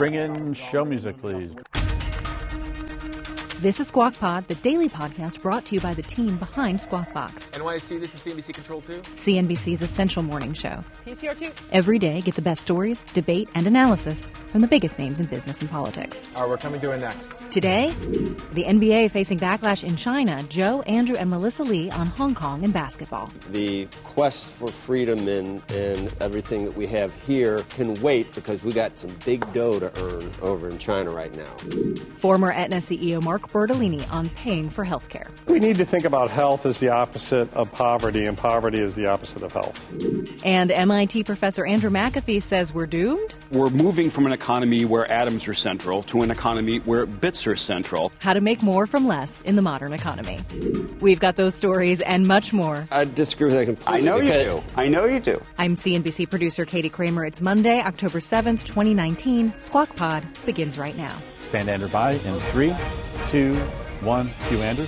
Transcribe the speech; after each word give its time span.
Bring 0.00 0.14
in 0.14 0.54
show 0.54 0.82
music, 0.82 1.20
please. 1.20 1.50
This 3.60 3.78
is 3.78 3.88
Squawk 3.88 4.18
Pod, 4.18 4.48
the 4.48 4.54
daily 4.54 4.88
podcast 4.88 5.42
brought 5.42 5.66
to 5.66 5.74
you 5.74 5.82
by 5.82 5.92
the 5.92 6.00
team 6.00 6.38
behind 6.38 6.80
Squawk 6.80 7.12
Box. 7.12 7.44
NYC, 7.52 8.00
this 8.00 8.14
is 8.14 8.22
CNBC 8.22 8.54
Control 8.54 8.80
2. 8.80 8.92
CNBC's 9.02 9.82
essential 9.82 10.22
morning 10.22 10.54
show. 10.54 10.82
PCR2. 11.04 11.52
Every 11.70 11.98
day, 11.98 12.22
get 12.22 12.36
the 12.36 12.40
best 12.40 12.62
stories, 12.62 13.04
debate, 13.12 13.50
and 13.54 13.66
analysis 13.66 14.26
from 14.46 14.62
the 14.62 14.66
biggest 14.66 14.98
names 14.98 15.20
in 15.20 15.26
business 15.26 15.60
and 15.60 15.68
politics. 15.68 16.26
All 16.34 16.44
right, 16.44 16.48
we're 16.48 16.56
coming 16.56 16.80
to 16.80 16.90
it 16.92 17.00
next. 17.02 17.32
Today, 17.50 17.90
the 18.54 18.64
NBA 18.64 19.10
facing 19.10 19.38
backlash 19.38 19.84
in 19.84 19.94
China, 19.94 20.42
Joe, 20.44 20.80
Andrew, 20.86 21.16
and 21.16 21.28
Melissa 21.28 21.62
Lee 21.62 21.90
on 21.90 22.06
Hong 22.06 22.34
Kong 22.34 22.64
and 22.64 22.72
basketball. 22.72 23.30
The 23.50 23.86
quest 24.04 24.48
for 24.48 24.68
freedom 24.68 25.28
and, 25.28 25.62
and 25.70 26.10
everything 26.22 26.64
that 26.64 26.74
we 26.74 26.86
have 26.86 27.14
here 27.26 27.62
can 27.68 27.92
wait 28.00 28.34
because 28.34 28.64
we 28.64 28.72
got 28.72 28.98
some 28.98 29.14
big 29.26 29.40
dough 29.52 29.78
to 29.78 29.92
earn 30.02 30.30
over 30.40 30.70
in 30.70 30.78
China 30.78 31.10
right 31.10 31.34
now. 31.34 31.54
Former 32.14 32.52
Aetna 32.52 32.76
CEO 32.76 33.22
Mark 33.22 33.49
Bertolini 33.52 34.10
on 34.12 34.28
paying 34.30 34.70
for 34.70 34.84
health 34.84 35.08
care. 35.08 35.28
We 35.46 35.58
need 35.58 35.76
to 35.78 35.84
think 35.84 36.04
about 36.04 36.30
health 36.30 36.66
as 36.66 36.80
the 36.80 36.88
opposite 36.88 37.52
of 37.54 37.70
poverty, 37.72 38.24
and 38.26 38.36
poverty 38.36 38.78
is 38.78 38.94
the 38.94 39.06
opposite 39.06 39.42
of 39.42 39.52
health. 39.52 39.92
And 40.44 40.70
MIT 40.70 41.24
professor 41.24 41.66
Andrew 41.66 41.90
McAfee 41.90 42.42
says 42.42 42.72
we're 42.72 42.86
doomed? 42.86 43.34
We're 43.50 43.70
moving 43.70 44.10
from 44.10 44.26
an 44.26 44.32
economy 44.32 44.84
where 44.84 45.10
atoms 45.10 45.48
are 45.48 45.54
central 45.54 46.02
to 46.04 46.22
an 46.22 46.30
economy 46.30 46.78
where 46.78 47.06
bits 47.06 47.46
are 47.46 47.56
central. 47.56 48.12
How 48.20 48.32
to 48.32 48.40
make 48.40 48.62
more 48.62 48.86
from 48.86 49.06
less 49.06 49.42
in 49.42 49.56
the 49.56 49.62
modern 49.62 49.92
economy. 49.92 50.40
We've 51.00 51.20
got 51.20 51.36
those 51.36 51.54
stories 51.54 52.00
and 52.00 52.26
much 52.26 52.52
more. 52.52 52.86
I 52.90 53.04
disagree 53.04 53.46
with 53.46 53.54
that 53.54 53.64
completely. 53.66 53.98
I 53.98 54.00
know 54.00 54.16
you 54.18 54.32
do. 54.32 54.62
I 54.76 54.88
know 54.88 55.04
you 55.04 55.20
do. 55.20 55.40
I'm 55.58 55.74
CNBC 55.74 56.30
producer 56.30 56.64
Katie 56.64 56.88
Kramer. 56.90 57.24
It's 57.24 57.40
Monday, 57.40 57.80
October 57.80 58.18
7th, 58.20 58.64
2019. 58.64 59.52
Squawk 59.60 59.94
Pod 59.96 60.24
begins 60.46 60.78
right 60.78 60.96
now. 60.96 61.16
Stand 61.50 61.68
Andrew 61.68 61.88
by 61.88 62.12
in 62.12 62.38
three, 62.52 62.72
two, 63.26 63.56
one. 64.02 64.30
Cue 64.46 64.58
Andrew. 64.58 64.86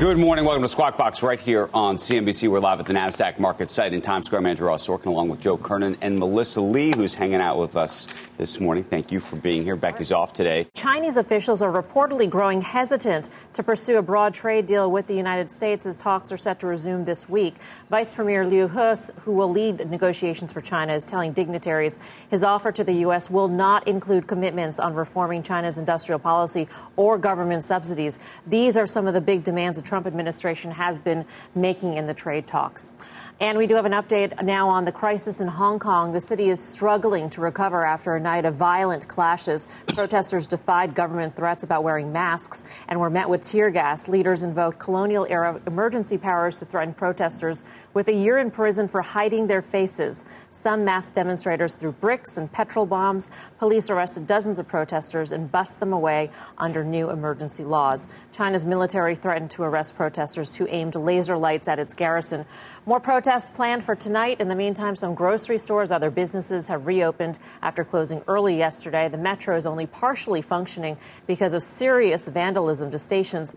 Good 0.00 0.16
morning. 0.16 0.46
Welcome 0.46 0.62
to 0.62 0.68
Squawk 0.68 0.96
Box 0.96 1.22
right 1.22 1.38
here 1.38 1.68
on 1.74 1.98
CNBC. 1.98 2.48
We're 2.48 2.58
live 2.58 2.80
at 2.80 2.86
the 2.86 2.94
NASDAQ 2.94 3.38
market 3.38 3.70
site 3.70 3.92
in 3.92 4.00
Times 4.00 4.24
Square. 4.24 4.38
I'm 4.38 4.46
Andrew 4.46 4.66
Ross 4.66 4.86
Sorkin 4.86 5.08
along 5.08 5.28
with 5.28 5.40
Joe 5.40 5.58
Kernan 5.58 5.98
and 6.00 6.18
Melissa 6.18 6.62
Lee, 6.62 6.96
who's 6.96 7.12
hanging 7.12 7.42
out 7.42 7.58
with 7.58 7.76
us 7.76 8.08
this 8.38 8.58
morning. 8.58 8.82
Thank 8.82 9.12
you 9.12 9.20
for 9.20 9.36
being 9.36 9.62
here. 9.62 9.76
Becky's 9.76 10.10
off 10.10 10.32
today. 10.32 10.66
Chinese 10.72 11.18
officials 11.18 11.60
are 11.60 11.70
reportedly 11.70 12.30
growing 12.30 12.62
hesitant 12.62 13.28
to 13.52 13.62
pursue 13.62 13.98
a 13.98 14.02
broad 14.02 14.32
trade 14.32 14.64
deal 14.64 14.90
with 14.90 15.06
the 15.06 15.14
United 15.14 15.50
States 15.50 15.84
as 15.84 15.98
talks 15.98 16.32
are 16.32 16.38
set 16.38 16.60
to 16.60 16.66
resume 16.66 17.04
this 17.04 17.28
week. 17.28 17.56
Vice 17.90 18.14
Premier 18.14 18.46
Liu 18.46 18.68
He, 18.68 18.94
who 19.24 19.32
will 19.32 19.50
lead 19.50 19.90
negotiations 19.90 20.50
for 20.50 20.62
China, 20.62 20.94
is 20.94 21.04
telling 21.04 21.34
dignitaries 21.34 21.98
his 22.30 22.42
offer 22.42 22.72
to 22.72 22.82
the 22.82 22.94
U.S. 23.04 23.28
will 23.28 23.48
not 23.48 23.86
include 23.86 24.26
commitments 24.26 24.80
on 24.80 24.94
reforming 24.94 25.42
China's 25.42 25.76
industrial 25.76 26.18
policy 26.18 26.68
or 26.96 27.18
government 27.18 27.64
subsidies. 27.64 28.18
These 28.46 28.78
are 28.78 28.86
some 28.86 29.06
of 29.06 29.12
the 29.12 29.20
big 29.20 29.42
demands 29.42 29.76
Trump 29.90 30.06
administration 30.06 30.70
has 30.70 31.00
been 31.00 31.26
making 31.56 31.94
in 31.94 32.06
the 32.06 32.14
trade 32.14 32.46
talks. 32.46 32.92
And 33.40 33.56
we 33.56 33.66
do 33.66 33.74
have 33.76 33.86
an 33.86 33.92
update 33.92 34.42
now 34.42 34.68
on 34.68 34.84
the 34.84 34.92
crisis 34.92 35.40
in 35.40 35.48
Hong 35.48 35.78
Kong. 35.78 36.12
The 36.12 36.20
city 36.20 36.50
is 36.50 36.62
struggling 36.62 37.30
to 37.30 37.40
recover 37.40 37.86
after 37.86 38.14
a 38.14 38.20
night 38.20 38.44
of 38.44 38.56
violent 38.56 39.08
clashes. 39.08 39.66
Protesters 39.86 40.46
defied 40.46 40.94
government 40.94 41.36
threats 41.36 41.62
about 41.62 41.82
wearing 41.82 42.12
masks 42.12 42.64
and 42.86 43.00
were 43.00 43.08
met 43.08 43.30
with 43.30 43.40
tear 43.40 43.70
gas. 43.70 44.08
Leaders 44.08 44.42
invoked 44.42 44.78
colonial 44.78 45.26
era 45.30 45.58
emergency 45.66 46.18
powers 46.18 46.58
to 46.58 46.66
threaten 46.66 46.92
protesters 46.92 47.64
with 47.94 48.08
a 48.08 48.12
year 48.12 48.36
in 48.36 48.50
prison 48.50 48.86
for 48.86 49.00
hiding 49.00 49.46
their 49.46 49.62
faces. 49.62 50.22
Some 50.50 50.84
masked 50.84 51.14
demonstrators 51.14 51.76
threw 51.76 51.92
bricks 51.92 52.36
and 52.36 52.52
petrol 52.52 52.84
bombs. 52.84 53.30
Police 53.58 53.88
arrested 53.88 54.26
dozens 54.26 54.58
of 54.58 54.68
protesters 54.68 55.32
and 55.32 55.50
bussed 55.50 55.80
them 55.80 55.94
away 55.94 56.28
under 56.58 56.84
new 56.84 57.08
emergency 57.08 57.64
laws. 57.64 58.06
China's 58.32 58.66
military 58.66 59.14
threatened 59.14 59.50
to 59.52 59.62
arrest 59.62 59.96
protesters 59.96 60.54
who 60.54 60.66
aimed 60.68 60.94
laser 60.94 61.38
lights 61.38 61.68
at 61.68 61.78
its 61.78 61.94
garrison. 61.94 62.44
More 62.84 63.00
protests 63.30 63.50
planned 63.50 63.84
for 63.84 63.94
tonight. 63.94 64.40
In 64.40 64.48
the 64.48 64.56
meantime, 64.56 64.96
some 64.96 65.14
grocery 65.14 65.56
stores, 65.56 65.92
other 65.92 66.10
businesses 66.10 66.66
have 66.66 66.88
reopened 66.88 67.38
after 67.62 67.84
closing 67.84 68.24
early 68.26 68.58
yesterday. 68.58 69.06
The 69.06 69.18
metro 69.18 69.56
is 69.56 69.66
only 69.66 69.86
partially 69.86 70.42
functioning 70.42 70.96
because 71.28 71.54
of 71.54 71.62
serious 71.62 72.26
vandalism 72.26 72.90
to 72.90 72.98
stations. 72.98 73.54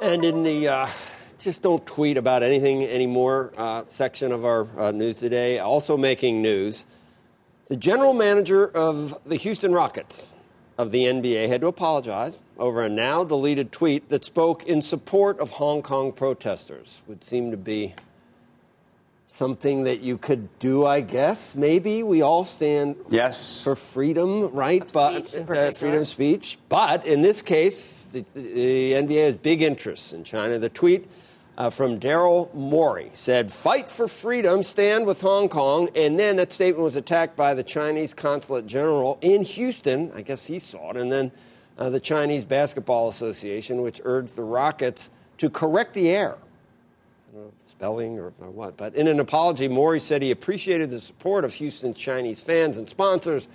And 0.00 0.24
in 0.24 0.44
the 0.44 0.68
uh, 0.68 0.88
just 1.40 1.64
don't 1.64 1.84
tweet 1.84 2.16
about 2.16 2.44
anything 2.44 2.84
anymore 2.84 3.52
uh, 3.56 3.82
section 3.86 4.30
of 4.30 4.44
our 4.44 4.68
uh, 4.78 4.92
news 4.92 5.16
today, 5.18 5.58
also 5.58 5.96
making 5.96 6.40
news, 6.40 6.86
the 7.66 7.76
general 7.76 8.12
manager 8.12 8.68
of 8.68 9.18
the 9.26 9.34
Houston 9.34 9.72
Rockets 9.72 10.28
of 10.78 10.92
the 10.92 11.06
NBA 11.06 11.48
had 11.48 11.60
to 11.62 11.66
apologize 11.66 12.38
over 12.56 12.84
a 12.84 12.88
now 12.88 13.24
deleted 13.24 13.72
tweet 13.72 14.10
that 14.10 14.24
spoke 14.24 14.62
in 14.62 14.80
support 14.80 15.40
of 15.40 15.50
Hong 15.50 15.82
Kong 15.82 16.12
protesters. 16.12 17.02
Would 17.08 17.24
seem 17.24 17.50
to 17.50 17.56
be 17.56 17.96
something 19.32 19.84
that 19.84 20.00
you 20.02 20.18
could 20.18 20.46
do, 20.58 20.84
I 20.84 21.00
guess. 21.00 21.54
Maybe 21.54 22.02
we 22.02 22.20
all 22.20 22.44
stand 22.44 22.96
Yes. 23.08 23.62
for 23.62 23.74
freedom, 23.74 24.48
right? 24.52 24.82
Of 24.82 24.92
but 24.92 25.26
speech 25.28 25.34
in 25.34 25.56
uh, 25.56 25.72
freedom 25.72 26.00
of 26.00 26.08
speech. 26.08 26.58
But 26.68 27.06
in 27.06 27.22
this 27.22 27.40
case, 27.40 28.04
the, 28.12 28.24
the 28.34 28.92
NBA 28.92 29.24
has 29.24 29.36
big 29.36 29.62
interests 29.62 30.12
in 30.12 30.22
China. 30.22 30.58
The 30.58 30.68
tweet 30.68 31.08
uh, 31.56 31.70
from 31.70 31.98
Daryl 31.98 32.52
Morey 32.52 33.08
said, 33.14 33.50
"Fight 33.50 33.88
for 33.88 34.06
freedom, 34.06 34.62
stand 34.62 35.06
with 35.06 35.22
Hong 35.22 35.48
Kong." 35.48 35.88
And 35.96 36.18
then 36.18 36.36
that 36.36 36.52
statement 36.52 36.84
was 36.84 36.96
attacked 36.96 37.34
by 37.34 37.54
the 37.54 37.62
Chinese 37.62 38.12
consulate 38.12 38.66
general 38.66 39.18
in 39.22 39.42
Houston. 39.42 40.12
I 40.14 40.20
guess 40.20 40.46
he 40.46 40.58
saw 40.58 40.90
it, 40.90 40.98
and 40.98 41.10
then 41.10 41.32
uh, 41.78 41.88
the 41.88 42.00
Chinese 42.00 42.44
Basketball 42.44 43.08
Association, 43.08 43.80
which 43.80 43.98
urged 44.04 44.36
the 44.36 44.44
Rockets 44.44 45.08
to 45.38 45.48
correct 45.48 45.94
the 45.94 46.10
error 46.10 46.38
spelling 47.64 48.18
or, 48.18 48.32
or 48.40 48.50
what. 48.50 48.76
But 48.76 48.94
in 48.94 49.08
an 49.08 49.20
apology, 49.20 49.68
Morey 49.68 50.00
said 50.00 50.22
he 50.22 50.30
appreciated 50.30 50.90
the 50.90 51.00
support 51.00 51.44
of 51.44 51.54
Houston's 51.54 51.98
Chinese 51.98 52.42
fans 52.42 52.78
and 52.78 52.88
sponsors 52.88 53.48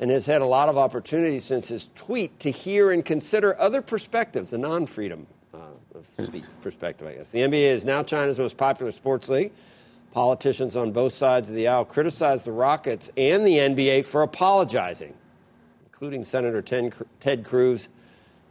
and 0.00 0.10
has 0.10 0.26
had 0.26 0.40
a 0.40 0.46
lot 0.46 0.68
of 0.68 0.78
opportunities 0.78 1.44
since 1.44 1.68
his 1.68 1.90
tweet 1.94 2.38
to 2.40 2.50
hear 2.50 2.92
and 2.92 3.04
consider 3.04 3.58
other 3.60 3.82
perspectives, 3.82 4.50
the 4.50 4.58
non 4.58 4.86
freedom 4.86 5.26
uh, 5.52 5.58
perspective, 6.62 7.06
I 7.06 7.14
guess. 7.14 7.30
The 7.30 7.40
NBA 7.40 7.72
is 7.72 7.84
now 7.84 8.02
China's 8.02 8.38
most 8.38 8.56
popular 8.56 8.92
sports 8.92 9.28
league. 9.28 9.52
Politicians 10.12 10.76
on 10.76 10.92
both 10.92 11.12
sides 11.12 11.48
of 11.48 11.54
the 11.54 11.68
aisle 11.68 11.84
criticized 11.84 12.44
the 12.44 12.52
Rockets 12.52 13.10
and 13.16 13.46
the 13.46 13.58
NBA 13.58 14.06
for 14.06 14.22
apologizing, 14.22 15.14
including 15.86 16.24
Senator 16.24 16.62
Ted 16.62 17.44
Cruz 17.44 17.88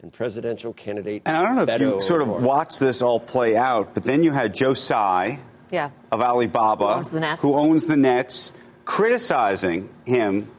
and 0.01 0.13
presidential 0.13 0.73
candidate. 0.73 1.23
And 1.25 1.35
I 1.35 1.43
don't 1.43 1.55
know 1.55 1.73
if 1.73 1.81
you 1.81 1.99
sort 2.01 2.21
of 2.21 2.27
watched 2.29 2.79
this 2.79 3.01
all 3.01 3.19
play 3.19 3.55
out, 3.55 3.93
but 3.93 4.03
then 4.03 4.23
you 4.23 4.31
had 4.31 4.53
Joe 4.53 4.73
Tsai 4.73 5.39
Yeah. 5.71 5.89
of 6.11 6.21
Alibaba, 6.21 6.85
Who 6.85 6.93
owns 6.93 7.09
the 7.09 7.19
Nets. 7.19 7.41
who 7.43 7.53
owns 7.57 7.85
the 7.87 7.97
Nets, 7.97 8.53
criticizing 8.85 9.89
him 10.05 10.49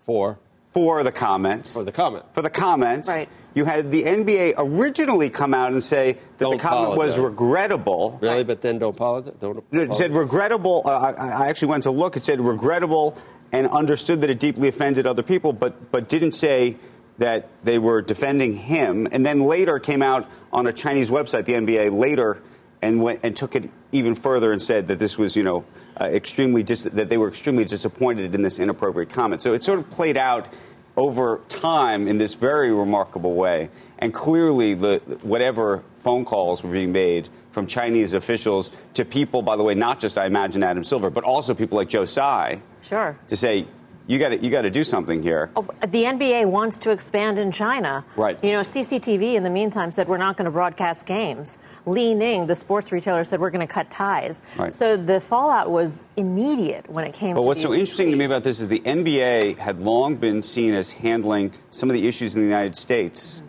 for 0.00 0.38
for 0.68 1.02
the 1.02 1.12
comment. 1.12 1.68
for 1.72 1.82
the 1.84 1.92
comment. 1.92 2.24
for 2.32 2.42
the 2.42 2.50
comment. 2.50 3.06
Right. 3.08 3.28
You 3.54 3.64
had 3.64 3.90
the 3.90 4.02
NBA 4.04 4.52
originally 4.58 5.30
come 5.30 5.54
out 5.54 5.72
and 5.72 5.82
say 5.82 6.12
that 6.12 6.44
Don't 6.44 6.52
the 6.52 6.58
comment 6.58 6.98
was 6.98 7.18
regrettable. 7.18 8.18
Really, 8.20 8.44
but 8.44 8.60
then 8.60 8.78
don't 8.78 8.94
apologize. 8.94 9.32
Don't 9.40 9.64
It 9.72 9.94
said 9.96 10.14
regrettable. 10.14 10.82
Uh, 10.84 11.14
I, 11.18 11.44
I 11.44 11.48
actually 11.48 11.68
went 11.68 11.84
to 11.84 11.90
look. 11.90 12.18
It 12.18 12.24
said 12.26 12.38
regrettable 12.42 13.16
and 13.52 13.66
understood 13.68 14.20
that 14.20 14.28
it 14.28 14.38
deeply 14.38 14.68
offended 14.68 15.06
other 15.06 15.22
people, 15.22 15.54
but 15.54 15.90
but 15.90 16.10
didn't 16.10 16.32
say 16.32 16.76
that 17.18 17.48
they 17.64 17.78
were 17.78 18.02
defending 18.02 18.56
him. 18.56 19.08
And 19.10 19.24
then 19.24 19.40
later 19.44 19.78
came 19.78 20.02
out 20.02 20.28
on 20.52 20.66
a 20.66 20.72
Chinese 20.72 21.10
website, 21.10 21.44
the 21.46 21.54
NBA 21.54 21.98
later, 21.98 22.42
and 22.82 23.02
went 23.02 23.20
and 23.22 23.36
took 23.36 23.56
it 23.56 23.70
even 23.92 24.14
further 24.14 24.52
and 24.52 24.62
said 24.62 24.88
that 24.88 24.98
this 24.98 25.16
was 25.16 25.34
you 25.36 25.42
know 25.42 25.64
uh, 26.00 26.04
extremely 26.04 26.62
dis- 26.62 26.84
that 26.84 27.08
they 27.08 27.16
were 27.16 27.28
extremely 27.28 27.64
disappointed 27.64 28.34
in 28.34 28.42
this 28.42 28.58
inappropriate 28.58 29.10
comment. 29.10 29.40
So 29.42 29.54
it 29.54 29.62
sort 29.62 29.78
of 29.78 29.88
played 29.90 30.16
out 30.16 30.48
over 30.96 31.40
time 31.48 32.08
in 32.08 32.18
this 32.18 32.34
very 32.34 32.72
remarkable 32.72 33.34
way. 33.34 33.70
And 33.98 34.12
clearly, 34.14 34.74
the, 34.74 34.98
whatever 35.22 35.82
phone 35.98 36.24
calls 36.24 36.62
were 36.62 36.72
being 36.72 36.92
made 36.92 37.28
from 37.50 37.66
Chinese 37.66 38.12
officials 38.12 38.72
to 38.94 39.04
people, 39.04 39.40
by 39.42 39.56
the 39.56 39.62
way, 39.62 39.74
not 39.74 40.00
just, 40.00 40.16
I 40.18 40.26
imagine, 40.26 40.62
Adam 40.62 40.84
Silver, 40.84 41.08
but 41.10 41.24
also 41.24 41.54
people 41.54 41.76
like 41.78 41.88
Joe 41.88 42.04
Tsai, 42.04 42.60
Sure. 42.82 43.18
to 43.28 43.36
say, 43.36 43.66
you 44.06 44.18
got 44.18 44.28
to 44.28 44.38
you 44.38 44.50
got 44.50 44.62
to 44.62 44.70
do 44.70 44.84
something 44.84 45.22
here. 45.22 45.50
Oh, 45.56 45.66
the 45.80 46.04
NBA 46.04 46.48
wants 46.48 46.78
to 46.80 46.90
expand 46.90 47.38
in 47.38 47.50
China. 47.50 48.04
Right. 48.16 48.42
You 48.42 48.52
know, 48.52 48.60
CCTV 48.60 49.34
in 49.34 49.42
the 49.42 49.50
meantime 49.50 49.90
said 49.90 50.08
we're 50.08 50.16
not 50.16 50.36
going 50.36 50.44
to 50.44 50.50
broadcast 50.50 51.06
games. 51.06 51.58
Li 51.86 52.14
Ning, 52.14 52.46
the 52.46 52.54
sports 52.54 52.92
retailer, 52.92 53.24
said 53.24 53.40
we're 53.40 53.50
going 53.50 53.66
to 53.66 53.72
cut 53.72 53.90
ties. 53.90 54.42
Right. 54.56 54.72
So 54.72 54.96
the 54.96 55.20
fallout 55.20 55.70
was 55.70 56.04
immediate 56.16 56.88
when 56.88 57.04
it 57.04 57.14
came 57.14 57.34
But 57.34 57.44
what's 57.44 57.62
so 57.62 57.72
interesting 57.72 58.10
to 58.10 58.16
me 58.16 58.24
about 58.24 58.44
this 58.44 58.60
is 58.60 58.68
the 58.68 58.80
NBA 58.80 59.58
had 59.58 59.82
long 59.82 60.16
been 60.16 60.42
seen 60.42 60.72
as 60.74 60.92
handling 60.92 61.52
some 61.70 61.90
of 61.90 61.94
the 61.94 62.06
issues 62.06 62.34
in 62.34 62.40
the 62.40 62.46
United 62.46 62.76
States 62.76 63.42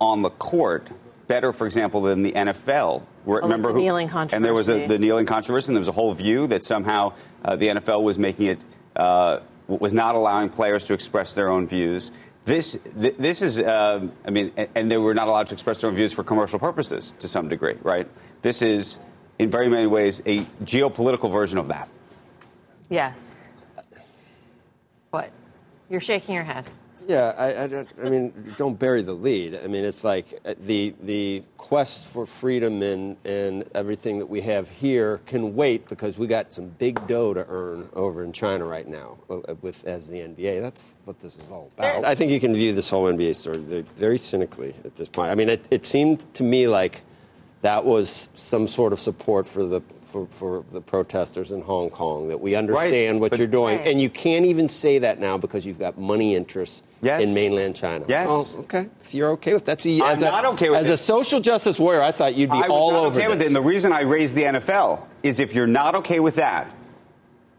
on 0.00 0.22
the 0.22 0.30
court 0.30 0.90
better, 1.26 1.52
for 1.52 1.66
example, 1.66 2.02
than 2.02 2.22
the 2.22 2.32
NFL. 2.32 3.02
Where, 3.24 3.40
Oh, 3.40 3.42
remember 3.42 3.72
the 3.72 3.80
kneeling 3.80 4.08
And 4.32 4.42
there 4.44 4.54
was 4.54 4.70
a, 4.70 4.86
the 4.86 4.98
kneeling 4.98 5.26
controversy, 5.26 5.68
and 5.68 5.76
there 5.76 5.80
was 5.80 5.88
a 5.88 5.92
whole 5.92 6.14
view 6.14 6.46
that 6.46 6.64
somehow 6.64 7.12
uh, 7.44 7.56
the 7.56 7.68
NFL 7.68 8.02
was 8.02 8.18
making 8.18 8.46
it 8.46 8.58
uh, 8.96 9.40
was 9.68 9.92
not 9.94 10.14
allowing 10.14 10.48
players 10.48 10.84
to 10.84 10.94
express 10.94 11.34
their 11.34 11.50
own 11.50 11.66
views. 11.66 12.10
This, 12.44 12.78
th- 12.98 13.16
this 13.18 13.42
is, 13.42 13.58
uh, 13.58 14.08
I 14.24 14.30
mean, 14.30 14.52
and, 14.74 14.90
they 14.90 14.96
were 14.96 15.12
not 15.12 15.28
allowed 15.28 15.48
to 15.48 15.54
express 15.54 15.80
their 15.80 15.90
own 15.90 15.96
views 15.96 16.12
for 16.12 16.24
commercial 16.24 16.58
purposes 16.58 17.12
to 17.18 17.28
some 17.28 17.48
degree, 17.48 17.76
right? 17.82 18.08
This 18.40 18.62
is, 18.62 18.98
in 19.38 19.50
very 19.50 19.68
many 19.68 19.86
ways, 19.86 20.22
a 20.24 20.38
geopolitical 20.64 21.30
version 21.30 21.58
of 21.58 21.68
that. 21.68 21.90
Yes. 22.88 23.46
What? 25.10 25.30
You're 25.90 26.00
shaking 26.00 26.34
your 26.34 26.44
head. 26.44 26.64
Yeah, 27.06 27.34
I, 27.36 27.64
I, 27.64 27.66
don't, 27.66 27.88
I 28.02 28.08
mean, 28.08 28.54
don't 28.56 28.78
bury 28.78 29.02
the 29.02 29.12
lead. 29.12 29.58
I 29.62 29.66
mean, 29.66 29.84
it's 29.84 30.04
like 30.04 30.40
uh, 30.44 30.54
the 30.60 30.94
the 31.02 31.42
quest 31.56 32.06
for 32.06 32.26
freedom 32.26 32.82
and, 32.82 33.16
and 33.24 33.64
everything 33.74 34.18
that 34.18 34.26
we 34.26 34.40
have 34.42 34.68
here 34.68 35.18
can 35.26 35.54
wait 35.54 35.88
because 35.88 36.18
we 36.18 36.26
got 36.26 36.52
some 36.52 36.68
big 36.68 37.04
dough 37.06 37.34
to 37.34 37.44
earn 37.48 37.88
over 37.94 38.24
in 38.24 38.32
China 38.32 38.64
right 38.64 38.88
now 38.88 39.18
uh, 39.30 39.54
with 39.60 39.84
as 39.86 40.08
the 40.08 40.18
NBA. 40.18 40.60
That's 40.60 40.96
what 41.04 41.20
this 41.20 41.36
is 41.36 41.50
all 41.50 41.70
about. 41.76 42.04
I 42.04 42.14
think 42.14 42.30
you 42.32 42.40
can 42.40 42.54
view 42.54 42.72
this 42.72 42.90
whole 42.90 43.04
NBA 43.04 43.36
story 43.36 43.58
very- 43.58 43.82
very 43.96 44.18
cynically 44.18 44.74
at 44.84 44.96
this 44.96 45.08
point. 45.08 45.30
I 45.30 45.34
mean, 45.34 45.48
it, 45.48 45.66
it 45.70 45.84
seemed 45.84 46.32
to 46.34 46.42
me 46.42 46.68
like 46.68 47.02
that 47.62 47.84
was 47.84 48.28
some 48.34 48.68
sort 48.68 48.92
of 48.92 48.98
support 48.98 49.46
for 49.46 49.64
the 49.64 49.80
for, 50.08 50.26
for 50.30 50.64
the 50.72 50.80
protesters 50.80 51.52
in 51.52 51.60
Hong 51.62 51.90
Kong 51.90 52.28
that 52.28 52.40
we 52.40 52.54
understand 52.54 53.20
what 53.20 53.30
but- 53.30 53.38
you're 53.38 53.46
doing, 53.48 53.78
Right. 53.78 53.86
and 53.88 54.00
you 54.00 54.08
can't 54.10 54.44
even 54.46 54.68
say 54.68 54.98
that 55.00 55.20
now 55.20 55.36
because 55.38 55.66
you've 55.66 55.78
got 55.78 55.98
money 55.98 56.34
interests 56.34 56.82
Yes. 57.02 57.20
in 57.22 57.32
mainland 57.34 57.76
China. 57.76 58.04
Yes. 58.08 58.26
Oh, 58.28 58.46
okay. 58.60 58.88
If 59.02 59.14
you're 59.14 59.30
okay 59.32 59.54
with 59.54 59.66
that, 59.66 59.80
see, 59.80 60.02
I'm 60.02 60.12
as 60.12 60.22
a, 60.22 60.26
not 60.26 60.44
okay 60.46 60.70
with 60.70 60.80
as 60.80 60.90
it. 60.90 60.94
a 60.94 60.96
social 60.96 61.40
justice 61.40 61.78
warrior, 61.78 62.02
I 62.02 62.10
thought 62.10 62.34
you'd 62.34 62.50
be 62.50 62.56
I 62.56 62.62
was 62.62 62.70
all 62.70 62.92
not 62.92 63.04
over 63.04 63.18
okay 63.18 63.28
with 63.28 63.40
it, 63.42 63.46
and 63.46 63.54
the 63.54 63.60
reason 63.60 63.92
I 63.92 64.00
raised 64.02 64.34
the 64.34 64.42
NFL 64.44 65.06
is 65.22 65.38
if 65.40 65.54
you're 65.54 65.66
not 65.68 65.94
okay 65.96 66.18
with 66.20 66.36
that, 66.36 66.68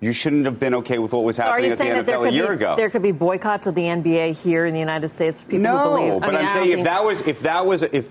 you 0.01 0.11
shouldn't 0.13 0.45
have 0.45 0.59
been 0.59 0.73
okay 0.75 0.97
with 0.97 1.13
what 1.13 1.23
was 1.23 1.37
happening 1.37 1.65
you 1.65 1.71
at 1.71 1.77
the 1.77 1.83
saying 1.83 2.05
that 2.05 2.07
NFL 2.15 2.27
a 2.29 2.31
year 2.31 2.47
be, 2.47 2.53
ago. 2.53 2.75
there 2.75 2.89
could 2.89 3.01
be 3.03 3.11
boycotts 3.11 3.67
of 3.67 3.75
the 3.75 3.83
NBA 3.83 4.31
here 4.31 4.65
in 4.65 4.73
the 4.73 4.79
United 4.79 5.09
States? 5.09 5.41
For 5.43 5.49
people 5.51 5.63
no, 5.63 5.77
who 5.77 5.97
believe. 5.97 6.13
I 6.13 6.19
but 6.19 6.27
mean, 6.27 6.35
I'm 6.37 6.47
I 6.47 6.53
saying 6.53 6.79
if 6.79 6.85
that 6.85 7.03
was 7.03 7.27
if 7.27 7.39
that 7.41 7.65
was 7.65 7.83
if 7.83 8.07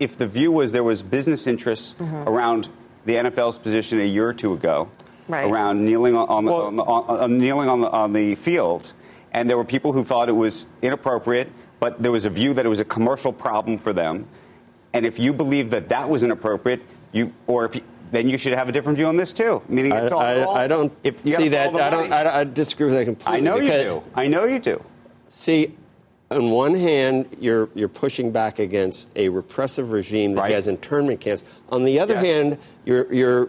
if 0.00 0.16
the 0.18 0.26
view 0.26 0.50
was 0.50 0.72
there 0.72 0.82
was 0.84 1.02
business 1.02 1.46
interests 1.46 1.94
Mm-hmm. 1.98 2.28
around 2.28 2.68
the 3.06 3.14
NFL's 3.14 3.58
position 3.58 4.00
a 4.00 4.04
year 4.04 4.28
or 4.28 4.34
two 4.34 4.52
ago, 4.52 4.88
Right. 5.28 5.50
around 5.50 5.84
kneeling 5.84 6.14
on, 6.16 6.28
on, 6.28 6.44
the, 6.44 6.52
on, 6.52 6.76
the, 6.76 6.82
on, 6.84 7.18
on 7.20 7.38
kneeling 7.38 7.68
on 7.68 7.80
the 7.80 7.90
on 7.90 8.12
the 8.12 8.34
field, 8.36 8.92
and 9.32 9.48
there 9.50 9.56
were 9.56 9.64
people 9.64 9.92
who 9.92 10.04
thought 10.04 10.28
it 10.28 10.32
was 10.36 10.66
inappropriate, 10.82 11.50
but 11.80 12.00
there 12.02 12.12
was 12.12 12.24
a 12.24 12.30
view 12.30 12.54
that 12.54 12.64
it 12.64 12.68
was 12.68 12.78
a 12.80 12.84
commercial 12.84 13.32
problem 13.32 13.76
for 13.78 13.92
them, 13.92 14.26
and 14.92 15.04
if 15.06 15.18
you 15.18 15.32
believe 15.32 15.70
that 15.70 15.88
that 15.88 16.08
was 16.08 16.22
inappropriate, 16.22 16.82
you 17.12 17.32
or 17.48 17.64
if 17.64 17.74
you, 17.74 17.82
then 18.12 18.28
you 18.28 18.38
should 18.38 18.52
have 18.52 18.68
a 18.68 18.72
different 18.72 18.96
view 18.98 19.06
on 19.06 19.16
this 19.16 19.32
too. 19.32 19.60
Meaning, 19.68 19.92
I, 19.92 20.02
it's 20.02 20.12
all, 20.12 20.20
I- 20.20 20.40
all- 20.42 20.56
I 20.56 20.68
don't 20.68 20.92
if 21.02 21.24
you 21.26 21.32
see 21.32 21.48
that. 21.48 21.74
I 21.74 21.90
don't. 21.90 22.12
I. 22.12 22.40
I 22.40 22.44
disagree 22.44 22.86
with 22.86 22.94
that 22.94 23.04
completely. 23.04 23.36
I 23.36 23.40
know 23.40 23.56
you 23.56 23.70
do. 23.70 24.02
I 24.14 24.28
know 24.28 24.44
you 24.44 24.60
do. 24.60 24.80
See, 25.28 25.76
on 26.30 26.50
one 26.50 26.74
hand, 26.74 27.26
you're 27.40 27.68
you're 27.74 27.88
pushing 27.88 28.32
back 28.32 28.58
against 28.58 29.10
a 29.16 29.28
repressive 29.28 29.92
regime 29.92 30.34
that 30.34 30.40
Right. 30.42 30.52
has 30.52 30.66
internment 30.66 31.20
camps. 31.20 31.44
On 31.70 31.84
the 31.84 32.00
other 32.00 32.14
Yes. 32.14 32.24
hand, 32.24 32.58
you're 32.84 33.12
you're 33.12 33.48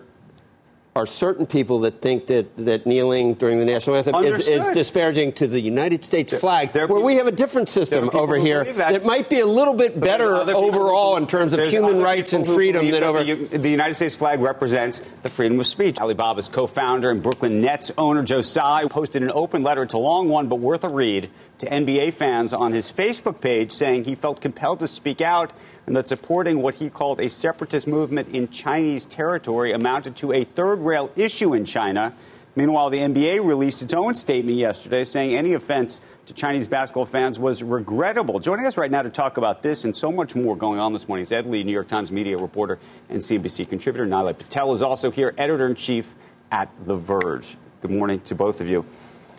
are 0.96 1.06
certain 1.06 1.46
people 1.46 1.82
that 1.82 2.02
think 2.02 2.26
that, 2.26 2.48
that 2.58 2.88
kneeling 2.88 3.36
during 3.36 3.60
the 3.60 3.66
national 3.66 3.96
anthem 3.96 4.16
is, 4.24 4.48
is 4.48 4.68
disparaging 4.70 5.32
to 5.32 5.46
the 5.46 5.60
United 5.62 6.04
States 6.04 6.34
flag, 6.34 6.74
there 6.74 6.88
where 6.88 7.04
we 7.04 7.18
have 7.18 7.28
a 7.28 7.32
different 7.32 7.70
system 7.70 8.10
over 8.14 8.36
here 8.36 8.64
believe 8.64 8.78
that. 8.78 9.06
might 9.06 9.30
be 9.30 9.40
a 9.40 9.46
little 9.46 9.76
bit 9.76 10.00
better 10.00 10.34
overall 10.38 11.12
who- 11.16 11.22
in 11.22 11.28
terms 11.28 11.54
of 11.54 11.60
human 11.68 12.02
rights 12.02 12.34
and 12.34 12.48
freedom 12.48 12.90
than 12.90 13.04
over. 13.04 13.24
The, 13.24 13.36
the 13.36 13.70
United 13.70 13.94
States 13.94 14.16
flag 14.16 14.40
represents 14.40 15.04
the 15.22 15.30
freedom 15.30 15.60
of 15.60 15.68
speech. 15.68 15.98
Alibaba's 16.00 16.48
co-founder 16.48 17.12
and 17.12 17.22
Brooklyn 17.22 17.62
Nets 17.62 17.92
owner 17.96 18.24
Joe 18.24 18.42
Tsai 18.42 18.86
posted 18.88 19.22
an 19.22 19.30
open 19.32 19.62
letter. 19.62 19.84
It's 19.84 19.94
a 19.94 20.00
long 20.00 20.30
one, 20.30 20.48
but 20.48 20.56
worth 20.56 20.84
a 20.84 20.90
read 20.90 21.30
to 21.60 21.66
NBA 21.66 22.14
fans 22.14 22.54
on 22.54 22.72
his 22.72 22.92
Facebook 22.92 23.42
page, 23.42 23.72
saying 23.72 24.04
he 24.04 24.16
felt 24.16 24.42
compelled 24.42 24.80
to 24.82 24.88
speak 24.88 25.22
out 25.22 25.52
and 25.86 25.96
that 25.96 26.08
supporting 26.08 26.62
what 26.62 26.76
he 26.76 26.90
called 26.90 27.22
a 27.22 27.30
separatist 27.30 27.88
movement 27.88 28.30
in 28.30 28.50
Chinese 28.50 29.06
territory 29.06 29.72
amounted 29.72 30.16
to 30.18 30.34
a 30.34 30.44
third-rail 30.44 31.12
issue 31.16 31.54
in 31.54 31.66
China. 31.66 32.14
Meanwhile, 32.56 32.90
the 32.90 32.98
NBA 32.98 33.46
released 33.46 33.82
its 33.82 33.94
own 33.94 34.16
statement 34.16 34.58
yesterday 34.58 35.04
saying 35.04 35.36
any 35.36 35.54
offense 35.54 36.02
to 36.26 36.34
Chinese 36.34 36.68
basketball 36.68 37.06
fans 37.06 37.40
was 37.40 37.64
regrettable. 37.64 38.40
Joining 38.40 38.66
us 38.66 38.78
right 38.78 38.92
now 38.92 39.02
to 39.02 39.10
talk 39.10 39.38
about 39.38 39.64
this 39.64 39.86
and 39.86 39.96
so 39.96 40.12
much 40.12 40.36
more 40.36 40.58
going 40.58 40.80
on 40.80 40.92
this 40.92 41.08
morning 41.08 41.22
is 41.22 41.32
Ed 41.32 41.46
Lee, 41.46 41.64
New 41.64 41.72
York 41.72 41.88
Times 41.88 42.12
media 42.12 42.38
reporter 42.38 42.80
and 43.10 43.22
CNBC 43.22 43.70
contributor. 43.70 44.06
Nilay 44.06 44.38
Patel 44.38 44.74
is 44.74 44.82
also 44.82 45.10
here, 45.10 45.34
editor 45.38 45.68
in 45.68 45.76
chief 45.76 46.14
at 46.52 46.70
The 46.86 46.98
Verge. 46.98 47.56
Good 47.82 47.92
morning 47.92 48.20
to 48.22 48.36
both 48.36 48.60
of 48.60 48.68
you. 48.68 48.86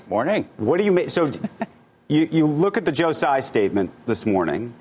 Morning. 0.08 0.48
What 0.56 0.78
do 0.78 0.84
you 0.84 0.92
make? 0.92 1.10
So 1.10 1.30
you, 2.08 2.28
you 2.30 2.46
look 2.46 2.76
at 2.76 2.84
the 2.84 2.92
Joe 2.92 3.12
Tsai 3.12 3.40
statement 3.40 3.90
this 4.06 4.24
morning, 4.24 4.74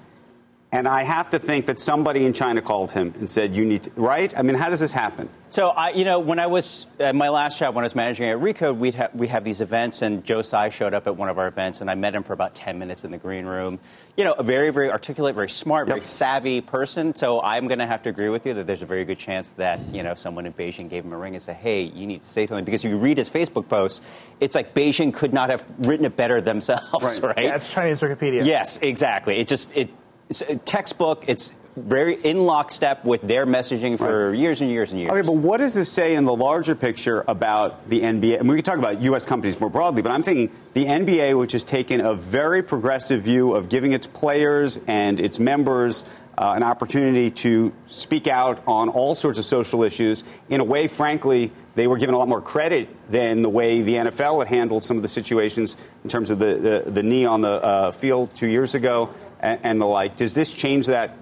and 0.71 0.85
I 0.87 1.03
have 1.03 1.29
to 1.29 1.39
think 1.39 1.67
that 1.67 1.79
somebody 1.79 2.25
in 2.25 2.33
China 2.33 2.61
called 2.61 2.91
him 2.91 3.13
and 3.19 3.29
said, 3.29 3.55
"You 3.55 3.63
need 3.65 3.83
to," 3.83 3.91
right? 3.95 4.33
I 4.37 4.41
mean, 4.41 4.55
how 4.55 4.69
does 4.69 4.81
this 4.81 4.91
happen? 4.91 5.29
So 5.49 5.69
I, 5.69 5.91
you 5.91 6.03
know, 6.03 6.19
when 6.19 6.39
I 6.39 6.47
was 6.47 6.87
at 6.99 7.15
my 7.15 7.29
last 7.29 7.57
job, 7.57 7.73
when 7.73 7.85
I 7.85 7.85
was 7.85 7.95
managing 7.95 8.27
at 8.29 8.37
Recode, 8.39 8.77
we'd 8.77 8.95
ha- 8.95 9.07
we 9.13 9.27
have 9.29 9.45
these 9.45 9.61
events, 9.61 10.01
and 10.01 10.25
Joe 10.25 10.41
Tsai 10.41 10.67
showed 10.69 10.93
up 10.93 11.07
at 11.07 11.15
one 11.15 11.29
of 11.29 11.37
our 11.39 11.47
events, 11.47 11.79
and 11.79 11.89
I 11.89 11.95
met 11.95 12.13
him 12.13 12.23
for 12.23 12.33
about 12.33 12.53
ten 12.53 12.79
minutes 12.79 13.05
in 13.05 13.11
the 13.11 13.17
green 13.17 13.45
room. 13.45 13.79
You 14.17 14.25
know, 14.25 14.33
a 14.33 14.43
very, 14.43 14.71
very 14.71 14.91
articulate, 14.91 15.35
very 15.35 15.49
smart, 15.49 15.87
very 15.87 16.01
savvy 16.01 16.59
person. 16.59 17.15
So 17.15 17.41
I'm 17.41 17.67
going 17.67 17.79
to 17.79 17.87
have 17.87 18.01
to 18.03 18.09
agree 18.09 18.27
with 18.27 18.45
you 18.45 18.53
that 18.55 18.67
there's 18.67 18.81
a 18.81 18.85
very 18.85 19.05
good 19.05 19.19
chance 19.19 19.51
that 19.51 19.79
you 19.93 20.03
know 20.03 20.15
someone 20.15 20.45
in 20.45 20.51
Beijing 20.51 20.89
gave 20.89 21.05
him 21.05 21.13
a 21.13 21.17
ring 21.17 21.33
and 21.33 21.41
said, 21.41 21.55
"Hey, 21.55 21.83
you 21.83 22.05
need 22.05 22.23
to 22.23 22.29
say 22.29 22.45
something," 22.45 22.65
because 22.65 22.83
if 22.83 22.91
you 22.91 22.97
read 22.97 23.17
his 23.17 23.29
Facebook 23.29 23.69
posts, 23.69 24.01
it's 24.41 24.53
like 24.53 24.73
Beijing 24.73 25.13
could 25.13 25.31
not 25.33 25.49
have 25.49 25.63
written 25.79 26.05
it 26.05 26.17
better 26.17 26.41
themselves, 26.41 27.21
Right. 27.23 27.35
right? 27.37 27.45
Yeah, 27.45 27.55
it's 27.55 27.73
Chinese 27.73 28.01
Wikipedia. 28.01 28.45
Yes, 28.45 28.79
exactly. 28.81 29.38
It 29.39 29.47
just 29.47 29.75
it, 29.77 29.89
it's 30.29 30.41
a 30.41 30.57
textbook. 30.57 31.25
It's 31.27 31.53
very 31.77 32.15
in 32.15 32.39
lockstep 32.39 33.05
with 33.05 33.22
their 33.22 33.46
messaging 33.46 33.98
for 33.98 34.34
years 34.34 34.62
and 34.62 34.69
years 34.69 34.91
and 34.91 35.00
years. 35.00 35.12
Okay, 35.12 35.22
but 35.22 35.34
what 35.34 35.57
does 35.57 35.75
this 35.75 35.91
say 35.91 36.15
in 36.15 36.25
the 36.25 36.36
larger 36.36 36.75
picture 36.75 37.24
about 37.27 37.88
the 37.88 38.01
NBA? 38.01 38.39
And 38.39 38.50
we 38.50 38.55
can 38.55 38.63
talk 38.63 38.79
about 38.79 39.01
U.S. 39.03 39.25
companies 39.25 39.60
more 39.60 39.69
broadly, 39.69 40.01
but 40.01 40.12
I'm 40.12 40.24
thinking 40.24 40.51
the 40.74 40.86
NBA, 40.86 41.38
which 41.38 41.51
has 41.51 41.63
taken 41.63 42.01
a 42.01 42.15
very 42.15 42.63
progressive 42.63 43.22
view 43.22 43.53
of 43.53 43.69
giving 43.69 43.91
its 43.91 44.07
players 44.07 44.79
and 44.88 45.19
its 45.19 45.39
members 45.39 46.03
uh, 46.38 46.53
an 46.55 46.63
opportunity 46.63 47.31
to 47.31 47.74
speak 47.88 48.27
out 48.27 48.62
on 48.67 48.89
all 48.89 49.15
sorts 49.15 49.39
of 49.39 49.46
social 49.46 49.84
issues 49.84 50.24
in 50.50 50.62
a 50.62 50.63
way, 50.63 50.88
frankly, 50.88 51.51
they 51.74 51.88
were 51.88 51.98
given 51.98 52.13
a 52.13 52.17
lot 52.17 52.27
more 52.27 52.41
credit 52.41 52.96
than 53.12 53.41
the 53.41 53.50
way 53.50 53.81
the 53.81 53.93
NFL 53.93 54.39
had 54.39 54.48
handled 54.48 54.84
some 54.84 54.98
of 54.98 55.03
the 55.03 55.10
situations 55.10 55.77
in 56.03 56.10
terms 56.10 56.29
of 56.29 56.39
the, 56.39 56.84
the, 56.86 56.91
the 56.91 57.03
knee 57.03 57.25
on 57.25 57.41
the 57.41 57.63
uh, 57.63 57.91
field 57.91 58.34
two 58.36 58.50
years 58.50 58.75
ago 58.75 59.13
and, 59.39 59.60
and 59.63 59.82
the 59.82 59.86
like. 59.86 60.15
Does 60.15 60.34
this 60.34 60.51
change 60.51 60.88
that 60.88 61.15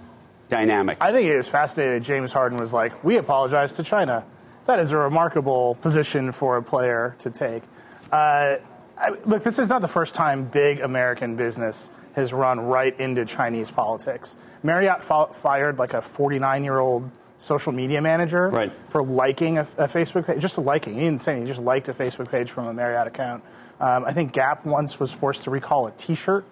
dynamic? 0.50 0.98
I 1.02 1.12
think 1.12 1.28
it 1.28 1.36
is 1.36 1.48
fascinating 1.48 1.96
that 1.96 2.00
James 2.02 2.32
Harden 2.34 2.58
was 2.58 2.74
like, 2.74 3.04
"We 3.04 3.18
apologize 3.18 3.74
to 3.74 3.84
China." 3.84 4.24
That 4.66 4.80
is 4.80 4.92
a 4.92 4.98
remarkable 4.98 5.76
position 5.82 6.32
for 6.32 6.58
a 6.58 6.64
player 6.64 7.16
to 7.20 7.30
take. 7.30 7.64
Uh, 8.12 8.56
I, 8.98 9.10
look, 9.26 9.44
this 9.44 9.60
is 9.60 9.70
not 9.70 9.82
the 9.82 9.88
first 9.88 10.16
time 10.16 10.46
big 10.46 10.80
American 10.80 11.36
business 11.36 11.90
has 12.14 12.34
run 12.34 12.60
right 12.62 12.98
into 13.00 13.26
Chinese 13.26 13.70
politics. 13.70 14.38
Marriott 14.64 15.04
fi- 15.04 15.28
fired 15.34 15.78
like 15.78 15.94
a 15.94 15.98
49-year-old 15.98 17.12
social 17.38 17.74
media 17.74 18.02
manager 18.02 18.48
Right. 18.50 18.72
for 18.90 19.04
liking 19.04 19.58
a, 19.58 19.62
a 19.78 19.88
Facebook 19.88 20.26
page, 20.28 20.42
just 20.42 20.58
liking. 20.58 20.94
He 20.94 21.02
didn't 21.02 21.22
say 21.22 21.34
anything, 21.34 21.46
he 21.48 21.52
just 21.52 21.62
liked 21.62 21.90
a 21.90 21.94
Facebook 21.94 22.32
page 22.32 22.50
from 22.52 22.68
a 22.68 22.74
Marriott 22.74 23.06
account. 23.08 23.44
Um, 23.82 24.06
I 24.06 24.14
think 24.14 24.32
Gap 24.32 24.66
once 24.66 24.98
was 25.00 25.12
forced 25.12 25.44
to 25.44 25.52
recall 25.52 25.88
a 25.88 25.92
T-shirt 25.92 26.46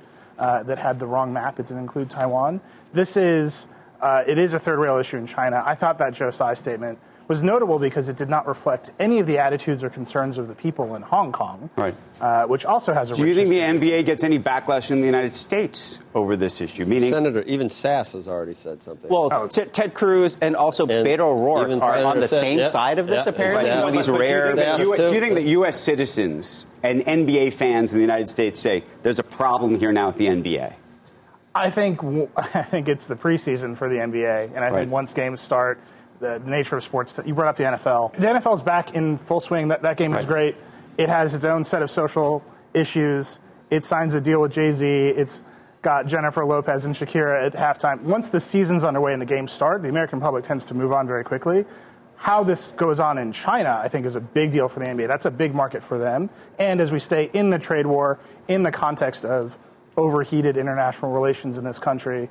uh, 0.43 0.61
that 0.63 0.77
had 0.77 0.99
the 0.99 1.07
wrong 1.07 1.31
map. 1.31 1.59
It 1.59 1.67
didn't 1.67 1.83
include 1.83 2.09
Taiwan. 2.09 2.59
This 2.91 3.15
is 3.15 3.67
uh, 4.01 4.23
it 4.27 4.37
is 4.37 4.53
a 4.53 4.59
third 4.59 4.77
rail 4.79 4.97
issue 4.97 5.17
in 5.17 5.25
China. 5.27 5.63
I 5.65 5.75
thought 5.75 5.97
that 5.99 6.13
Joe 6.13 6.29
Tsai 6.29 6.53
statement 6.53 6.99
was 7.29 7.41
notable 7.41 7.79
because 7.79 8.09
it 8.09 8.17
did 8.17 8.27
not 8.29 8.45
reflect 8.45 8.91
any 8.99 9.19
of 9.19 9.27
the 9.27 9.37
attitudes 9.39 9.81
or 9.81 9.89
concerns 9.89 10.37
of 10.37 10.49
the 10.49 10.53
people 10.55 10.95
in 10.95 11.01
Hong 11.01 11.31
Kong, 11.31 11.69
Right. 11.77 11.95
uh, 12.19 12.45
which 12.47 12.65
also 12.65 12.91
has 12.93 13.11
a. 13.11 13.15
Do 13.15 13.25
you 13.25 13.33
think 13.33 13.47
the 13.47 13.61
history. 13.61 13.91
NBA 13.91 14.05
gets 14.05 14.25
any 14.25 14.37
backlash 14.37 14.91
in 14.91 14.99
the 14.99 15.05
United 15.05 15.33
States 15.33 15.99
over 16.13 16.35
this 16.35 16.59
issue? 16.59 16.83
Meaning, 16.83 17.13
Senator, 17.13 17.41
Ben 17.43 17.69
Sasse 17.69 18.11
has 18.19 18.27
already 18.27 18.53
said 18.53 18.83
something. 18.83 19.09
Well, 19.09 19.29
Oh. 19.31 19.47
T- 19.47 19.63
Ted 19.71 19.93
Cruz 19.93 20.37
and 20.41 20.57
also 20.57 20.83
And 20.85 21.07
Beto 21.07 21.21
O'Rourke 21.21 21.67
even 21.69 21.81
are 21.81 22.03
on 22.03 22.19
the 22.19 22.27
said- 22.27 22.41
same 22.41 22.59
yeah, 22.59 22.67
side 22.69 22.99
of 22.99 23.07
this, 23.07 23.23
yeah, 23.25 23.29
apparently. 23.31 23.61
exactly. 23.61 23.79
One 23.83 23.87
of 23.87 23.93
these 23.95 24.07
but 24.07 24.17
do 24.17 24.23
you 24.25 24.29
rare. 24.33 24.45
think 24.47 24.57
that 24.57 24.79
U- 24.81 25.07
do 25.09 25.15
you 25.15 25.21
think 25.21 25.35
that 25.35 25.43
U.S. 25.59 25.79
citizens 25.79 26.65
and 26.83 27.01
NBA 27.01 27.53
fans 27.53 27.93
in 27.93 27.97
the 27.97 28.03
United 28.03 28.27
States 28.27 28.59
say 28.59 28.83
there's 29.01 29.19
a 29.19 29.23
problem 29.23 29.79
here 29.79 29.91
now 29.91 30.09
at 30.09 30.17
the 30.17 30.27
NBA? 30.27 30.73
I 31.55 31.69
think 31.69 32.01
I 32.37 32.61
think 32.63 32.87
it's 32.89 33.07
the 33.07 33.15
preseason 33.15 33.75
for 33.75 33.89
the 33.89 33.95
NBA, 33.95 34.51
and 34.55 34.59
I 34.59 34.69
Right. 34.69 34.79
think 34.81 34.91
once 34.91 35.13
games 35.13 35.41
start, 35.41 35.79
the, 36.19 36.39
the 36.39 36.49
nature 36.49 36.77
of 36.77 36.83
sports. 36.83 37.19
You 37.25 37.33
brought 37.33 37.47
up 37.49 37.55
the 37.55 37.63
NFL. 37.63 38.13
The 38.17 38.27
NFL 38.27 38.55
is 38.55 38.63
back 38.63 38.95
in 38.95 39.17
full 39.17 39.39
swing. 39.39 39.67
That 39.69 39.81
that 39.81 39.97
game 39.97 40.13
is 40.13 40.25
great. 40.25 40.55
It 40.97 41.09
has 41.09 41.33
its 41.33 41.45
own 41.45 41.63
set 41.63 41.81
of 41.81 41.89
social 41.89 42.43
issues. 42.73 43.39
It 43.69 43.83
signs 43.83 44.13
a 44.13 44.21
deal 44.21 44.41
with 44.41 44.51
Jay 44.51 44.71
Z. 44.71 44.87
It's 44.87 45.43
got 45.81 46.05
Jennifer 46.05 46.45
Lopez 46.45 46.85
and 46.85 46.95
Shakira 46.95 47.43
at 47.45 47.53
halftime. 47.53 48.01
Once 48.03 48.29
the 48.29 48.39
season's 48.39 48.85
underway 48.85 49.11
and 49.13 49.21
the 49.21 49.25
games 49.25 49.51
start, 49.51 49.81
the 49.81 49.89
American 49.89 50.19
public 50.21 50.43
tends 50.43 50.63
to 50.65 50.73
move 50.73 50.91
on 50.93 51.07
very 51.07 51.23
quickly. 51.23 51.65
How 52.23 52.41
this 52.41 52.71
goes 52.77 53.01
on 53.01 53.17
in 53.17 53.33
China, 53.33 53.81
I 53.83 53.89
think, 53.89 54.05
is 54.05 54.15
a 54.15 54.21
big 54.21 54.51
deal 54.51 54.69
for 54.69 54.79
the 54.79 54.85
NBA. 54.85 55.09
That's 55.09 55.25
a 55.25 55.31
big 55.31 55.53
market 55.53 55.83
for 55.83 55.97
them. 55.97 56.29
And 56.57 56.79
as 56.79 56.89
we 56.89 56.99
stay 56.99 57.29
in 57.33 57.49
the 57.49 57.59
trade 57.59 57.85
war, 57.85 58.17
in 58.47 58.63
the 58.63 58.71
context 58.71 59.25
of 59.25 59.57
overheated 59.97 60.55
international 60.55 61.11
relations 61.11 61.57
in 61.57 61.65
this 61.65 61.79
country, 61.79 62.29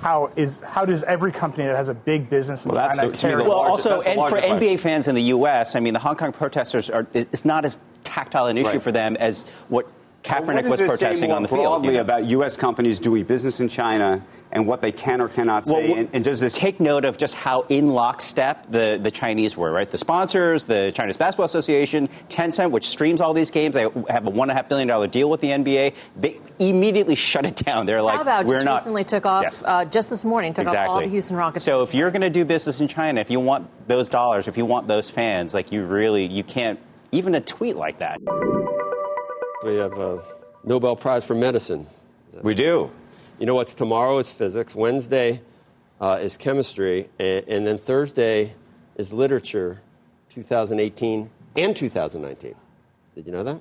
how 0.00 0.30
is 0.34 0.62
how 0.62 0.86
does 0.86 1.04
every 1.04 1.30
company 1.30 1.66
that 1.66 1.76
has 1.76 1.90
a 1.90 1.94
big 1.94 2.30
business 2.30 2.64
in 2.64 2.72
Well, 2.72 2.80
that's 2.80 2.96
China 2.96 3.10
the- 3.10 3.18
to 3.18 3.26
me, 3.26 3.32
care? 3.34 3.42
the 3.42 3.48
Well, 3.50 3.58
larger- 3.58 3.70
also, 3.70 4.00
and 4.00 4.14
for 4.14 4.30
larger 4.30 4.36
NBA 4.40 4.76
fans 4.80 5.08
in 5.08 5.14
the 5.14 5.22
U.S., 5.36 5.76
I 5.76 5.80
mean, 5.80 5.92
the 5.92 6.00
Hong 6.00 6.16
Kong 6.16 6.32
protesters 6.32 6.88
are, 6.88 7.06
it's 7.12 7.44
not 7.44 7.66
as 7.66 7.76
tactile 8.02 8.46
an 8.46 8.56
issue 8.56 8.70
Right. 8.70 8.82
for 8.82 8.92
them 8.92 9.14
as 9.20 9.44
what 9.68 9.86
Kaepernick 10.24 10.54
What 10.54 10.64
was 10.64 10.78
does 10.78 10.80
it 10.80 10.82
say 10.98 11.04
protesting 11.04 11.32
on 11.32 11.42
the 11.42 11.48
field. 11.48 11.60
broadly 11.60 11.88
you 11.88 11.94
know? 11.94 12.00
about 12.00 12.24
U.S. 12.24 12.56
companies 12.56 12.98
doing 12.98 13.24
business 13.24 13.60
in 13.60 13.68
China 13.68 14.24
and 14.50 14.66
what 14.66 14.80
they 14.80 14.90
can 14.90 15.20
or 15.20 15.28
cannot 15.28 15.68
say? 15.68 15.88
Well, 15.90 15.98
and, 15.98 16.08
and 16.14 16.24
does 16.24 16.40
this 16.40 16.56
take 16.56 16.80
note 16.80 17.04
of 17.04 17.18
just 17.18 17.34
how 17.34 17.62
in 17.68 17.90
lockstep 17.90 18.70
the, 18.70 18.98
the 19.02 19.10
Chinese 19.10 19.54
were, 19.56 19.70
right? 19.70 19.90
The 19.90 19.98
sponsors, 19.98 20.64
the 20.64 20.92
Chinese 20.94 21.18
Basketball 21.18 21.44
Association, 21.44 22.08
Tencent, 22.30 22.70
which 22.70 22.88
streams 22.88 23.20
all 23.20 23.34
these 23.34 23.50
games, 23.50 23.74
they 23.74 23.82
have 24.08 24.26
a 24.26 24.30
one 24.30 24.48
and 24.48 24.52
a 24.52 24.54
half 24.54 24.68
billion 24.70 24.88
dollar 24.88 25.08
deal 25.08 25.28
with 25.28 25.40
the 25.40 25.48
NBA. 25.48 25.94
They 26.18 26.40
immediately 26.58 27.16
shut 27.16 27.44
it 27.44 27.56
down. 27.56 27.84
They're 27.84 28.00
like, 28.00 28.20
Taobao 28.20 28.46
we're 28.46 28.54
just 28.54 28.64
not. 28.64 28.74
recently 28.76 29.04
took 29.04 29.26
off, 29.26 29.42
Yes. 29.42 29.62
uh, 29.66 29.84
just 29.84 30.08
this 30.08 30.24
morning, 30.24 30.54
took 30.54 30.68
off 30.68 30.88
all 30.88 31.00
the 31.02 31.08
Houston 31.08 31.36
Rockets. 31.36 31.66
So 31.66 31.82
if 31.82 31.94
you're 31.94 32.10
going 32.10 32.22
to 32.22 32.30
do 32.30 32.46
business 32.46 32.80
in 32.80 32.88
China, 32.88 33.20
if 33.20 33.30
you 33.30 33.40
want 33.40 33.68
those 33.88 34.08
dollars, 34.08 34.48
if 34.48 34.56
you 34.56 34.64
want 34.64 34.88
those 34.88 35.10
fans, 35.10 35.52
like 35.52 35.70
you 35.70 35.84
really, 35.84 36.24
you 36.24 36.44
can't 36.44 36.80
even 37.12 37.34
a 37.34 37.40
tweet 37.42 37.76
like 37.76 37.98
that. 37.98 38.18
We 39.64 39.76
have 39.76 39.98
a 39.98 40.22
Nobel 40.62 40.94
Prize 40.94 41.26
for 41.26 41.34
Medicine. 41.34 41.86
we 42.42 42.54
do. 42.54 42.90
You 43.38 43.46
know 43.46 43.54
what's 43.54 43.74
tomorrow 43.74 44.18
is 44.18 44.30
physics, 44.30 44.74
Wednesday 44.74 45.40
uh, 46.00 46.18
is 46.20 46.36
chemistry, 46.36 47.08
and, 47.18 47.48
and 47.48 47.66
then 47.66 47.78
Thursday 47.78 48.54
is 48.96 49.12
literature 49.12 49.80
2018 50.34 51.30
and 51.56 51.74
2019. 51.74 52.54
Did 53.14 53.26
you 53.26 53.32
know 53.32 53.42
that? 53.42 53.58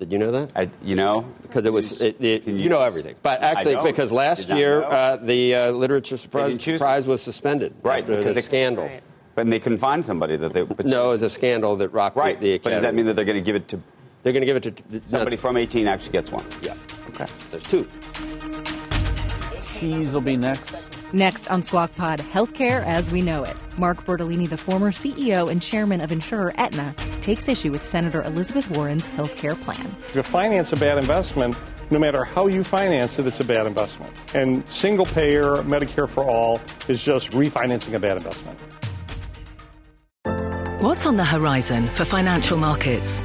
Did 0.00 0.10
you 0.12 0.18
know 0.18 0.32
that? 0.32 0.52
I, 0.56 0.68
you 0.82 0.96
know, 0.96 1.22
Because 1.42 1.64
it 1.64 1.72
was, 1.72 2.00
it, 2.00 2.16
it, 2.20 2.46
you, 2.48 2.56
you 2.56 2.68
know 2.68 2.80
everything. 2.80 3.14
But 3.22 3.40
actually, 3.42 3.76
because 3.88 4.10
last 4.10 4.48
year 4.48 4.82
uh, 4.82 5.16
the 5.16 5.54
uh, 5.54 5.70
literature 5.70 6.16
prize, 6.28 6.58
didn't 6.58 6.78
prize 6.80 7.06
was 7.06 7.22
suspended 7.22 7.74
Right, 7.82 8.00
after 8.02 8.16
because 8.16 8.34
the 8.34 8.40
they- 8.40 8.44
scandal. 8.44 8.86
Right. 8.86 9.02
but 9.36 9.48
they 9.48 9.60
couldn't 9.60 9.78
find 9.78 10.04
somebody 10.04 10.36
that 10.36 10.52
they. 10.54 10.62
But 10.62 10.86
No, 10.86 11.10
it 11.10 11.12
was 11.12 11.22
a 11.22 11.30
scandal 11.30 11.76
that 11.76 11.90
rocked 11.90 12.16
the- 12.16 12.20
right. 12.20 12.40
the, 12.40 12.58
but 12.58 12.70
does 12.70 12.82
that 12.82 12.94
mean 12.96 13.06
that 13.06 13.14
they're 13.14 13.24
going 13.26 13.36
to 13.38 13.44
give 13.44 13.56
it 13.56 13.68
to 13.68 13.80
they're 14.22 14.32
going 14.32 14.42
to 14.42 14.46
give 14.46 14.56
it 14.56 14.76
to 14.76 15.00
somebody 15.02 15.36
uh, 15.36 15.40
from 15.40 15.56
18 15.56 15.86
actually 15.86 16.12
gets 16.12 16.30
one? 16.30 16.44
Yeah, 16.62 16.74
Okay. 17.10 17.26
there's 17.50 17.64
two. 17.64 17.86
Cheese 19.62 20.14
will 20.14 20.20
be 20.20 20.36
next. 20.36 20.98
Next 21.12 21.50
on 21.50 21.62
Squawk 21.62 21.94
Pod, 21.96 22.20
healthcare 22.20 22.84
as 22.86 23.10
we 23.10 23.20
know 23.20 23.42
it. 23.42 23.56
Mark 23.76 24.04
Bertolini, 24.04 24.48
the 24.48 24.56
former 24.56 24.92
CEO 24.92 25.50
and 25.50 25.60
chairman 25.60 26.00
of 26.00 26.12
insurer 26.12 26.52
Aetna, 26.56 26.94
takes 27.20 27.48
issue 27.48 27.72
with 27.72 27.84
Senator 27.84 28.22
Elizabeth 28.22 28.70
Warren's 28.70 29.08
healthcare 29.08 29.60
plan. 29.60 29.84
If 30.08 30.14
you 30.14 30.22
finance 30.22 30.72
a 30.72 30.76
bad 30.76 30.98
investment, 30.98 31.56
no 31.90 31.98
matter 31.98 32.22
how 32.24 32.46
you 32.46 32.62
finance 32.62 33.18
it, 33.18 33.26
it's 33.26 33.40
a 33.40 33.44
bad 33.44 33.66
investment. 33.66 34.12
And 34.34 34.66
single 34.68 35.06
payer 35.06 35.56
Medicare 35.64 36.08
for 36.08 36.22
all 36.24 36.60
is 36.86 37.02
just 37.02 37.32
refinancing 37.32 37.94
a 37.94 37.98
bad 37.98 38.16
investment. 38.18 38.58
What's 40.80 41.06
on 41.06 41.16
the 41.16 41.24
horizon 41.24 41.88
for 41.88 42.04
financial 42.04 42.56
markets? 42.56 43.24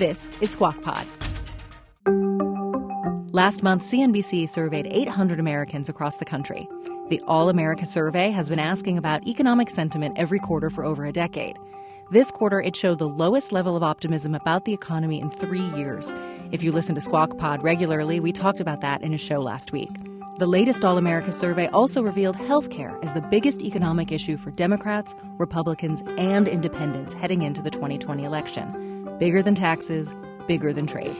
This 0.00 0.34
is 0.40 0.52
Squawk 0.52 0.80
Pod. 0.80 1.06
Last 3.34 3.62
month, 3.62 3.82
CNBC 3.82 4.48
surveyed 4.48 4.88
800 4.90 5.38
Americans 5.38 5.90
across 5.90 6.16
the 6.16 6.24
country. 6.24 6.66
The 7.10 7.20
All 7.26 7.50
America 7.50 7.84
survey 7.84 8.30
has 8.30 8.48
been 8.48 8.58
asking 8.58 8.96
about 8.96 9.26
economic 9.26 9.68
sentiment 9.68 10.16
every 10.16 10.38
quarter 10.38 10.70
for 10.70 10.86
over 10.86 11.04
a 11.04 11.12
decade. 11.12 11.58
This 12.10 12.30
quarter, 12.30 12.62
it 12.62 12.76
showed 12.76 12.98
the 12.98 13.10
lowest 13.10 13.52
level 13.52 13.76
of 13.76 13.82
optimism 13.82 14.34
about 14.34 14.64
the 14.64 14.72
economy 14.72 15.20
in 15.20 15.28
three 15.28 15.68
years. 15.76 16.14
If 16.50 16.62
you 16.62 16.72
listen 16.72 16.94
to 16.94 17.02
Squawk 17.02 17.36
Pod 17.36 17.62
regularly, 17.62 18.20
we 18.20 18.32
talked 18.32 18.60
about 18.60 18.80
that 18.80 19.02
in 19.02 19.12
a 19.12 19.18
show 19.18 19.42
last 19.42 19.70
week. 19.70 19.94
The 20.38 20.46
latest 20.46 20.82
All 20.82 20.96
America 20.96 21.30
survey 21.30 21.66
also 21.66 22.02
revealed 22.02 22.38
healthcare 22.38 22.98
as 23.04 23.12
the 23.12 23.20
biggest 23.20 23.60
economic 23.60 24.12
issue 24.12 24.38
for 24.38 24.50
Democrats, 24.50 25.14
Republicans, 25.36 26.02
and 26.16 26.48
independents 26.48 27.12
heading 27.12 27.42
into 27.42 27.60
the 27.60 27.70
2020 27.70 28.24
election. 28.24 28.89
Bigger 29.20 29.42
than 29.42 29.54
taxes, 29.54 30.14
bigger 30.48 30.72
than 30.72 30.86
trade. 30.86 31.14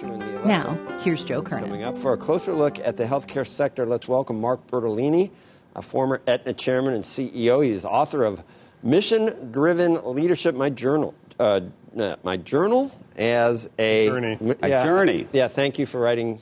Now, 0.46 0.78
here's 1.02 1.22
Joe 1.22 1.42
Kernan. 1.42 1.66
Coming 1.68 1.84
up 1.84 1.98
for 1.98 2.14
a 2.14 2.16
closer 2.16 2.54
look 2.54 2.78
at 2.78 2.96
the 2.96 3.04
healthcare 3.04 3.46
sector, 3.46 3.84
let's 3.84 4.08
welcome 4.08 4.40
Mark 4.40 4.66
Bertolini, 4.68 5.30
a 5.76 5.82
former 5.82 6.22
Aetna 6.26 6.54
chairman 6.54 6.94
and 6.94 7.04
CEO. 7.04 7.62
He's 7.62 7.84
author 7.84 8.24
of 8.24 8.42
Mission 8.82 9.52
Driven 9.52 10.02
Leadership, 10.14 10.54
my 10.54 10.70
journal. 10.70 11.14
Uh, 11.38 11.60
uh, 11.98 12.16
my 12.22 12.38
journal 12.38 12.90
as 13.16 13.68
a 13.78 14.06
Journey. 14.06 14.38
m- 14.40 14.56
A 14.62 14.68
yeah, 14.70 14.82
journey. 14.82 15.26
Yeah, 15.34 15.48
thank 15.48 15.78
you 15.78 15.84
for 15.84 16.00
writing 16.00 16.38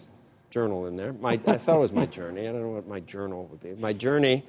journal 0.51 0.87
in 0.87 0.97
there. 0.97 1.13
My, 1.15 1.33
I 1.33 1.57
thought 1.57 1.79
it 1.79 1.81
was 1.81 1.93
my 1.93 2.07
journey. 2.07 2.43
I 2.43 2.53
don't 2.53 2.63
know 2.63 2.69
what 2.69 2.87
my 2.87 3.01
journal 3.01 3.47
would 3.51 3.61
be. 3.61 3.75
My 3.83 3.93
journey 3.93 4.45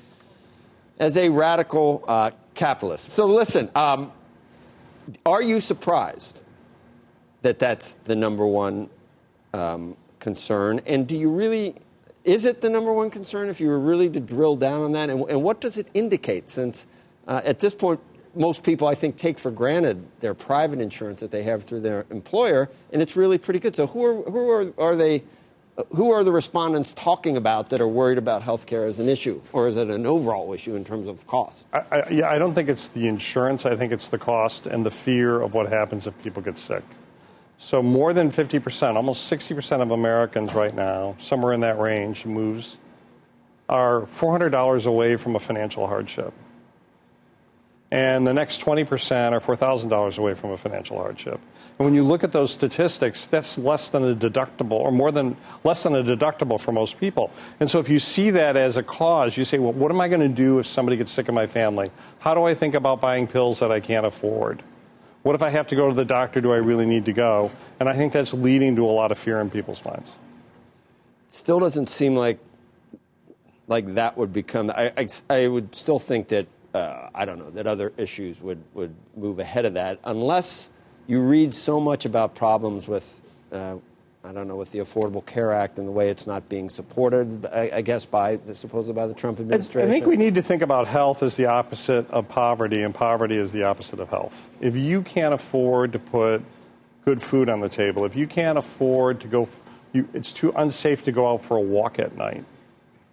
as 1.00 1.18
a 1.18 1.30
radical 1.30 2.04
uh, 2.08 2.30
capitalist. 2.54 3.10
So 3.10 3.26
listen, 3.26 3.68
um, 3.74 4.12
are 5.26 5.42
you 5.42 5.60
surprised 5.60 6.42
that 7.42 7.60
that's 7.60 7.96
the 8.06 8.16
number 8.16 8.46
one 8.46 8.90
um, 9.54 9.96
concern? 10.20 10.82
And 10.86 11.08
do 11.08 11.18
you 11.18 11.30
really, 11.30 11.76
is 12.24 12.46
it 12.46 12.62
the 12.62 12.70
number 12.70 12.92
one 12.94 13.10
concern 13.10 13.50
if 13.50 13.62
you 13.62 13.70
were 13.70 13.80
really 13.80 14.10
to 14.10 14.20
drill 14.20 14.56
down 14.56 14.82
on 14.82 14.92
that? 14.94 15.10
And, 15.10 15.28
and 15.30 15.42
what 15.44 15.62
does 15.62 15.78
it 15.78 15.88
indicate? 15.94 16.50
Since 16.50 16.88
uh, 17.28 17.42
at 17.46 17.60
this 17.60 17.74
point, 17.74 18.00
most 18.36 18.62
people, 18.62 18.88
I 18.88 18.94
think, 18.94 19.18
take 19.18 19.40
for 19.40 19.50
granted 19.50 20.06
their 20.20 20.36
private 20.36 20.80
insurance 20.80 21.20
that 21.22 21.32
they 21.32 21.44
have 21.44 21.64
through 21.64 21.82
their 21.82 22.06
employer, 22.12 22.70
and 22.94 23.02
it's 23.02 23.16
really 23.16 23.40
pretty 23.40 23.60
good. 23.60 23.76
So, 23.76 23.88
who 23.88 24.06
are, 24.06 24.22
who 24.30 24.50
are, 24.50 24.74
are 24.78 24.96
they? 24.96 25.24
uh, 25.78 25.84
Who 25.96 26.12
are 26.12 26.24
the 26.24 26.32
respondents 26.32 26.94
talking 26.94 27.38
about 27.38 27.70
that 27.70 27.82
are 27.82 27.88
worried 27.88 28.20
about 28.20 28.44
health 28.44 28.68
care 28.68 28.86
as 28.86 29.00
an 29.00 29.10
issue, 29.10 29.42
or 29.52 29.68
is 29.68 29.78
it 29.78 29.90
an 29.90 30.06
overall 30.06 30.54
issue 30.54 30.76
in 30.76 30.86
terms 30.86 31.08
of 31.08 31.26
cost? 31.26 31.66
I, 31.74 31.80
I, 31.92 32.10
yeah, 32.10 32.30
I 32.30 32.38
don't 32.38 32.54
think 32.54 32.70
it's 32.70 32.90
the 32.90 33.08
insurance. 33.08 33.66
I 33.66 33.76
think 33.76 33.92
it's 33.92 34.10
the 34.10 34.20
cost 34.20 34.68
and 34.68 34.86
the 34.86 34.92
fear 34.92 35.42
of 35.42 35.56
what 35.56 35.68
happens 35.68 36.06
if 36.06 36.22
people 36.22 36.44
get 36.44 36.58
sick. 36.58 36.84
So 37.62 37.84
more 37.84 38.14
than 38.14 38.30
50%, 38.30 38.96
almost 38.96 39.30
60% 39.32 39.82
of 39.82 39.92
Americans 39.92 40.54
right 40.54 40.74
now, 40.74 41.16
somewhere 41.20 41.52
in 41.52 41.60
that 41.60 41.78
range, 41.78 42.26
moves, 42.26 42.78
are 43.68 44.04
$400 44.04 44.86
away 44.86 45.18
from 45.18 45.36
a 45.36 45.40
financial 45.40 45.86
hardship. 45.86 46.34
And 47.92 48.26
the 48.26 48.34
next 48.34 48.62
20% 48.62 49.34
are 49.34 49.42
$4,000 49.42 50.18
away 50.18 50.36
from 50.36 50.52
a 50.52 50.58
financial 50.58 50.98
hardship. 50.98 51.42
And 51.78 51.86
when 51.86 51.94
you 51.94 52.04
look 52.04 52.24
at 52.24 52.32
those 52.32 52.54
statistics, 52.54 53.28
that's 53.28 53.58
less 53.58 53.90
than 53.90 54.06
a 54.06 54.16
deductible, 54.16 54.80
or 54.80 54.92
more 54.92 55.12
than 55.12 55.36
less 55.66 55.84
than 55.84 55.96
a 55.96 56.04
deductible 56.04 56.60
for 56.62 56.72
most 56.72 56.98
people. 56.98 57.30
And 57.60 57.70
so 57.70 57.80
if 57.80 57.90
you 57.90 58.00
see 58.00 58.30
that 58.30 58.56
as 58.56 58.78
a 58.78 58.84
cause, 58.84 59.36
you 59.36 59.44
say, 59.44 59.60
well, 59.60 59.74
what 59.74 59.92
am 59.92 60.00
I 60.00 60.08
going 60.08 60.22
to 60.22 60.30
do 60.30 60.60
if 60.60 60.68
somebody 60.68 60.96
gets 60.96 61.12
sick 61.12 61.28
in 61.28 61.36
my 61.36 61.48
family? 61.48 61.92
How 62.20 62.34
do 62.34 62.46
I 62.46 62.54
think 62.54 62.74
about 62.74 63.02
buying 63.02 63.28
pills 63.28 63.60
that 63.60 63.70
I 63.72 63.82
can't 63.82 64.06
afford? 64.06 64.64
What 65.24 65.36
if 65.36 65.42
I 65.42 65.50
have 65.50 65.68
to 65.68 65.76
go 65.76 65.90
to 65.90 65.94
the 65.94 66.06
doctor? 66.06 66.40
Do 66.40 66.54
I 66.54 66.58
really 66.58 66.86
need 66.86 67.06
to 67.06 67.14
go? 67.14 67.52
And 67.80 67.90
I 67.90 67.94
think 67.94 68.14
that's 68.14 68.34
leading 68.34 68.76
to 68.78 68.86
a 68.86 68.92
lot 68.92 69.12
of 69.12 69.18
fear 69.18 69.42
in 69.42 69.50
people's 69.50 69.84
minds. 69.84 70.14
still 71.28 71.60
doesn't 71.60 71.90
seem 71.90 72.16
like 72.16 72.40
like 73.68 73.94
that 73.94 74.18
would 74.18 74.34
become. 74.34 74.72
I, 74.72 74.92
I, 74.98 75.08
I 75.30 75.48
would 75.48 75.76
still 75.76 76.00
think 76.00 76.30
that 76.30 76.48
uh, 76.74 77.10
I 77.14 77.26
don't 77.26 77.38
know 77.38 77.52
that 77.52 77.68
other 77.68 77.92
issues 77.98 78.42
would 78.42 78.64
would 78.74 78.96
move 79.16 79.40
ahead 79.40 79.66
of 79.66 79.74
that 79.76 80.00
unless 80.06 80.72
you 81.08 81.22
read 81.22 81.54
so 81.54 81.80
much 81.80 82.06
about 82.06 82.36
problems 82.36 82.88
with. 82.88 83.22
Uh, 83.52 83.78
I 84.24 84.34
don't 84.34 84.50
know 84.50 84.58
with 84.58 84.72
the 84.72 84.80
Affordable 84.80 85.26
Care 85.26 85.54
Act 85.54 85.80
and 85.80 85.88
the 85.88 85.92
way 85.92 86.10
it's 86.10 86.28
not 86.28 86.50
being 86.50 86.70
supported, 86.70 87.46
I, 87.46 87.72
I 87.76 87.82
guess 87.82 88.06
by 88.06 88.36
the, 88.36 88.54
supposedly 88.54 89.00
by 89.00 89.08
the 89.08 89.14
Trump 89.14 89.40
administration. 89.40 89.90
I 89.90 89.94
think 89.94 90.06
we 90.08 90.18
need 90.18 90.36
to 90.36 90.42
think 90.42 90.62
about 90.62 90.88
health 90.88 91.24
as 91.24 91.38
the 91.38 91.46
opposite 91.46 92.10
of 92.12 92.28
poverty, 92.28 92.82
and 92.84 92.94
poverty 92.94 93.38
is 93.38 93.54
the 93.54 93.64
opposite 93.64 94.00
of 94.00 94.10
health. 94.10 94.50
If 94.60 94.76
you 94.76 95.04
can't 95.04 95.34
afford 95.34 95.94
to 95.94 96.00
put 96.00 96.44
good 97.06 97.22
food 97.22 97.48
on 97.48 97.62
the 97.62 97.70
table, 97.70 98.04
if 98.04 98.16
you 98.16 98.28
can't 98.28 98.58
afford 98.58 99.22
to 99.22 99.28
go, 99.28 99.48
you, 99.94 100.08
it's 100.14 100.34
too 100.34 100.52
unsafe 100.56 101.04
to 101.06 101.14
go 101.14 101.32
out 101.32 101.46
for 101.46 101.56
a 101.56 101.62
walk 101.62 101.98
at 101.98 102.18
night. 102.18 102.44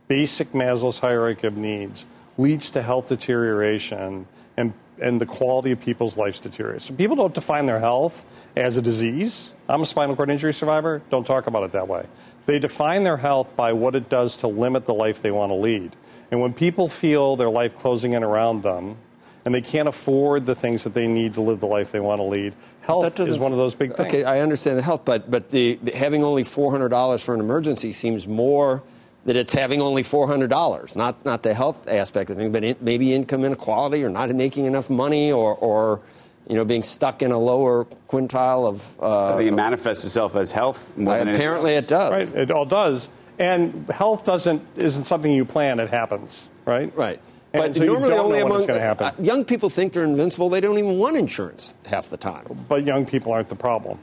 Basic 0.09 0.51
Maslow's 0.53 0.99
hierarchy 0.99 1.47
of 1.47 1.57
needs 1.57 2.05
leads 2.37 2.71
to 2.73 2.83
health 2.83 3.09
deterioration 3.09 4.27
and 4.57 4.73
and 5.01 5.21
the 5.21 5.27
quality 5.27 5.73
of 5.73 5.81
people's 5.81 6.17
lives 6.17 6.41
deteriorates. 6.41 6.87
So 6.87 6.95
people 6.95 7.17
don't 7.17 7.35
define 7.35 7.67
their 7.67 7.81
health 7.81 8.25
as 8.57 8.77
a 8.77 8.83
disease. 8.83 9.53
I'm 9.69 9.83
a 9.83 9.87
spinal 9.87 10.17
cord 10.17 10.31
injury 10.31 10.55
survivor. 10.55 11.03
Don't 11.11 11.27
talk 11.27 11.47
about 11.47 11.65
it 11.65 11.73
that 11.73 11.89
way. 11.89 12.07
They 12.47 12.59
define 12.59 13.03
their 13.03 13.17
health 13.17 13.55
by 13.57 13.73
what 13.73 13.95
it 13.95 14.09
does 14.09 14.37
to 14.39 14.49
limit 14.49 14.87
the 14.87 14.95
life 14.95 15.23
they 15.23 15.31
want 15.31 15.51
to 15.51 15.57
lead. 15.57 15.97
And 16.31 16.41
when 16.41 16.55
people 16.55 16.89
feel 16.89 17.37
their 17.37 17.51
life 17.51 17.77
closing 17.77 18.13
in 18.13 18.23
around 18.23 18.63
them, 18.63 18.97
and 19.45 19.55
they 19.55 19.61
can't 19.61 19.87
afford 19.87 20.45
the 20.45 20.57
things 20.57 20.83
that 20.83 20.93
they 20.93 21.07
need 21.07 21.35
to 21.35 21.41
live 21.41 21.61
the 21.61 21.67
life 21.67 21.93
they 21.93 22.01
want 22.01 22.19
to 22.19 22.25
lead. 22.25 22.53
Health 22.81 23.21
is 23.21 23.39
one 23.39 23.53
of 23.53 23.59
those 23.59 23.77
big 23.77 23.95
things. 23.95 24.09
Okay, 24.09 24.25
I 24.25 24.41
understand 24.41 24.77
the 24.77 24.83
health, 24.83 25.03
but 25.05 25.31
but 25.31 25.51
the, 25.51 25.79
the 25.83 25.93
having 25.93 26.25
only 26.25 26.43
four 26.43 26.73
hundred 26.73 26.89
dollars 26.89 27.23
for 27.23 27.33
an 27.33 27.39
emergency 27.39 27.93
seems 27.93 28.27
more 28.27 28.83
that 29.27 29.37
it's 29.37 29.53
having 29.53 29.83
only 29.83 30.03
$400, 30.03 30.97
not, 30.97 31.25
not 31.25 31.43
the 31.43 31.53
health 31.53 31.87
aspect 31.89 32.31
of 32.31 32.37
things, 32.37 32.53
but 32.53 32.65
it, 32.65 32.81
maybe 32.81 33.13
income 33.13 33.45
inequality 33.45 34.03
or 34.03 34.09
not 34.09 34.31
making 34.31 34.65
enough 34.65 34.89
money 34.89 35.33
or, 35.33 35.55
or 35.57 36.01
you 36.49 36.55
know, 36.55 36.65
being 36.65 36.85
stuck 36.85 37.23
in 37.23 37.33
a 37.33 37.39
lower 37.39 37.85
quintile 38.09 38.69
of. 38.69 39.01
Uh, 39.01 39.35
I 39.35 39.37
think 39.39 39.49
it 39.49 39.55
manifests 39.55 40.05
itself 40.05 40.37
as 40.37 40.53
health 40.53 40.97
more 40.97 41.19
than 41.19 41.29
Apparently 41.29 41.75
it 41.75 41.89
does. 41.89 42.31
Right, 42.31 42.39
it 42.39 42.51
all 42.53 42.65
does. 42.65 43.09
And 43.39 43.89
health 43.91 44.25
doesn't 44.25 44.63
isn't 44.77 45.05
something 45.05 45.31
you 45.31 45.45
plan; 45.45 45.79
it 45.79 45.91
happens, 45.91 46.49
right? 46.65 46.95
Right. 46.97 47.21
And 47.53 47.63
but 47.63 47.77
so 47.77 47.83
you 47.83 47.91
normally 47.91 48.11
don't 48.11 48.27
only 48.27 48.39
know 48.39 48.45
when 48.45 48.53
among 48.53 48.59
it's 48.59 48.67
going 48.67 48.81
to 48.81 48.87
happen. 48.87 49.07
uh, 49.07 49.13
young 49.23 49.45
people 49.45 49.69
think 49.69 49.93
they're 49.93 50.05
invincible. 50.05 50.49
They 50.49 50.61
don't 50.61 50.79
even 50.79 50.99
want 50.99 51.17
insurance 51.17 51.75
half 51.85 52.09
the 52.09 52.17
time. 52.17 52.47
But 52.69 52.85
young 52.85 53.05
people 53.05 53.33
aren't 53.33 53.49
the 53.49 53.57
problem. 53.57 53.99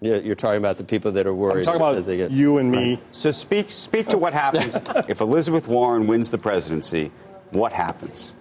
Yeah, 0.00 0.16
you're 0.16 0.34
talking 0.34 0.58
about 0.58 0.76
the 0.76 0.84
people 0.84 1.12
that 1.12 1.26
are 1.26 1.34
worried. 1.34 1.60
I'm 1.60 1.64
talking 1.64 1.80
about 1.80 1.96
as 1.96 2.06
they 2.06 2.18
get, 2.18 2.30
you 2.30 2.58
and 2.58 2.70
me. 2.70 3.00
So 3.12 3.30
speak 3.30 3.70
speak 3.70 4.08
to 4.08 4.18
what 4.18 4.34
happens 4.34 4.76
if 5.08 5.20
Elizabeth 5.20 5.68
Warren 5.68 6.06
wins 6.06 6.30
the 6.30 6.38
presidency. 6.38 7.10
What 7.50 7.72
happens? 7.72 8.34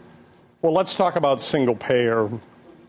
Well, 0.62 0.74
let's 0.74 0.96
talk 0.96 1.16
about 1.16 1.42
single 1.42 1.76
payer 1.76 2.30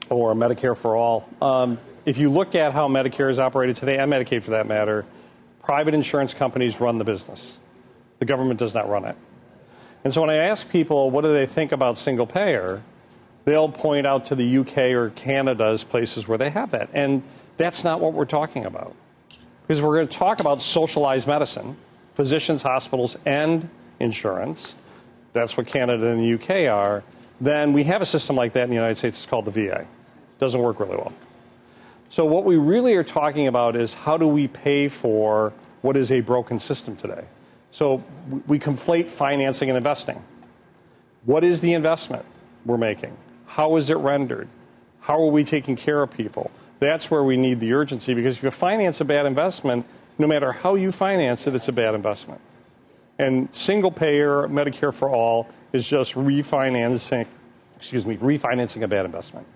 or 0.08 0.35
Medicare 0.35 0.76
for 0.76 0.96
all. 0.96 1.28
Um, 1.40 1.78
if 2.04 2.18
you 2.18 2.30
look 2.30 2.54
at 2.54 2.73
how 2.73 2.88
Medicare 2.88 3.30
is 3.30 3.38
operated 3.38 3.76
today, 3.76 3.99
and 3.99 4.12
Medicaid 4.12 4.42
for 4.42 4.52
that 4.52 4.66
matter, 4.66 5.04
private 5.62 5.94
insurance 5.94 6.35
companies 6.35 6.80
run 6.80 6.99
the 6.99 7.04
business. 7.04 7.58
The 8.18 8.25
government 8.25 8.58
does 8.58 8.75
not 8.75 8.88
run 8.88 9.04
it. 9.04 9.16
And 10.04 10.14
so 10.14 10.20
when 10.20 10.30
I 10.30 10.37
ask 10.37 10.68
people 10.68 11.11
what 11.11 11.23
do 11.23 11.32
they 11.32 11.46
think 11.46 11.73
about 11.73 11.99
single 11.99 12.26
payer, 12.26 12.82
they'll 13.46 13.68
point 13.68 14.06
out 14.06 14.26
to 14.26 14.34
the 14.34 14.58
UK 14.58 14.78
or 14.92 15.10
Canada 15.10 15.64
as 15.66 15.84
places 15.84 16.28
where 16.28 16.36
they 16.36 16.50
have 16.50 16.72
that. 16.72 16.90
And 16.92 17.22
that's 17.56 17.84
not 17.84 18.00
what 18.00 18.12
we're 18.12 18.26
talking 18.26 18.66
about. 18.66 18.94
Because 19.66 19.80
we're 19.80 19.94
going 19.94 20.08
to 20.08 20.18
talk 20.18 20.40
about 20.40 20.60
socialized 20.60 21.26
medicine, 21.26 21.76
physicians, 22.14 22.60
hospitals, 22.60 23.16
and 23.24 23.68
insurance. 23.98 24.74
That's 25.32 25.56
what 25.56 25.66
Canada 25.66 26.08
and 26.08 26.20
the 26.20 26.34
UK 26.34 26.70
are. 26.70 27.02
Then 27.40 27.72
we 27.72 27.84
have 27.84 28.02
a 28.02 28.06
system 28.06 28.36
like 28.36 28.52
that 28.52 28.64
in 28.64 28.70
the 28.70 28.76
United 28.76 28.98
States. 28.98 29.18
It's 29.18 29.26
called 29.26 29.44
the 29.44 29.50
VA. 29.50 29.80
It 29.80 29.86
Doesn't 30.38 30.60
work 30.60 30.80
really 30.80 30.96
well. 30.96 31.12
So 32.10 32.24
what 32.24 32.44
we 32.44 32.56
really 32.56 32.94
are 32.94 33.04
talking 33.04 33.46
about 33.46 33.76
is 33.76 33.94
how 33.94 34.16
do 34.16 34.26
we 34.26 34.48
pay 34.48 34.88
for 34.88 35.52
what 35.82 35.96
is 35.96 36.10
a 36.10 36.20
broken 36.20 36.58
system 36.58 36.96
today? 36.96 37.24
So 37.70 38.02
we 38.46 38.58
conflate 38.58 39.09
financing 39.09 39.68
and 39.68 39.76
investing. 39.76 40.22
What 41.24 41.44
is 41.44 41.61
the 41.61 41.74
investment 41.74 42.24
we're 42.64 42.78
making? 42.78 43.16
How 43.46 43.76
is 43.76 43.90
it 43.90 43.96
rendered? 43.96 44.48
How 45.00 45.20
are 45.20 45.30
we 45.30 45.44
taking 45.44 45.76
care 45.76 46.02
of 46.02 46.11
people? 46.11 46.50
That's 46.78 47.11
where 47.11 47.22
we 47.22 47.37
need 47.37 47.61
the 47.61 47.72
urgency 47.72 48.12
because 48.12 48.37
if 48.37 48.42
you 48.42 48.50
finance 48.50 49.00
a 49.00 49.04
bad 49.04 49.26
investment, 49.26 49.87
no 50.18 50.26
matter 50.26 50.52
how 50.52 50.74
you 50.74 50.90
finance 50.92 51.46
it, 51.46 51.54
it's 51.54 51.68
a 51.68 51.72
bad 51.72 51.94
investment. 51.94 52.40
And 53.18 53.48
single 53.52 53.90
payer 53.90 54.46
Medicare 54.48 54.92
for 54.92 55.11
all 55.11 55.48
is 55.72 55.87
just 55.87 56.14
refinancing, 56.14 57.26
excuse 57.76 58.04
me, 58.04 58.16
refinancing 58.16 58.82
a 58.82 58.88
bad 58.88 59.06
investment. 59.06 59.46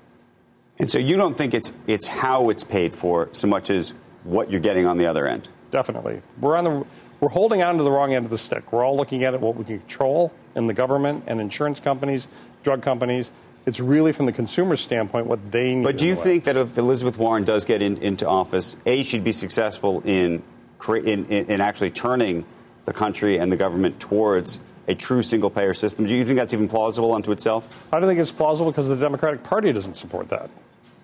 And 0.78 0.90
so 0.90 0.98
you 0.98 1.16
don't 1.16 1.36
think 1.36 1.52
it's 1.52 1.72
it's 1.86 2.06
how 2.06 2.48
it's 2.48 2.64
paid 2.64 2.94
for 2.94 3.28
so 3.32 3.46
much 3.46 3.68
as 3.68 3.92
what 4.24 4.50
you're 4.50 4.60
getting 4.60 4.86
on 4.86 4.96
the 4.96 5.06
other 5.06 5.26
end. 5.26 5.48
Definitely, 5.70 6.22
we're 6.40 6.56
on 6.56 6.64
the 6.64 6.86
we're 7.20 7.28
holding 7.28 7.62
on 7.62 7.76
to 7.76 7.82
the 7.82 7.90
wrong 7.90 8.14
end 8.14 8.24
of 8.24 8.30
the 8.30 8.38
stick. 8.38 8.72
We're 8.72 8.84
all 8.84 8.96
looking 8.96 9.24
at 9.24 9.34
it 9.34 9.40
what 9.40 9.56
we 9.56 9.64
can 9.64 9.78
control 9.78 10.32
in 10.56 10.66
the 10.66 10.72
government 10.72 11.24
and 11.26 11.38
insurance 11.38 11.80
companies, 11.80 12.28
drug 12.62 12.82
companies. 12.82 13.30
It's 13.66 13.80
really 13.80 14.12
from 14.12 14.26
the 14.26 14.32
consumer 14.32 14.76
standpoint 14.76 15.26
what 15.26 15.52
they 15.52 15.74
need. 15.74 15.84
But 15.84 15.98
do 15.98 16.06
you 16.06 16.12
in 16.12 16.16
the 16.16 16.20
way. 16.20 16.24
think 16.24 16.44
that 16.44 16.56
if 16.56 16.78
Elizabeth 16.78 17.18
Warren 17.18 17.44
does 17.44 17.64
get 17.64 17.82
in, 17.82 17.98
into 17.98 18.26
office, 18.26 18.76
a 18.86 19.02
she'd 19.02 19.24
be 19.24 19.32
successful 19.32 20.00
in, 20.04 20.42
in 20.88 21.24
in 21.26 21.60
actually 21.60 21.90
turning 21.90 22.44
the 22.86 22.92
country 22.92 23.38
and 23.38 23.52
the 23.52 23.56
government 23.56 24.00
towards 24.00 24.60
a 24.88 24.94
true 24.94 25.22
single 25.22 25.50
payer 25.50 25.74
system? 25.74 26.06
Do 26.06 26.14
you 26.14 26.24
think 26.24 26.38
that's 26.38 26.52
even 26.52 26.68
plausible 26.68 27.12
unto 27.12 27.32
itself? 27.32 27.86
I 27.92 28.00
don't 28.00 28.08
think 28.08 28.20
it's 28.20 28.30
plausible 28.30 28.70
because 28.70 28.88
the 28.88 28.96
Democratic 28.96 29.42
Party 29.42 29.72
doesn't 29.72 29.94
support 29.94 30.28
that 30.30 30.50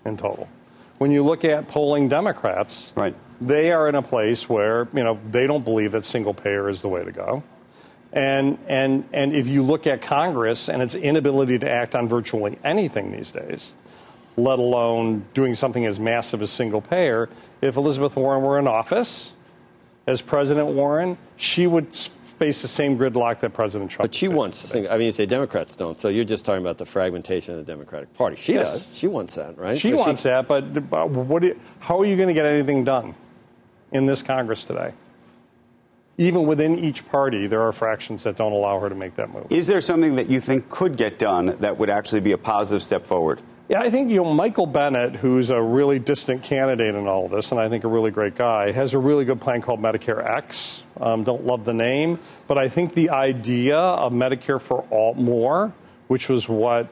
in 0.05 0.17
total. 0.17 0.49
When 0.99 1.11
you 1.11 1.23
look 1.23 1.45
at 1.45 1.69
polling 1.69 2.09
Democrats, 2.09 2.93
right. 2.97 3.15
they 3.41 3.71
are 3.71 3.89
in 3.89 3.95
a 3.95 4.03
place 4.03 4.49
where 4.49 4.89
you 4.93 5.05
know 5.05 5.19
they 5.29 5.47
don't 5.47 5.65
believe 5.65 5.93
that 5.93 6.05
single 6.05 6.35
payer 6.35 6.69
is 6.69 6.83
the 6.83 6.89
way 6.89 7.05
to 7.05 7.13
go. 7.13 7.43
And, 8.17 8.57
and, 8.67 9.05
and 9.13 9.37
if 9.37 9.47
you 9.47 9.63
look 9.63 9.87
at 9.87 10.01
Congress 10.01 10.71
and 10.71 10.81
its 10.81 10.95
inability 10.95 11.59
to 11.59 11.71
act 11.71 11.95
on 11.95 12.09
virtually 12.09 12.59
anything 12.65 13.13
these 13.13 13.31
days, 13.31 13.75
let 14.39 14.59
alone 14.59 15.23
doing 15.35 15.55
something 15.55 15.85
as 15.85 16.01
massive 16.01 16.41
as 16.41 16.51
single 16.51 16.81
payer, 16.81 17.29
if 17.61 17.77
Elizabeth 17.77 18.17
Warren 18.17 18.43
were 18.43 18.59
in 18.59 18.67
office 18.67 19.35
as 20.07 20.23
President 20.23 20.69
Warren, 20.69 21.19
she 21.37 21.67
would 21.67 21.95
face 21.95 22.63
the 22.63 22.69
same 22.69 22.97
gridlock 22.97 23.41
that 23.41 23.53
President 23.53 23.91
Trump 23.91 24.11
But 24.11 24.15
she 24.15 24.29
wants 24.29 24.67
to. 24.71 24.91
I 24.91 24.97
mean, 24.97 25.07
you 25.07 25.13
say 25.13 25.27
Democrats 25.27 25.77
don't, 25.77 26.01
so 26.01 26.09
you're 26.09 26.25
just 26.25 26.47
talking 26.47 26.63
about 26.63 26.79
the 26.79 26.87
fragmentation 26.87 27.59
of 27.59 27.67
the 27.67 27.71
Democratic 27.71 28.15
Party. 28.15 28.37
She 28.37 28.55
Yes. 28.55 28.73
does. 28.87 28.97
She 28.97 29.09
wants 29.09 29.35
that, 29.35 29.59
right? 29.59 29.77
She 29.77 29.91
So 29.91 29.97
wants 29.97 30.23
that, 30.23 30.49
but, 30.49 30.89
but 30.89 31.11
what 31.11 31.43
do 31.43 31.49
you- 31.49 31.61
how 31.81 31.99
are 32.01 32.07
you 32.07 32.17
going 32.17 32.29
to 32.29 32.35
get 32.35 32.47
anything 32.47 32.83
done 32.83 33.15
in 33.93 34.07
this 34.07 34.23
Congress 34.23 34.65
today? 34.65 34.93
Even 36.19 36.47
within 36.47 36.79
each 36.79 37.07
party, 37.09 37.47
there 37.47 37.63
are 37.63 37.73
fractions 37.73 38.23
that 38.23 38.37
don't 38.37 38.53
allow 38.53 38.81
her 38.81 38.89
to 38.89 38.95
make 38.95 39.17
that 39.17 39.33
move. 39.33 39.47
Is 39.51 39.67
there 39.67 39.83
something 39.83 40.17
that 40.17 40.31
you 40.31 40.41
think 40.41 40.69
could 40.71 40.97
get 40.97 41.19
done 41.19 41.57
that 41.61 41.79
would 41.79 41.91
actually 41.91 42.21
be 42.21 42.33
a 42.33 42.39
positive 42.39 42.83
step 42.83 43.07
forward? 43.07 43.43
Yeah, 43.69 43.81
I 43.81 43.91
think 43.91 44.11
you 44.11 44.23
know 44.23 44.33
Michael 44.33 44.67
Bennet, 44.67 45.17
who's 45.17 45.51
a 45.51 45.61
really 45.61 45.99
distant 45.99 46.43
candidate 46.43 46.95
in 46.95 47.07
all 47.09 47.27
of 47.27 47.33
this, 47.33 47.51
and 47.51 47.61
I 47.61 47.69
think 47.69 47.83
a 47.83 47.89
really 47.89 48.13
great 48.13 48.37
guy, 48.37 48.71
has 48.71 48.95
a 48.95 48.99
really 48.99 49.25
good 49.25 49.41
plan 49.41 49.61
called 49.61 49.81
Medicare 49.81 50.25
X. 50.25 50.85
Um, 51.01 51.25
don't 51.25 51.45
love 51.45 51.65
the 51.65 51.75
name, 51.75 52.21
but 52.47 52.59
I 52.59 52.69
think 52.69 52.95
the 52.95 53.11
idea 53.11 53.77
of 53.77 54.13
Medicare 54.13 54.61
for 54.61 54.87
all 54.91 55.15
more, 55.15 55.75
which 56.07 56.29
was 56.29 56.49
what 56.49 56.89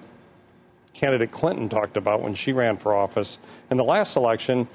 candidate 0.95 1.31
Clinton 1.31 1.69
talked 1.69 1.97
about 1.97 2.23
when 2.23 2.35
she 2.35 2.53
ran 2.53 2.77
for 2.77 2.95
office 2.95 3.39
in 3.71 3.77
the 3.77 3.85
last 3.85 4.17
election, 4.17 4.67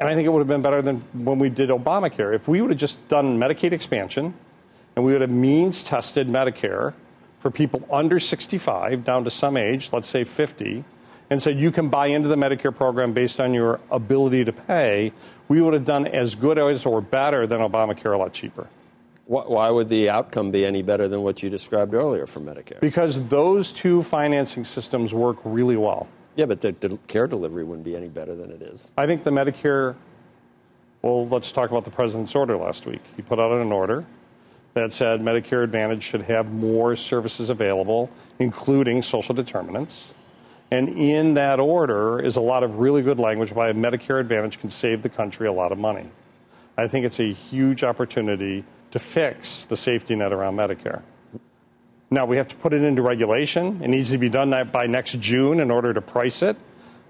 and 0.00 0.08
I 0.08 0.14
think 0.14 0.26
it 0.26 0.30
would 0.30 0.40
have 0.40 0.48
been 0.48 0.62
better 0.62 0.80
than 0.80 0.96
when 1.12 1.38
we 1.38 1.50
did 1.50 1.68
Obamacare. 1.68 2.34
If 2.34 2.48
we 2.48 2.62
would 2.62 2.70
have 2.70 2.78
just 2.78 3.06
done 3.08 3.38
Medicaid 3.38 3.72
expansion, 3.72 4.34
and 4.96 5.04
we 5.04 5.12
would 5.12 5.20
have 5.20 5.30
means 5.30 5.84
tested 5.84 6.26
Medicare 6.28 6.94
for 7.38 7.50
people 7.50 7.86
under 7.90 8.18
65 8.18 9.04
down 9.04 9.24
to 9.24 9.30
some 9.30 9.56
age, 9.56 9.90
let's 9.92 10.08
say 10.08 10.24
50, 10.24 10.84
and 11.28 11.40
said 11.40 11.60
you 11.60 11.70
can 11.70 11.88
buy 11.88 12.08
into 12.08 12.28
the 12.28 12.36
Medicare 12.36 12.74
program 12.74 13.12
based 13.12 13.40
on 13.40 13.54
your 13.54 13.78
ability 13.90 14.44
to 14.44 14.52
pay, 14.52 15.12
we 15.48 15.60
would 15.60 15.74
have 15.74 15.84
done 15.84 16.06
as 16.06 16.34
good 16.34 16.58
as 16.58 16.86
or 16.86 17.00
better 17.00 17.46
than 17.46 17.60
Obamacare, 17.60 18.14
a 18.14 18.18
lot 18.18 18.32
cheaper. 18.32 18.66
Why 19.26 19.70
would 19.70 19.88
the 19.88 20.10
outcome 20.10 20.50
be 20.50 20.66
any 20.66 20.82
better 20.82 21.06
than 21.06 21.22
what 21.22 21.40
you 21.40 21.50
described 21.50 21.94
earlier 21.94 22.26
for 22.26 22.40
Medicare? 22.40 22.80
Because 22.80 23.22
those 23.28 23.72
two 23.72 24.02
financing 24.02 24.64
systems 24.64 25.14
work 25.14 25.36
really 25.44 25.76
well. 25.76 26.08
Yeah, 26.36 26.46
but 26.46 26.60
the, 26.60 26.72
the 26.72 26.98
care 27.08 27.26
delivery 27.26 27.64
wouldn't 27.64 27.84
be 27.84 27.96
any 27.96 28.08
better 28.08 28.34
than 28.34 28.50
it 28.50 28.62
is. 28.62 28.90
I 28.96 29.06
think 29.06 29.24
the 29.24 29.30
Medicare, 29.30 29.96
well, 31.02 31.26
let's 31.28 31.52
talk 31.52 31.70
about 31.70 31.84
the 31.84 31.90
president's 31.90 32.34
order 32.34 32.56
last 32.56 32.86
week. 32.86 33.02
He 33.16 33.22
put 33.22 33.38
out 33.38 33.52
an 33.52 33.72
order 33.72 34.04
that 34.74 34.92
said 34.92 35.20
Medicare 35.20 35.64
Advantage 35.64 36.02
should 36.02 36.22
have 36.22 36.52
more 36.52 36.94
services 36.94 37.50
available, 37.50 38.10
including 38.38 39.02
social 39.02 39.34
determinants. 39.34 40.14
And 40.70 40.88
in 40.90 41.34
that 41.34 41.58
order 41.58 42.20
is 42.20 42.36
a 42.36 42.40
lot 42.40 42.62
of 42.62 42.78
really 42.78 43.02
good 43.02 43.18
language 43.18 43.50
why 43.50 43.72
Medicare 43.72 44.20
Advantage 44.20 44.60
can 44.60 44.70
save 44.70 45.02
the 45.02 45.08
country 45.08 45.48
a 45.48 45.52
lot 45.52 45.72
of 45.72 45.78
money. 45.78 46.08
I 46.76 46.86
think 46.86 47.04
it's 47.04 47.18
a 47.18 47.32
huge 47.32 47.82
opportunity 47.82 48.64
to 48.92 48.98
fix 48.98 49.64
the 49.64 49.76
safety 49.76 50.14
net 50.14 50.32
around 50.32 50.56
Medicare. 50.56 51.02
Now, 52.12 52.26
we 52.26 52.36
have 52.38 52.48
to 52.48 52.56
put 52.56 52.72
it 52.72 52.82
into 52.82 53.02
regulation. 53.02 53.82
It 53.82 53.88
needs 53.88 54.10
to 54.10 54.18
be 54.18 54.28
done 54.28 54.50
by 54.72 54.86
next 54.86 55.20
June 55.20 55.60
in 55.60 55.70
order 55.70 55.94
to 55.94 56.00
price 56.00 56.42
it. 56.42 56.56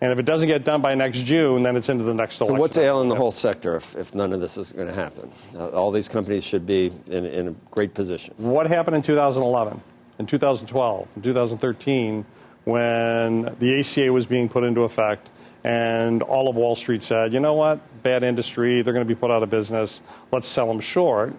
And 0.02 0.12
if 0.12 0.18
it 0.18 0.24
doesn't 0.24 0.48
get 0.48 0.64
done 0.64 0.82
by 0.82 0.94
next 0.94 1.24
June, 1.24 1.62
then 1.62 1.76
it's 1.76 1.88
into 1.88 2.04
the 2.04 2.14
next 2.14 2.40
election. 2.40 2.56
So 2.56 2.60
what's 2.60 2.78
ailing 2.78 3.08
the 3.08 3.14
whole 3.14 3.30
sector 3.30 3.76
if, 3.76 3.96
if 3.96 4.14
none 4.14 4.32
of 4.32 4.40
this 4.40 4.58
is 4.58 4.72
going 4.72 4.88
to 4.88 4.94
happen? 4.94 5.30
Uh, 5.54 5.68
all 5.70 5.90
these 5.90 6.08
companies 6.08 6.44
should 6.44 6.66
be 6.66 6.92
in, 7.06 7.24
in 7.26 7.48
a 7.48 7.54
great 7.70 7.94
position. 7.94 8.34
What 8.36 8.66
happened 8.66 8.96
in 8.96 9.02
2011, 9.02 9.80
in 10.18 10.26
2012, 10.26 11.08
in 11.16 11.22
2013, 11.22 12.24
when 12.64 13.56
the 13.58 13.80
ACA 13.80 14.12
was 14.12 14.26
being 14.26 14.48
put 14.48 14.64
into 14.64 14.82
effect, 14.82 15.30
and 15.64 16.22
all 16.22 16.48
of 16.48 16.56
Wall 16.56 16.76
Street 16.76 17.02
said, 17.02 17.32
you 17.32 17.40
know 17.40 17.54
what, 17.54 17.80
bad 18.02 18.22
industry, 18.22 18.80
they're 18.80 18.94
going 18.94 19.06
to 19.06 19.14
be 19.14 19.18
put 19.18 19.30
out 19.30 19.42
of 19.42 19.50
business, 19.50 20.00
let's 20.32 20.46
sell 20.46 20.66
them 20.66 20.80
short, 20.80 21.34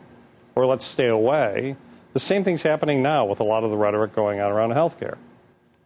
or 0.55 0.65
let's 0.67 0.85
stay 0.85 1.07
away. 1.07 1.75
The 2.13 2.19
same 2.19 2.43
thing's 2.43 2.63
happening 2.63 3.01
now 3.01 3.25
with 3.25 3.39
a 3.39 3.43
lot 3.43 3.63
of 3.63 3.69
the 3.71 3.77
rhetoric 3.77 4.13
going 4.13 4.39
on 4.39 4.51
around 4.51 4.71
healthcare. 4.71 5.15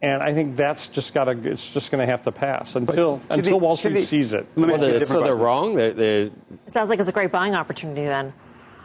And 0.02 0.22
I 0.22 0.34
think 0.34 0.56
that's 0.56 0.88
just 0.88 1.14
got 1.14 1.26
to, 1.26 1.32
it's 1.50 1.70
just 1.70 1.90
going 1.92 2.00
to 2.06 2.06
have 2.06 2.24
to 2.24 2.32
pass 2.32 2.76
until, 2.76 3.18
But- 3.28 3.38
until 3.38 3.60
the- 3.60 3.64
Wall 3.66 3.76
Street 3.76 3.94
the- 3.94 4.02
sees 4.02 4.34
it. 4.34 4.46
Let 4.56 4.68
me 4.68 4.74
ask 4.74 4.82
you 4.84 4.88
a 4.88 4.90
Well, 4.92 5.00
different 5.00 5.22
so 5.22 5.24
they're 5.24 5.36
wrong. 5.36 5.76
They're, 5.76 5.94
they're, 5.94 6.22
It 6.22 6.34
sounds 6.68 6.90
like 6.90 7.00
it's 7.00 7.10
a 7.10 7.14
great 7.14 7.32
buying 7.32 7.56
opportunity 7.56 8.04
then. 8.06 8.34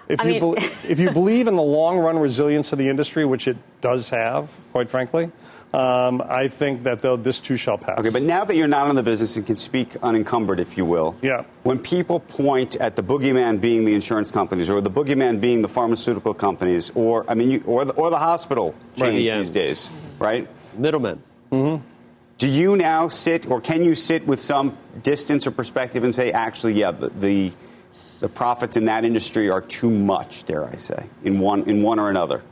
If 0.09 0.21
I 0.21 0.25
you, 0.25 0.31
mean- 0.41 0.41
bel 0.41 0.55
if 0.89 0.99
you 0.99 1.11
believe 1.11 1.47
in 1.47 1.55
the 1.57 1.63
long 1.63 1.99
run 1.99 2.19
resilience 2.19 2.73
of 2.73 2.79
the 2.79 2.89
industry, 2.89 3.25
which 3.25 3.49
it 3.49 3.57
does 3.81 4.09
have, 4.11 4.51
quite 4.73 4.89
frankly, 4.91 5.31
um, 5.73 6.21
I 6.29 6.49
think 6.49 6.83
that 6.83 7.01
this 7.23 7.41
too 7.41 7.57
shall 7.57 7.79
pass. 7.79 7.99
Okay, 7.99 8.09
but 8.09 8.23
now 8.23 8.45
that 8.45 8.57
you're 8.57 8.67
not 8.69 8.89
in 8.89 8.97
the 8.97 9.03
business 9.03 9.37
and 9.37 9.47
can 9.47 9.57
speak 9.57 9.97
unencumbered, 10.03 10.59
if 10.59 10.77
you 10.77 10.85
will, 10.85 11.15
Yeah. 11.23 11.45
when 11.63 11.79
people 11.79 12.21
point 12.21 12.77
at 12.77 12.97
the 12.97 13.03
boogeyman 13.03 13.61
being 13.61 13.85
the 13.85 13.95
insurance 13.95 14.31
companies 14.31 14.69
or 14.69 14.81
the 14.81 14.91
boogeyman 14.91 15.41
being 15.41 15.63
the 15.63 15.69
pharmaceutical 15.69 16.35
companies 16.35 16.91
or, 16.95 17.25
I 17.29 17.35
mean, 17.35 17.51
you, 17.53 17.63
or, 17.67 17.85
the, 17.85 17.93
or 17.95 18.11
the 18.11 18.19
hospital 18.19 18.75
Right, 18.99 19.13
chains 19.13 19.29
the 19.29 19.39
these 19.39 19.51
days, 19.51 19.93
right? 20.19 20.49
middlemen. 20.77 21.23
Do 21.51 22.49
you 22.49 22.75
now 22.75 23.09
sit 23.09 23.51
or 23.51 23.61
can 23.61 23.85
you 23.85 23.95
sit 23.95 24.27
with 24.27 24.41
some 24.41 24.77
distance 25.03 25.47
or 25.47 25.51
perspective 25.51 26.05
and 26.05 26.15
say, 26.15 26.33
actually, 26.33 26.73
yeah, 26.73 26.91
the, 26.91 27.11
the, 27.11 27.53
the 28.21 28.29
profits 28.29 28.77
in 28.77 28.87
that 28.87 29.05
industry 29.05 29.51
are 29.51 29.61
too 29.61 29.91
much, 29.91 30.45
dare 30.45 30.65
I 30.65 30.77
say, 30.77 31.05
in 31.23 31.39
one, 31.39 31.65
in 31.69 31.83
one 31.83 31.99
or 32.01 32.09
another? 32.09 32.43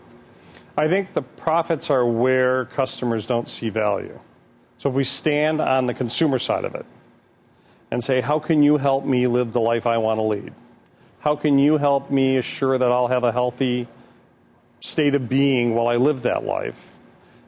I 0.79 0.87
think 0.87 1.13
the 1.13 1.23
profits 1.23 1.91
are 1.91 2.07
where 2.07 2.67
customers 2.67 3.27
don't 3.27 3.49
see 3.49 3.69
value. 3.69 4.17
So 4.79 4.89
if 4.89 4.95
we 4.95 5.03
stand 5.03 5.61
on 5.61 5.87
the 5.87 5.93
consumer 5.93 6.39
side 6.39 6.65
of 6.65 6.77
it 6.77 6.87
and 7.91 8.03
say, 8.03 8.21
how 8.21 8.39
can 8.39 8.63
you 8.63 8.77
help 8.77 9.05
me 9.05 9.27
live 9.27 9.53
the 9.53 9.61
life 9.61 9.89
I 9.89 9.99
want 9.99 10.19
to 10.19 10.23
lead? 10.23 10.53
How 11.19 11.35
can 11.35 11.59
you 11.59 11.79
help 11.79 12.13
me 12.13 12.37
assure 12.37 12.79
that 12.79 12.93
I'll 12.93 13.09
have 13.09 13.25
a 13.25 13.33
healthy 13.33 13.89
state 14.79 15.17
of 15.17 15.29
being 15.29 15.75
while 15.75 15.89
I 15.89 15.97
live 15.97 16.23
that 16.23 16.45
life? 16.45 16.93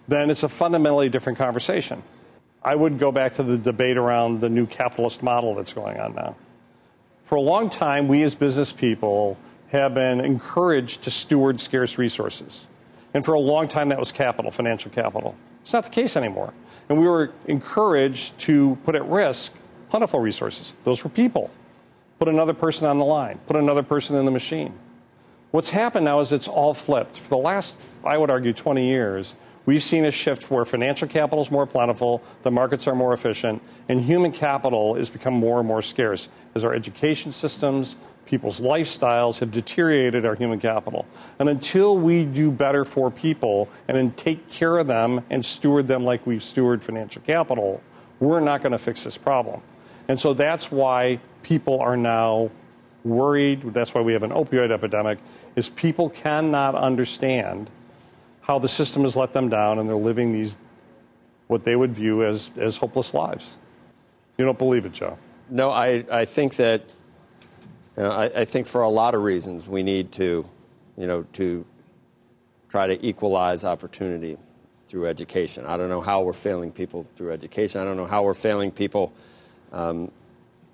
Then 0.09 0.29
it's 0.29 0.43
a 0.43 0.49
fundamentally 0.49 1.09
different 1.09 1.39
conversation. 1.39 2.03
I 2.65 2.75
would 2.75 2.99
go 2.99 3.13
back 3.13 3.35
to 3.35 3.45
the 3.45 3.57
debate 3.57 3.97
around 3.97 4.41
the 4.41 4.49
new 4.49 4.67
capitalist 4.67 5.23
model 5.23 5.55
that's 5.55 5.73
going 5.73 6.01
on 6.01 6.17
now. 6.17 6.35
For 7.23 7.37
a 7.37 7.41
long 7.41 7.71
time, 7.71 8.09
we 8.09 8.25
as 8.25 8.35
business 8.35 8.73
people 8.73 9.39
have 9.69 9.95
been 9.95 10.21
encouraged 10.21 11.05
to 11.05 11.13
steward 11.13 11.61
scarce 11.61 11.97
resources. 11.97 12.67
And 13.15 13.25
for 13.25 13.35
a 13.35 13.41
long 13.41 13.69
time, 13.69 13.89
that 13.89 13.99
was 13.99 14.13
capital, 14.13 14.51
financial 14.51 14.91
capital. 14.91 15.35
It's 15.63 15.73
not 15.73 15.85
the 15.85 15.91
case 15.91 16.17
anymore. 16.17 16.53
And 16.89 16.99
we 16.99 17.07
were 17.07 17.33
encouraged 17.47 18.39
to 18.41 18.77
put 18.85 18.95
at 18.95 19.05
risk 19.07 19.53
plentiful 19.89 20.21
resources. 20.21 20.73
Those 20.85 21.03
were 21.05 21.11
people. 21.11 21.51
Put 22.19 22.29
another 22.29 22.55
person 22.55 22.87
on 22.87 22.99
the 22.99 23.05
line, 23.05 23.39
put 23.47 23.57
another 23.57 23.83
person 23.83 24.17
in 24.17 24.25
the 24.25 24.31
machine. 24.31 24.73
What's 25.51 25.71
happened 25.71 26.05
now 26.05 26.21
is 26.21 26.33
it's 26.33 26.47
all 26.47 26.75
flipped. 26.75 27.17
For 27.17 27.31
the 27.31 27.39
last, 27.39 27.75
I 28.05 28.17
would 28.17 28.31
argue, 28.31 28.53
20 28.53 28.87
years, 28.87 29.35
we've 29.67 29.83
seen 29.83 30.05
a 30.05 30.11
shift 30.11 30.49
where 30.51 30.65
financial 30.65 31.09
capital 31.09 31.43
is 31.43 31.51
more 31.51 31.67
plentiful, 31.67 32.23
the 32.43 32.51
markets 32.53 32.87
are 32.87 32.95
more 32.95 33.15
efficient, 33.15 33.61
and 33.89 34.01
human 34.01 34.31
capital 34.31 34.95
has 34.95 35.11
become 35.11 35.35
more 35.35 35.59
and 35.59 35.67
more 35.67 35.83
scarce 35.83 36.29
as 36.55 36.65
our 36.65 36.73
education 36.73 37.33
systems, 37.33 37.97
people's 38.31 38.61
lifestyles 38.61 39.41
have 39.41 39.51
deteriorated 39.51 40.25
our 40.25 40.37
human 40.37 40.61
capital. 40.61 41.05
And 41.41 41.49
until 41.49 41.99
we 41.99 42.25
do 42.25 42.53
better 42.53 42.85
for 42.85 43.11
people 43.11 43.69
and 43.89 43.97
then 43.97 44.13
take 44.13 44.49
care 44.49 44.79
of 44.79 44.87
them 44.87 45.25
and 45.31 45.45
steward 45.45 45.89
them 45.89 46.05
like 46.05 46.25
we've 46.27 46.41
stewarded 46.41 46.83
financial 46.83 47.23
capital, 47.23 47.83
we're 48.21 48.39
not 48.39 48.63
going 48.63 48.71
to 48.71 48.79
fix 48.79 49.03
this 49.03 49.19
problem. 49.19 49.61
And 50.07 50.19
so 50.19 50.33
that's 50.33 50.71
why 50.71 51.19
people 51.43 51.81
are 51.81 51.97
now 51.97 52.51
worried. 53.03 53.75
That's 53.75 53.95
why 53.95 54.01
we 54.01 54.13
have 54.13 54.23
an 54.23 54.31
opioid 54.31 54.71
epidemic. 54.71 55.19
Is 55.57 55.69
people 55.69 56.09
cannot 56.09 56.77
understand 56.77 57.69
how 58.43 58.61
the 58.61 58.69
system 58.69 59.03
has 59.03 59.17
let 59.17 59.33
them 59.33 59.49
down, 59.49 59.79
and 59.79 59.89
they're 59.89 59.97
living 59.97 60.33
these 60.33 60.57
what 61.49 61.65
they 61.65 61.75
would 61.75 61.95
view 61.95 62.25
as 62.25 62.51
as 62.57 62.77
hopeless 62.77 63.13
lives. 63.13 63.57
You 64.39 64.45
don't 64.45 64.59
believe 64.59 64.87
it, 64.87 64.93
Joe? 64.93 65.19
No, 65.49 65.71
I, 65.71 66.05
I 66.11 66.25
think 66.25 66.57
that 66.57 66.93
I, 68.09 68.25
I 68.25 68.45
think 68.45 68.67
for 68.67 68.83
a 68.83 68.89
lot 68.89 69.15
of 69.15 69.23
reasons 69.23 69.67
we 69.67 69.83
need 69.83 70.13
to, 70.13 70.49
you 70.97 71.07
know, 71.07 71.25
to 71.35 71.65
try 72.69 72.87
to 72.87 73.05
equalize 73.07 73.65
opportunity 73.65 74.39
through 74.87 75.07
education. 75.07 75.67
I 75.67 75.77
don't 75.77 75.89
know 75.89 76.01
how 76.01 76.23
we're 76.23 76.33
failing 76.33 76.73
people 76.73 77.05
through 77.17 77.33
education. 77.33 77.81
I 77.81 77.85
don't 77.85 77.97
know 77.97 78.07
how 78.07 78.23
we're 78.23 78.35
failing 78.35 78.71
people 78.71 79.13
um, 79.73 80.11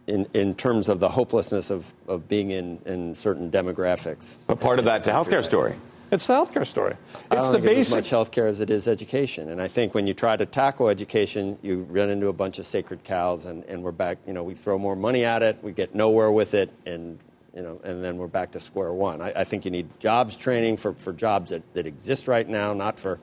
in, 0.06 0.26
in 0.34 0.54
terms 0.54 0.88
of 0.88 1.00
the 1.00 1.08
hopelessness 1.08 1.70
of, 1.70 1.92
of 2.06 2.28
being 2.28 2.50
in, 2.50 2.78
in 2.86 3.14
certain 3.14 3.50
demographics. 3.50 4.36
But 4.46 4.60
part 4.60 4.78
of 4.78 4.84
that's 4.84 5.08
a 5.08 5.12
healthcare 5.12 5.44
story. 5.44 5.74
It's 6.12 6.26
the 6.26 6.34
healthcare 6.34 6.66
story. 6.66 6.96
It's 7.32 7.50
the 7.50 7.58
basic. 7.58 7.98
as 7.98 8.12
much 8.12 8.30
healthcare 8.30 8.48
as 8.48 8.60
it 8.60 8.70
is 8.70 8.86
education. 8.86 9.50
And 9.50 9.60
I 9.60 9.66
think 9.66 9.94
when 9.94 10.06
you 10.06 10.14
try 10.14 10.36
to 10.36 10.46
tackle 10.46 10.88
education, 10.88 11.58
you 11.62 11.82
run 11.90 12.10
into 12.10 12.28
a 12.28 12.32
bunch 12.32 12.58
of 12.58 12.66
sacred 12.66 13.02
cows, 13.02 13.44
and, 13.44 13.64
and 13.64 13.82
we're 13.82 13.92
back. 13.92 14.18
You 14.26 14.32
know, 14.32 14.44
we 14.44 14.54
throw 14.54 14.78
more 14.78 14.94
money 14.94 15.24
at 15.24 15.42
it, 15.42 15.58
we 15.62 15.72
get 15.72 15.94
nowhere 15.94 16.30
with 16.30 16.54
it, 16.54 16.70
and 16.86 17.18
you 17.54 17.62
know, 17.62 17.80
and 17.84 18.04
then 18.04 18.18
we're 18.18 18.26
back 18.26 18.52
to 18.52 18.60
square 18.60 18.92
one. 18.92 19.22
I, 19.22 19.32
I 19.34 19.44
think 19.44 19.64
you 19.64 19.70
need 19.70 19.88
jobs 19.98 20.36
training 20.36 20.76
for, 20.76 20.92
for 20.92 21.12
jobs 21.14 21.50
that, 21.50 21.62
that 21.72 21.86
exist 21.86 22.28
right 22.28 22.46
now, 22.46 22.74
not 22.74 23.00
for 23.00 23.18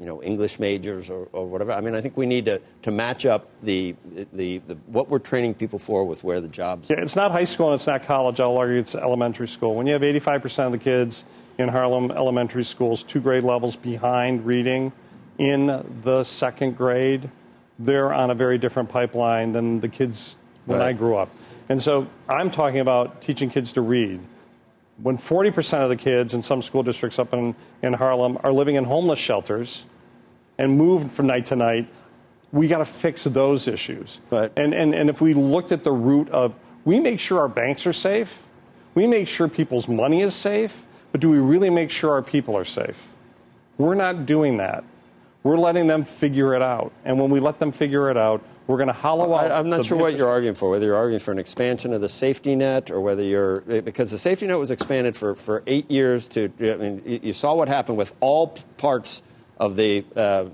you 0.00 0.06
know 0.06 0.22
English 0.22 0.58
majors 0.58 1.08
or, 1.08 1.28
or 1.32 1.46
whatever. 1.46 1.72
I 1.72 1.80
mean, 1.80 1.94
I 1.94 2.00
think 2.00 2.16
we 2.16 2.26
need 2.26 2.44
to, 2.46 2.60
to 2.82 2.90
match 2.90 3.24
up 3.24 3.48
the, 3.62 3.94
the, 4.32 4.58
the 4.58 4.74
what 4.86 5.08
we're 5.08 5.20
training 5.20 5.54
people 5.54 5.78
for 5.78 6.04
with 6.04 6.24
where 6.24 6.40
the 6.40 6.48
jobs. 6.48 6.90
Yeah, 6.90 7.00
it's 7.00 7.16
not 7.16 7.30
high 7.30 7.44
school 7.44 7.68
and 7.68 7.76
it's 7.76 7.86
not 7.86 8.02
college. 8.02 8.38
I'll 8.40 8.58
argue 8.58 8.78
it's 8.78 8.94
elementary 8.94 9.48
school. 9.48 9.76
When 9.76 9.86
you 9.86 9.92
have 9.92 10.02
85% 10.02 10.66
of 10.66 10.72
the 10.72 10.78
kids 10.78 11.24
in 11.58 11.68
Harlem 11.68 12.10
elementary 12.10 12.64
schools 12.64 13.02
two 13.02 13.20
grade 13.20 13.44
levels 13.44 13.76
behind 13.76 14.46
reading 14.46 14.92
in 15.38 15.84
the 16.02 16.24
second 16.24 16.76
grade, 16.76 17.30
they're 17.78 18.12
on 18.12 18.30
a 18.30 18.34
very 18.34 18.58
different 18.58 18.88
pipeline 18.88 19.52
than 19.52 19.80
the 19.80 19.88
kids 19.88 20.36
when 20.66 20.80
Right. 20.80 20.88
I 20.88 20.92
grew 20.92 21.16
up. 21.16 21.30
And 21.68 21.82
so 21.82 22.08
I'm 22.28 22.50
talking 22.50 22.80
about 22.80 23.22
teaching 23.22 23.50
kids 23.50 23.72
to 23.74 23.80
read. 23.80 24.20
When 25.00 25.16
40% 25.16 25.82
of 25.84 25.90
the 25.90 25.96
kids 25.96 26.34
in 26.34 26.42
some 26.42 26.60
school 26.60 26.82
districts 26.82 27.18
up 27.18 27.32
in, 27.32 27.54
in 27.82 27.92
Harlem 27.92 28.38
are 28.42 28.52
living 28.52 28.74
in 28.74 28.84
homeless 28.84 29.18
shelters 29.20 29.86
and 30.58 30.76
move 30.76 31.12
from 31.12 31.28
night 31.28 31.46
to 31.46 31.56
night, 31.56 31.88
we 32.50 32.66
got 32.66 32.78
to 32.78 32.84
fix 32.84 33.24
those 33.24 33.68
issues. 33.68 34.20
Right. 34.30 34.50
And, 34.56 34.74
and, 34.74 34.94
and 34.94 35.08
if 35.08 35.20
we 35.20 35.34
looked 35.34 35.70
at 35.70 35.84
the 35.84 35.92
root 35.92 36.28
of, 36.30 36.54
we 36.84 36.98
make 36.98 37.20
sure 37.20 37.38
our 37.38 37.48
banks 37.48 37.86
are 37.86 37.92
safe, 37.92 38.44
we 38.94 39.06
make 39.06 39.28
sure 39.28 39.46
people's 39.46 39.86
money 39.86 40.22
is 40.22 40.34
safe, 40.34 40.84
but 41.12 41.20
do 41.20 41.28
we 41.28 41.38
really 41.38 41.70
make 41.70 41.90
sure 41.90 42.12
our 42.12 42.22
people 42.22 42.56
are 42.56 42.64
safe? 42.64 43.08
We're 43.76 43.94
not 43.94 44.26
doing 44.26 44.56
that. 44.58 44.84
We're 45.42 45.56
letting 45.56 45.86
them 45.86 46.04
figure 46.04 46.54
it 46.54 46.62
out. 46.62 46.92
And 47.04 47.18
when 47.20 47.30
we 47.30 47.40
let 47.40 47.58
them 47.58 47.72
figure 47.72 48.10
it 48.10 48.16
out, 48.16 48.42
we're 48.66 48.76
going 48.76 48.88
to 48.88 48.92
hollow 48.92 49.34
out. 49.34 49.50
I, 49.50 49.58
I'm 49.58 49.70
not 49.70 49.86
sure 49.86 49.96
what 49.96 50.16
you're 50.16 50.28
arguing 50.28 50.54
for, 50.54 50.68
whether 50.68 50.84
you're 50.84 50.96
arguing 50.96 51.20
for 51.20 51.32
an 51.32 51.38
expansion 51.38 51.94
of 51.94 52.00
the 52.00 52.08
safety 52.08 52.54
net 52.54 52.90
or 52.90 53.00
whether 53.00 53.22
you're, 53.22 53.60
because 53.60 54.10
the 54.10 54.18
safety 54.18 54.46
net 54.46 54.58
was 54.58 54.70
expanded 54.70 55.16
for, 55.16 55.34
for 55.34 55.62
eight 55.66 55.90
years 55.90 56.28
to, 56.28 56.52
I 56.60 56.76
mean, 56.76 57.20
you 57.22 57.32
saw 57.32 57.54
what 57.54 57.68
happened 57.68 57.96
with 57.96 58.12
all 58.20 58.58
parts 58.76 59.22
of 59.58 59.76
the, 59.76 60.04
uh, 60.16 60.46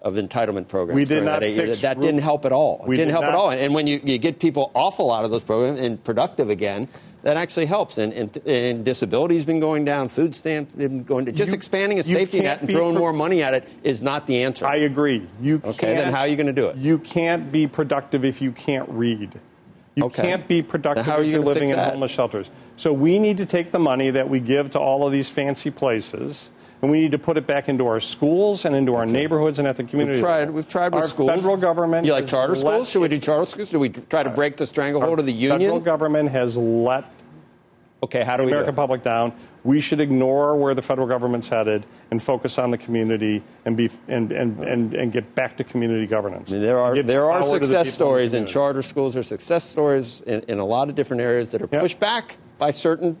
of 0.00 0.14
the 0.14 0.22
entitlement 0.22 0.68
program. 0.68 0.96
We 0.96 1.04
did 1.04 1.22
not 1.22 1.40
fix 1.40 1.82
That 1.82 2.00
didn't 2.00 2.22
help 2.22 2.46
at 2.46 2.52
all. 2.52 2.80
It 2.84 2.88
We 2.88 2.96
didn't 2.96 3.08
did 3.08 3.12
help 3.12 3.26
at 3.26 3.34
all. 3.34 3.50
And 3.50 3.74
when 3.74 3.86
you, 3.86 4.00
you 4.02 4.16
get 4.16 4.38
people 4.38 4.70
awful 4.72 5.12
out 5.12 5.26
of 5.26 5.30
those 5.30 5.42
programs 5.44 5.80
and 5.80 6.02
productive 6.02 6.48
again, 6.48 6.88
that 7.22 7.36
actually 7.36 7.66
helps. 7.66 7.98
And, 7.98 8.12
and, 8.12 8.36
and 8.46 8.84
disability 8.84 9.34
has 9.34 9.44
been 9.44 9.60
going 9.60 9.84
down, 9.84 10.08
food 10.08 10.34
stamp 10.34 10.76
been 10.76 11.04
going 11.04 11.26
down. 11.26 11.34
Just 11.34 11.52
You- 11.52 11.56
expanding 11.56 11.98
a 11.98 12.02
safety 12.02 12.40
net 12.40 12.60
and 12.60 12.70
throwing 12.70 12.94
pro- 12.94 13.00
more 13.00 13.12
money 13.12 13.42
at 13.42 13.54
it 13.54 13.68
is 13.82 14.02
not 14.02 14.26
the 14.26 14.42
answer. 14.42 14.66
I 14.66 14.76
agree. 14.76 15.26
You 15.40 15.60
Okay, 15.64 15.94
then 15.96 16.12
how 16.12 16.20
are 16.20 16.28
you 16.28 16.36
gonna 16.36 16.52
do 16.52 16.66
it? 16.68 16.76
You 16.76 16.98
can't 16.98 17.50
be 17.52 17.66
productive 17.66 18.24
if 18.24 18.40
you 18.40 18.52
can't 18.52 18.88
read. 18.90 19.38
You 19.96 20.04
Okay. 20.04 20.22
can't 20.22 20.46
be 20.48 20.62
productive 20.62 21.08
are 21.08 21.20
if 21.20 21.26
you 21.26 21.32
you're 21.32 21.44
living 21.44 21.68
in 21.68 21.78
homeless 21.78 22.10
shelters. 22.12 22.48
So 22.76 22.92
we 22.92 23.18
need 23.18 23.36
to 23.38 23.46
take 23.46 23.70
the 23.72 23.78
money 23.78 24.10
that 24.10 24.28
we 24.28 24.40
give 24.40 24.70
to 24.70 24.78
all 24.78 25.04
of 25.06 25.12
these 25.12 25.28
fancy 25.28 25.70
places, 25.70 26.48
and 26.82 26.90
we 26.90 27.00
need 27.00 27.12
to 27.12 27.18
put 27.18 27.36
it 27.36 27.46
back 27.46 27.68
into 27.68 27.86
our 27.86 28.00
schools 28.00 28.64
and 28.64 28.74
into 28.74 28.94
our 28.94 29.06
neighborhoods 29.06 29.58
and 29.58 29.68
at 29.68 29.76
the 29.76 29.84
community. 29.84 30.16
We've 30.16 30.24
tried. 30.24 30.50
We've 30.50 30.68
tried 30.68 30.92
with 30.94 31.02
our 31.02 31.08
schools. 31.08 31.30
federal 31.30 31.56
government. 31.56 32.06
You 32.06 32.12
like 32.12 32.26
charter 32.26 32.54
schools? 32.54 32.90
Should 32.90 33.02
we 33.02 33.08
do 33.08 33.18
charter 33.18 33.44
schools? 33.44 33.70
Do 33.70 33.78
we 33.78 33.90
try 33.90 34.22
to 34.22 34.30
break 34.30 34.56
the 34.56 34.66
stranglehold 34.66 35.18
of 35.18 35.26
the 35.26 35.32
union? 35.32 35.60
Federal 35.60 35.80
government 35.80 36.30
has 36.30 36.56
let 36.56 37.04
Okay, 38.02 38.22
how 38.22 38.36
do 38.36 38.44
we 38.44 38.50
American 38.50 38.74
do 38.74 38.76
public 38.76 39.02
down. 39.02 39.32
We 39.62 39.80
should 39.80 40.00
ignore 40.00 40.56
where 40.56 40.74
the 40.74 40.80
federal 40.80 41.06
government's 41.06 41.48
headed 41.48 41.84
and 42.10 42.22
focus 42.22 42.58
on 42.58 42.70
the 42.70 42.78
community 42.78 43.42
and 43.66 43.76
be 43.76 43.90
and 44.08 44.32
and, 44.32 44.58
and, 44.62 44.94
and 44.94 45.12
get 45.12 45.34
back 45.34 45.58
to 45.58 45.64
community 45.64 46.06
governance. 46.06 46.50
I 46.50 46.54
mean, 46.54 46.62
there 46.62 46.78
are 46.78 47.02
there 47.02 47.30
are 47.30 47.42
success 47.42 47.86
the 47.86 47.92
stories 47.92 48.32
in 48.32 48.46
charter 48.46 48.80
schools. 48.80 49.16
Are 49.16 49.22
success 49.22 49.64
stories 49.64 50.22
in, 50.22 50.40
in 50.48 50.58
a 50.58 50.64
lot 50.64 50.88
of 50.88 50.94
different 50.94 51.20
areas 51.20 51.50
that 51.50 51.60
are 51.60 51.66
pushed 51.66 52.00
back 52.00 52.36
by 52.60 52.70
certain. 52.70 53.18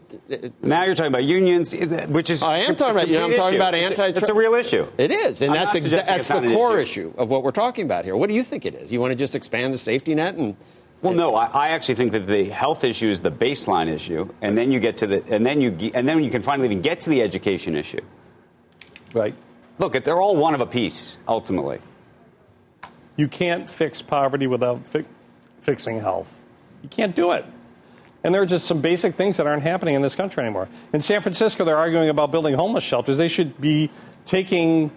Now 0.62 0.84
you're 0.84 0.94
talking 0.94 1.10
about 1.12 1.24
unions, 1.24 1.74
eh, 1.74 2.06
which 2.06 2.30
is. 2.30 2.44
I 2.44 2.58
am 2.58 2.76
talking 2.76 2.94
about. 2.94 3.08
You 3.08 3.14
know, 3.14 3.24
I'm 3.24 3.30
talking 3.34 3.54
issue. 3.54 3.56
about 3.56 3.74
It's 3.74 3.98
a- 3.98 4.02
anti. 4.04 4.18
It's 4.20 4.28
a 4.30 4.34
real 4.34 4.54
issue. 4.54 4.86
It 4.98 5.10
is, 5.10 5.42
and 5.42 5.50
I'm 5.50 5.56
that's 5.64 5.74
not 5.74 5.82
exa- 5.82 6.06
that's 6.06 6.28
the 6.28 6.54
core 6.54 6.78
issue. 6.78 7.08
issue. 7.08 7.14
of 7.18 7.30
what 7.30 7.42
we're 7.42 7.50
talking 7.50 7.84
about 7.84 8.04
here. 8.04 8.16
What 8.16 8.28
do 8.28 8.34
you 8.36 8.44
think 8.44 8.64
it 8.64 8.74
is? 8.76 8.92
You 8.92 9.00
want 9.00 9.10
to 9.10 9.16
just 9.16 9.34
expand 9.34 9.74
the 9.74 9.78
safety 9.78 10.14
net 10.14 10.36
and? 10.36 10.54
Well, 11.02 11.14
no, 11.14 11.34
I, 11.34 11.46
I 11.46 11.68
actually 11.70 11.94
think 11.94 12.12
that 12.12 12.26
the 12.26 12.44
health 12.44 12.84
issue 12.84 13.08
is 13.08 13.22
the 13.22 13.32
baseline 13.32 13.88
issue, 13.88 14.28
and 14.42 14.56
then 14.56 14.70
you 14.70 14.78
get 14.78 14.98
to 14.98 15.06
the, 15.06 15.24
and 15.34 15.44
then 15.46 15.60
you, 15.62 15.90
and 15.94 16.06
then 16.06 16.22
you 16.22 16.30
can 16.30 16.42
finally 16.42 16.68
even 16.68 16.82
get 16.82 17.00
to 17.00 17.10
the 17.10 17.22
education 17.22 17.74
issue. 17.74 18.02
Right. 19.14 19.34
Look, 19.78 19.94
they're 20.04 20.20
all 20.20 20.36
one 20.36 20.52
of 20.54 20.60
a 20.60 20.66
piece 20.66 21.16
ultimately. 21.26 21.78
You 23.16 23.28
can't 23.28 23.68
fix 23.68 24.02
poverty 24.02 24.46
without 24.46 24.86
fi- 24.86 25.06
fixing 25.62 26.00
health. 26.00 26.38
You 26.82 26.90
can't 26.90 27.16
do 27.16 27.32
it. 27.32 27.46
And 28.22 28.34
there 28.34 28.42
are 28.42 28.46
just 28.46 28.66
some 28.66 28.80
basic 28.80 29.14
things 29.14 29.38
that 29.38 29.46
aren't 29.46 29.62
happening 29.62 29.94
in 29.94 30.02
this 30.02 30.14
country 30.14 30.42
anymore. 30.42 30.68
In 30.92 31.00
San 31.00 31.22
Francisco, 31.22 31.64
they're 31.64 31.78
arguing 31.78 32.10
about 32.10 32.30
building 32.30 32.54
homeless 32.54 32.84
shelters. 32.84 33.16
They 33.16 33.28
should 33.28 33.60
be 33.60 33.90
taking 34.26 34.90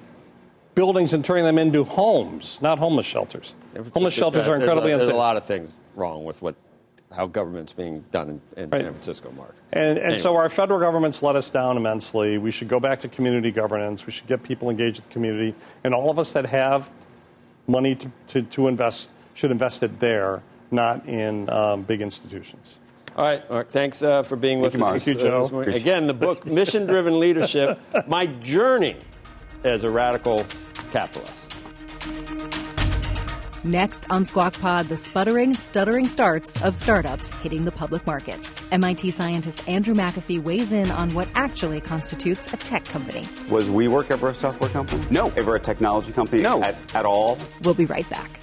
buildings 0.76 1.14
and 1.14 1.24
turning 1.24 1.46
them 1.46 1.58
into 1.58 1.84
homes, 1.84 2.60
not 2.62 2.80
homeless 2.80 3.06
shelters. 3.06 3.54
Homeless 3.94 4.14
shelters 4.14 4.42
are 4.48 4.52
There's 4.52 4.62
a- 4.62 4.64
incredibly 4.64 4.92
There's 4.92 5.08
a 5.08 5.14
lot 5.14 5.38
of 5.38 5.46
things 5.46 5.78
wrong 5.96 6.26
with 6.26 6.42
what 6.42 6.56
how 7.16 7.28
government's 7.28 7.74
being 7.74 8.04
done 8.12 8.42
in, 8.58 8.64
in 8.64 8.70
Right. 8.72 8.82
San 8.82 8.92
Francisco, 8.92 9.32
Mark. 9.32 9.56
And, 9.72 10.00
and 10.00 10.20
so 10.20 10.36
our 10.36 10.50
federal 10.50 10.80
government's 10.80 11.22
let 11.22 11.36
us 11.36 11.48
down 11.52 11.78
immensely. 11.78 12.40
We 12.40 12.50
should 12.50 12.68
go 12.68 12.80
back 12.80 13.02
to 13.02 13.08
community 13.08 13.52
governance. 13.52 14.08
We 14.08 14.12
should 14.12 14.26
get 14.26 14.42
people 14.42 14.72
engaged 14.72 14.98
with 14.98 15.10
the 15.10 15.14
community. 15.14 15.54
And 15.84 15.94
all 15.94 16.10
of 16.10 16.18
us 16.18 16.34
that 16.34 16.48
have 16.48 16.90
money 17.68 17.94
to, 17.96 18.12
to, 18.30 18.42
to 18.42 18.68
invest 18.68 19.12
should 19.36 19.52
invest 19.52 19.84
it 19.84 20.00
there, 20.00 20.42
not 20.72 21.08
in 21.08 21.50
um, 21.52 21.84
big 21.84 22.02
institutions. 22.02 22.76
All 23.16 23.26
right, 23.26 23.48
Mark. 23.50 23.70
Thanks 23.70 24.02
uh, 24.02 24.24
for 24.24 24.36
being 24.36 24.60
with 24.60 24.74
Thank 24.74 24.84
us. 24.84 24.90
Mark. 24.92 25.02
Thank 25.04 25.18
you, 25.18 25.24
Joe. 25.24 25.42
this. 25.44 25.52
Appreciate 25.52 25.82
Again, 25.82 26.08
the 26.08 26.14
book 26.14 26.46
"Mission 26.46 26.88
Driven 26.88 27.20
Leadership: 27.20 27.80
My 28.08 28.26
Journey 28.26 28.98
as 29.64 29.84
a 29.84 29.90
Radical 29.90 30.46
Capitalist." 30.92 31.54
Next 33.66 34.10
on 34.10 34.26
Squawk 34.26 34.60
Pod, 34.60 34.90
the 34.90 34.98
sputtering, 34.98 35.54
stuttering 35.54 36.10
starts 36.10 36.62
of 36.64 36.76
startups 36.76 37.32
hitting 37.32 37.64
the 37.64 37.72
public 37.72 38.06
markets. 38.06 38.62
MIT 38.74 39.12
scientist 39.12 39.66
Andrew 39.70 39.96
McAfee 39.96 40.44
weighs 40.44 40.74
in 40.74 40.92
on 40.92 41.14
what 41.14 41.30
actually 41.34 41.80
constitutes 41.80 42.52
a 42.52 42.58
tech 42.58 42.84
company. 42.84 43.26
Was 43.50 43.70
WeWork 43.70 44.12
ever 44.12 44.32
a 44.32 44.34
software 44.34 44.70
company? 44.70 45.06
No. 45.10 45.30
Ever 45.38 45.56
a 45.56 45.62
technology 45.62 46.12
company? 46.12 46.42
No. 46.42 46.62
At, 46.62 46.76
at 46.94 47.06
all? 47.06 47.38
We'll 47.64 47.74
be 47.74 47.86
right 47.86 48.10
back. 48.10 48.43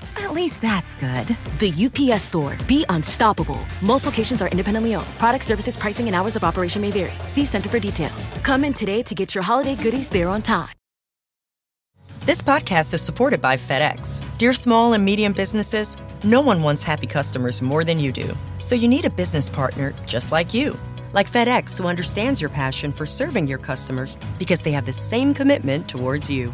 At 0.17 0.33
least 0.33 0.61
that's 0.61 0.93
good. 0.95 1.35
The 1.59 1.73
UPS 1.85 2.23
store. 2.23 2.57
Be 2.67 2.85
unstoppable. 2.89 3.59
Most 3.81 4.05
locations 4.05 4.41
are 4.41 4.49
independently 4.49 4.95
owned. 4.95 5.07
Product 5.17 5.43
services, 5.43 5.77
pricing, 5.77 6.07
and 6.07 6.15
hours 6.15 6.35
of 6.35 6.43
operation 6.43 6.81
may 6.81 6.91
vary. 6.91 7.13
See 7.27 7.45
Center 7.45 7.69
for 7.69 7.79
details. 7.79 8.29
Come 8.43 8.63
in 8.63 8.73
today 8.73 9.03
to 9.03 9.15
get 9.15 9.33
your 9.33 9.43
holiday 9.43 9.75
goodies 9.75 10.09
there 10.09 10.29
on 10.29 10.41
time. 10.41 10.69
This 12.23 12.43
podcast 12.43 12.93
is 12.93 13.01
supported 13.01 13.41
by 13.41 13.57
FedEx. 13.57 14.21
Dear 14.37 14.53
small 14.53 14.93
and 14.93 15.03
medium 15.03 15.33
businesses, 15.33 15.97
no 16.23 16.39
one 16.39 16.61
wants 16.61 16.83
happy 16.83 17.07
customers 17.07 17.63
more 17.63 17.83
than 17.83 17.99
you 17.99 18.11
do. 18.11 18.37
So 18.59 18.75
you 18.75 18.87
need 18.87 19.05
a 19.05 19.09
business 19.09 19.49
partner 19.49 19.95
just 20.05 20.31
like 20.31 20.53
you. 20.53 20.77
Like 21.13 21.31
FedEx, 21.31 21.79
who 21.79 21.87
understands 21.87 22.39
your 22.39 22.51
passion 22.51 22.93
for 22.93 23.07
serving 23.07 23.47
your 23.47 23.57
customers 23.57 24.19
because 24.37 24.61
they 24.61 24.71
have 24.71 24.85
the 24.85 24.93
same 24.93 25.33
commitment 25.33 25.87
towards 25.87 26.29
you. 26.29 26.53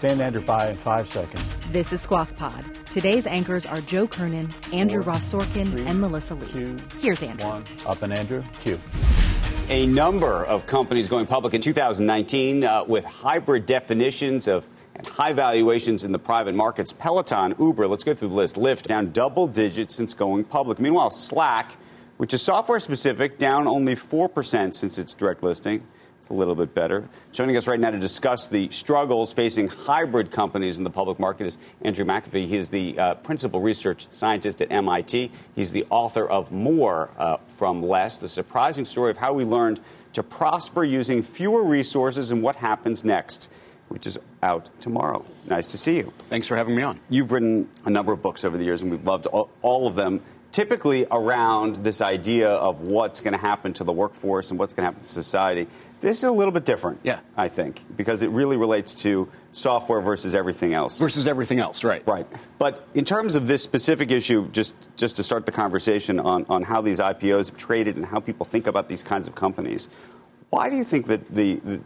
Stand 0.00 0.22
Andrew 0.22 0.40
by 0.40 0.70
in 0.70 0.76
five 0.76 1.06
seconds. 1.10 1.44
This 1.72 1.92
is 1.92 2.00
Squawk 2.00 2.34
Pod. 2.36 2.64
Today's 2.88 3.26
anchors 3.26 3.66
are 3.66 3.82
Joe 3.82 4.06
Kernan, 4.06 4.48
Andrew 4.72 5.02
Four, 5.02 5.12
Ross 5.12 5.30
Sorkin, 5.30 5.72
three, 5.72 5.84
and 5.84 6.00
Melissa 6.00 6.34
Lee. 6.36 6.46
two, 6.46 6.78
Here's 7.00 7.22
Andrew. 7.22 7.46
One. 7.46 7.64
Up 7.84 8.00
and 8.00 8.16
Andrew. 8.16 8.42
Q. 8.62 8.78
A 9.68 9.84
number 9.84 10.42
of 10.46 10.66
companies 10.66 11.06
going 11.06 11.26
public 11.26 11.52
in 11.52 11.60
2019 11.60 12.64
uh, 12.64 12.82
with 12.84 13.04
hybrid 13.04 13.66
definitions 13.66 14.48
of 14.48 14.66
and 14.94 15.06
high 15.06 15.34
valuations 15.34 16.06
in 16.06 16.12
the 16.12 16.18
private 16.18 16.54
markets. 16.54 16.94
Peloton, 16.94 17.54
Uber, 17.58 17.86
let's 17.86 18.02
go 18.02 18.14
through 18.14 18.28
the 18.28 18.34
list. 18.34 18.56
Lyft 18.56 18.84
down 18.84 19.12
double 19.12 19.46
digits 19.46 19.94
since 19.94 20.14
going 20.14 20.44
public. 20.44 20.80
Meanwhile, 20.80 21.10
Slack, 21.10 21.76
which 22.16 22.32
is 22.32 22.40
software 22.40 22.80
specific, 22.80 23.36
down 23.36 23.68
only 23.68 23.96
4% 23.96 24.72
since 24.72 24.96
its 24.96 25.12
direct 25.12 25.42
listing. 25.42 25.86
It's 26.20 26.28
a 26.28 26.34
little 26.34 26.54
bit 26.54 26.74
better. 26.74 27.08
Joining 27.32 27.56
us 27.56 27.66
right 27.66 27.80
now 27.80 27.90
to 27.90 27.98
discuss 27.98 28.46
the 28.46 28.68
struggles 28.68 29.32
facing 29.32 29.68
hybrid 29.68 30.30
companies 30.30 30.76
in 30.76 30.84
the 30.84 30.90
public 30.90 31.18
market 31.18 31.46
is 31.46 31.56
Andrew 31.80 32.04
McAfee. 32.04 32.46
He 32.46 32.58
is 32.58 32.68
the 32.68 32.98
uh, 32.98 33.14
principal 33.14 33.62
research 33.62 34.06
scientist 34.10 34.60
at 34.60 34.70
MIT. 34.70 35.30
He's 35.56 35.72
the 35.72 35.86
author 35.88 36.28
of 36.28 36.52
More 36.52 37.08
uh, 37.16 37.38
from 37.46 37.82
Less, 37.82 38.18
the 38.18 38.28
surprising 38.28 38.84
story 38.84 39.10
of 39.10 39.16
how 39.16 39.32
we 39.32 39.44
learned 39.44 39.80
to 40.12 40.22
prosper 40.22 40.84
using 40.84 41.22
fewer 41.22 41.64
resources 41.64 42.30
and 42.30 42.42
what 42.42 42.56
happens 42.56 43.02
next, 43.02 43.50
which 43.88 44.06
is 44.06 44.18
out 44.42 44.68
tomorrow. 44.82 45.24
Nice 45.46 45.68
to 45.68 45.78
see 45.78 45.96
you. 45.96 46.12
Thanks 46.28 46.46
for 46.46 46.54
having 46.54 46.76
me 46.76 46.82
on. 46.82 47.00
You've 47.08 47.32
written 47.32 47.66
a 47.86 47.90
number 47.90 48.12
of 48.12 48.20
books 48.20 48.44
over 48.44 48.58
the 48.58 48.64
years, 48.64 48.82
and 48.82 48.90
we've 48.90 49.06
loved 49.06 49.24
all, 49.24 49.48
all 49.62 49.86
of 49.86 49.94
them. 49.94 50.20
Typically, 50.52 51.06
around 51.12 51.76
this 51.76 52.00
idea 52.00 52.50
of 52.50 52.80
what's 52.80 53.20
going 53.20 53.32
to 53.32 53.38
happen 53.38 53.72
to 53.74 53.84
the 53.84 53.92
workforce 53.92 54.50
and 54.50 54.58
what's 54.58 54.74
going 54.74 54.82
to 54.82 54.86
happen 54.86 55.02
to 55.02 55.08
society. 55.08 55.68
This 56.00 56.18
is 56.18 56.24
a 56.24 56.32
little 56.32 56.52
bit 56.52 56.64
different, 56.64 57.00
Yeah. 57.02 57.20
I 57.36 57.48
think, 57.48 57.84
because 57.96 58.22
it 58.22 58.30
really 58.30 58.56
relates 58.56 58.94
to 58.96 59.28
software 59.52 60.00
versus 60.00 60.34
everything 60.34 60.72
else. 60.72 60.98
Versus 60.98 61.26
everything 61.26 61.58
else, 61.58 61.84
right? 61.84 62.02
Right. 62.06 62.26
But 62.58 62.86
in 62.94 63.04
terms 63.04 63.34
of 63.34 63.46
this 63.46 63.62
specific 63.62 64.10
issue, 64.10 64.48
just, 64.50 64.74
just 64.96 65.16
to 65.16 65.22
start 65.22 65.44
the 65.46 65.52
conversation 65.52 66.18
on, 66.18 66.46
on 66.48 66.62
how 66.62 66.80
these 66.80 67.00
IPOs 67.00 67.50
have 67.50 67.56
traded 67.58 67.96
and 67.96 68.06
how 68.06 68.20
people 68.20 68.46
think 68.46 68.66
about 68.66 68.88
these 68.88 69.02
kinds 69.02 69.28
of 69.28 69.34
companies, 69.34 69.88
why 70.48 70.70
do 70.70 70.76
you 70.76 70.84
think 70.84 71.06
that 71.06 71.28
the, 71.34 71.56
the 71.56 71.80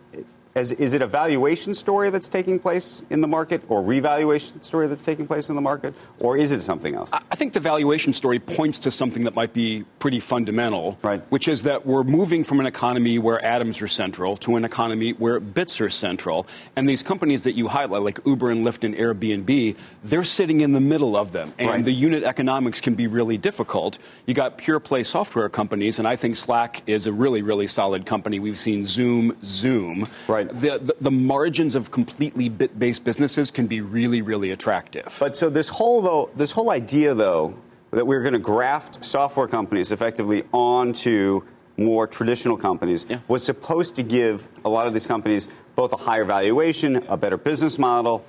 is, 0.54 0.72
is 0.72 0.92
it 0.92 1.02
a 1.02 1.06
valuation 1.06 1.74
story 1.74 2.10
that's 2.10 2.28
taking 2.28 2.58
place 2.60 3.02
in 3.10 3.20
the 3.20 3.26
market 3.28 3.62
or 3.68 3.82
revaluation 3.82 4.62
story 4.62 4.86
that's 4.86 5.04
taking 5.04 5.26
place 5.26 5.48
in 5.48 5.56
the 5.56 5.60
market 5.60 5.94
or 6.20 6.36
is 6.36 6.52
it 6.52 6.60
something 6.60 6.94
else? 6.94 7.12
I 7.12 7.34
think 7.34 7.52
the 7.54 7.60
valuation 7.60 8.12
story 8.12 8.38
points 8.38 8.78
to 8.80 8.90
something 8.90 9.24
that 9.24 9.34
might 9.34 9.52
be 9.52 9.84
pretty 9.98 10.20
fundamental, 10.20 10.98
Right. 11.02 11.22
which 11.30 11.48
is 11.48 11.64
that 11.64 11.84
we're 11.86 12.04
moving 12.04 12.44
from 12.44 12.60
an 12.60 12.66
economy 12.66 13.18
where 13.18 13.44
atoms 13.44 13.82
are 13.82 13.88
central 13.88 14.36
to 14.38 14.54
an 14.56 14.64
economy 14.64 15.10
where 15.12 15.40
bits 15.40 15.80
are 15.80 15.90
central. 15.90 16.46
And 16.76 16.88
these 16.88 17.02
companies 17.02 17.44
that 17.44 17.52
you 17.52 17.66
highlight, 17.68 18.02
like 18.02 18.20
Uber 18.24 18.50
and 18.50 18.64
Lyft 18.64 18.84
and 18.84 18.94
Airbnb, 18.94 19.76
they're 20.04 20.22
sitting 20.24 20.60
in 20.60 20.72
the 20.72 20.80
middle 20.80 21.16
of 21.16 21.32
them. 21.32 21.52
And 21.58 21.68
Right. 21.68 21.84
the 21.84 21.92
unit 21.92 22.22
economics 22.22 22.80
can 22.80 22.94
be 22.94 23.06
really 23.08 23.38
difficult. 23.38 23.98
You 24.26 24.34
got 24.34 24.58
pure 24.58 24.78
play 24.78 25.02
software 25.02 25.48
companies, 25.48 25.98
and 25.98 26.06
I 26.06 26.14
think 26.16 26.36
Slack 26.36 26.82
is 26.86 27.06
a 27.08 27.12
really, 27.12 27.42
really 27.42 27.66
solid 27.66 28.06
company. 28.06 28.38
We've 28.38 28.58
seen 28.58 28.84
Zoom, 28.84 29.36
Zoom. 29.44 30.06
Right. 30.28 30.43
The, 30.44 30.78
the, 30.78 30.96
the 31.00 31.10
margins 31.10 31.74
of 31.74 31.90
completely 31.90 32.48
bit 32.48 32.78
based 32.78 33.04
businesses 33.04 33.50
can 33.50 33.66
be 33.66 33.80
really, 33.80 34.22
really 34.22 34.50
attractive. 34.50 35.16
But 35.20 35.36
so 35.36 35.50
this 35.50 35.68
whole 35.68 36.02
though, 36.02 36.30
this 36.36 36.52
whole 36.52 36.70
idea 36.70 37.14
though 37.14 37.54
that 37.90 38.06
we're 38.06 38.22
going 38.22 38.32
to 38.32 38.38
graft 38.40 39.04
software 39.04 39.46
companies 39.46 39.92
effectively 39.92 40.44
onto 40.52 41.42
more 41.76 42.06
traditional 42.06 42.56
companies 42.56 43.04
Yeah. 43.08 43.18
was 43.28 43.44
supposed 43.44 43.96
to 43.96 44.02
give 44.02 44.48
a 44.64 44.68
lot 44.68 44.86
of 44.86 44.92
these 44.92 45.06
companies 45.06 45.48
both 45.76 45.92
a 45.92 45.96
higher 45.96 46.24
valuation, 46.24 46.96
a 47.08 47.16
better 47.16 47.36
business 47.36 47.78
model. 47.78 48.24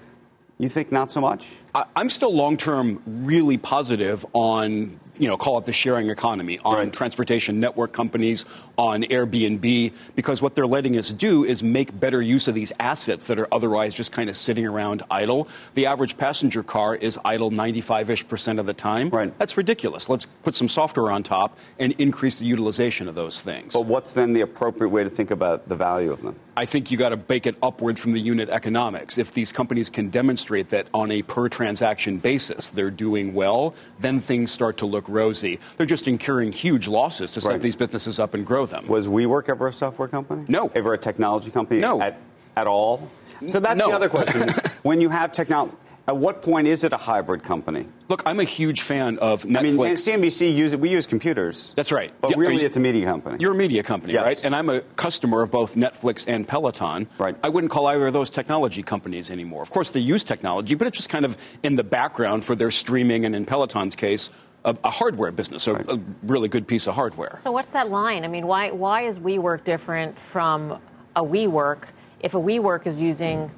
You 0.58 0.70
think 0.70 0.92
not 0.92 1.12
so 1.12 1.22
much? 1.22 1.52
I, 1.74 1.86
I'm 1.96 2.10
still 2.10 2.34
long 2.34 2.58
term 2.58 3.02
really 3.06 3.58
positive 3.58 4.26
on, 4.34 5.00
you 5.20 5.28
know, 5.28 5.38
call 5.38 5.58
it 5.58 5.66
the 5.66 5.74
sharing 5.74 6.10
economy, 6.10 6.60
on 6.64 6.92
transportation 6.92 7.60
network 7.60 7.92
companies, 7.92 8.46
on 8.78 9.04
Airbnb, 9.04 9.94
because 10.16 10.42
what 10.42 10.56
they're 10.56 10.68
letting 10.68 10.98
us 10.98 11.10
do 11.12 11.44
is 11.44 11.64
make 11.64 11.98
better 11.98 12.22
use 12.22 12.48
of 12.48 12.56
these 12.56 12.72
assets 12.80 13.28
that 13.28 13.40
are 13.40 13.48
otherwise 13.52 13.94
just 13.94 14.12
kind 14.12 14.30
of 14.30 14.36
sitting 14.36 14.66
around 14.66 15.04
idle. 15.10 15.48
The 15.74 15.86
average 15.86 16.18
passenger 16.18 16.64
car 16.64 16.96
is 16.96 17.20
idle 17.24 17.52
95 17.52 18.10
ish 18.10 18.28
percent 18.28 18.60
of 18.60 18.66
the 18.66 18.74
time. 18.74 19.10
Right. 19.10 19.38
That's 19.38 19.58
ridiculous. 19.58 20.10
Let's 20.10 20.26
put 20.26 20.56
some 20.56 20.70
software 20.70 21.12
on 21.12 21.24
top 21.24 21.58
and 21.80 21.94
increase 21.94 22.40
the 22.40 22.46
utilization 22.46 23.08
of 23.08 23.16
those 23.16 23.42
things. 23.42 23.74
But 23.74 23.86
what's 23.86 24.14
then 24.14 24.34
the 24.34 24.42
appropriate 24.42 24.90
way 24.90 25.04
to 25.04 25.10
think 25.10 25.32
about 25.32 25.68
the 25.70 25.76
value 25.76 26.12
of 26.12 26.22
them? 26.22 26.36
I 26.58 26.66
think 26.66 26.90
you 26.90 26.98
got 26.98 27.10
to 27.10 27.18
bake 27.18 27.48
it 27.48 27.58
upward 27.62 28.00
from 28.00 28.14
the 28.14 28.20
unit 28.20 28.48
economics. 28.48 29.18
If 29.18 29.34
these 29.34 29.52
companies 29.52 29.90
can 29.90 30.10
demonstrate 30.10 30.70
that 30.70 30.88
on 30.94 31.12
a 31.12 31.22
per 31.22 31.50
transaction 31.50 32.18
basis 32.20 32.70
they're 32.70 32.90
doing 32.90 33.34
well, 33.34 33.76
then 34.00 34.22
things 34.22 34.52
start 34.52 34.78
to 34.78 34.86
look 34.86 35.05
rosy. 35.10 35.60
They're 35.78 35.86
just 35.86 36.08
incurring 36.08 36.52
huge 36.52 36.88
losses 36.88 37.32
to 37.34 37.42
set 37.42 37.52
Right. 37.52 37.62
these 37.62 37.76
businesses 37.76 38.20
up 38.20 38.34
and 38.34 38.46
grow 38.46 38.66
them. 38.66 38.88
Was 38.88 39.08
WeWork 39.08 39.50
ever 39.50 39.68
a 39.68 39.74
software 39.74 40.08
company? 40.08 40.46
No. 40.48 40.72
Ever 40.76 40.94
a 40.94 40.98
technology 40.98 41.52
company? 41.52 41.80
No. 41.80 42.02
At, 42.02 42.20
at 42.56 42.68
all? 42.68 43.10
So 43.48 43.60
that's 43.60 43.78
No. 43.78 43.90
the 43.90 43.96
other 43.96 44.10
question. 44.10 44.50
when 44.84 45.02
you 45.02 45.10
have 45.10 45.32
technology, 45.32 45.76
at 46.08 46.16
what 46.16 46.44
point 46.44 46.68
is 46.68 46.84
it 46.84 46.94
a 46.94 46.98
hybrid 46.98 47.42
company? 47.44 47.88
Look, 48.10 48.22
I'm 48.28 48.40
a 48.40 48.44
huge 48.44 48.82
fan 48.84 49.18
of 49.18 49.42
Netflix. 49.44 49.58
I 49.58 49.62
mean, 49.64 49.96
CNBC 49.96 50.56
use 50.56 50.76
we 50.76 50.90
use 50.90 51.08
computers. 51.08 51.74
That's 51.76 51.92
right. 51.92 52.14
But 52.22 52.30
Yeah, 52.32 52.38
really, 52.38 52.60
you- 52.60 52.66
it's 52.66 52.78
a 52.78 52.80
media 52.80 53.08
company. 53.08 53.38
You're 53.40 53.54
a 53.54 53.56
media 53.56 53.82
company, 53.82 54.14
Yes. 54.14 54.24
right? 54.24 54.46
And 54.46 54.56
I'm 54.56 54.70
a 54.70 54.82
customer 54.96 55.42
of 55.42 55.50
both 55.50 55.74
Netflix 55.76 56.26
and 56.28 56.48
Peloton. 56.48 57.08
Right. 57.18 57.36
I 57.44 57.50
wouldn't 57.50 57.72
call 57.72 57.88
either 57.88 58.06
of 58.06 58.14
those 58.14 58.30
technology 58.30 58.84
companies 58.84 59.32
anymore. 59.32 59.64
Of 59.64 59.72
course, 59.72 59.92
they 59.92 60.00
use 60.00 60.24
technology, 60.24 60.76
but 60.76 60.86
it's 60.88 60.98
just 60.98 61.10
kind 61.10 61.26
of 61.26 61.36
in 61.64 61.76
the 61.76 61.84
background 61.84 62.46
for 62.46 62.56
their 62.56 62.70
streaming 62.72 63.26
and, 63.26 63.36
in 63.36 63.46
Peloton's 63.48 63.96
case, 63.96 64.30
a, 64.66 64.76
a 64.84 64.90
hardware 64.90 65.32
business, 65.32 65.68
a, 65.68 65.76
a 65.76 66.00
really 66.24 66.50
good 66.50 66.68
piece 66.68 66.88
of 66.88 66.96
hardware. 66.96 67.38
So 67.42 67.52
what's 67.52 67.72
that 67.72 67.90
line? 67.90 68.26
I 68.26 68.28
mean, 68.28 68.48
why 68.48 68.72
why 68.72 69.04
is 69.04 69.20
WeWork 69.20 69.64
different 69.64 70.20
from 70.20 70.80
a 71.16 71.24
WeWork 71.24 71.84
if 72.20 72.34
a 72.34 72.40
WeWork 72.40 72.88
is 72.88 73.00
using 73.00 73.52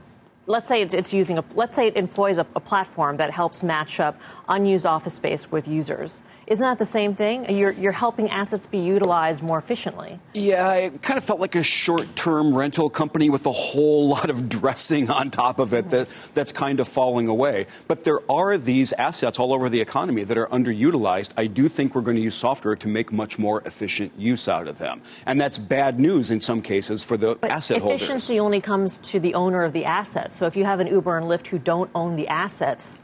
let's 0.45 0.67
say 0.67 0.81
it's, 0.81 0.93
it's 0.93 1.13
using 1.13 1.37
a 1.37 1.43
let's 1.55 1.75
say 1.75 1.87
it 1.87 1.95
employs 1.95 2.37
a, 2.37 2.45
a 2.55 2.59
platform 2.59 3.17
that 3.17 3.31
helps 3.31 3.63
match 3.63 3.99
up 3.99 4.19
unused 4.47 4.85
office 4.85 5.13
space 5.15 5.51
with 5.51 5.67
users. 5.67 6.21
Isn't 6.47 6.63
that 6.63 6.79
the 6.79 6.85
same 6.85 7.13
thing? 7.13 7.53
You're 7.53 7.71
you're 7.71 7.91
helping 7.91 8.29
assets 8.29 8.67
be 8.67 8.77
utilized 8.77 9.43
more 9.43 9.57
efficiently. 9.57 10.17
Yeah, 10.33 10.73
it 10.75 11.01
kind 11.01 11.17
of 11.17 11.25
felt 11.25 11.41
like 11.41 11.55
a 11.55 11.63
short-term 11.63 12.55
rental 12.55 12.89
company 12.89 13.29
with 13.29 13.45
a 13.45 13.51
whole 13.51 14.07
lot 14.15 14.29
of 14.29 14.47
dressing 14.47 15.11
on 15.11 15.29
top 15.29 15.59
of 15.59 15.73
it 15.73 15.89
that, 15.89 16.07
that's 16.33 16.53
kind 16.53 16.79
of 16.79 16.87
falling 16.87 17.27
away. 17.27 17.67
But 17.89 18.05
there 18.05 18.19
are 18.31 18.57
these 18.57 18.93
assets 18.93 19.39
all 19.39 19.53
over 19.53 19.67
the 19.67 19.81
economy 19.81 20.23
that 20.23 20.37
are 20.37 20.47
underutilized. 20.47 21.33
I 21.35 21.47
do 21.47 21.67
think 21.67 21.93
we're 21.93 22.01
going 22.01 22.15
to 22.15 22.23
use 22.23 22.35
software 22.35 22.77
to 22.77 22.87
make 22.87 23.11
much 23.11 23.37
more 23.37 23.61
efficient 23.65 24.13
use 24.17 24.47
out 24.47 24.69
of 24.69 24.77
them. 24.77 25.01
And 25.25 25.41
that's 25.41 25.59
bad 25.59 25.99
news 25.99 26.31
in 26.31 26.39
some 26.39 26.61
cases 26.61 27.03
for 27.03 27.17
the 27.17 27.37
asset 27.43 27.81
holders. 27.81 28.01
Efficiency 28.01 28.39
only 28.39 28.61
comes 28.61 28.97
to 28.99 29.19
the 29.19 29.33
owner 29.33 29.63
of 29.63 29.73
the 29.73 29.83
asset. 29.83 30.33
So 30.33 30.45
if 30.45 30.55
you 30.55 30.63
have 30.63 30.79
an 30.79 30.87
Uber 30.87 31.17
and 31.17 31.27
Lyft 31.27 31.47
who 31.47 31.59
don't 31.59 31.91
own 31.93 32.15
the 32.15 32.29
assets, 32.29 32.99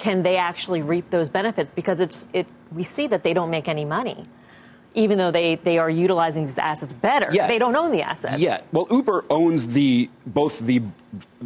can 0.00 0.22
they 0.24 0.36
actually 0.36 0.82
reap 0.82 1.10
those 1.10 1.28
benefits? 1.28 1.70
Because 1.70 2.00
it's 2.00 2.26
it 2.32 2.46
we 2.72 2.82
see 2.82 3.06
that 3.06 3.22
they 3.22 3.34
don't 3.34 3.50
make 3.50 3.68
any 3.68 3.84
money. 3.84 4.26
Even 4.94 5.18
though 5.18 5.30
they, 5.30 5.54
they 5.54 5.78
are 5.78 5.88
utilizing 5.88 6.44
these 6.46 6.58
assets 6.58 6.92
better, 6.92 7.28
Yeah. 7.32 7.46
they 7.46 7.58
don't 7.60 7.76
own 7.76 7.92
the 7.92 8.02
assets. 8.02 8.38
Yeah. 8.42 8.60
Well, 8.72 8.88
Uber 8.90 9.24
owns 9.30 9.68
the 9.68 10.10
both 10.26 10.58
the 10.58 10.82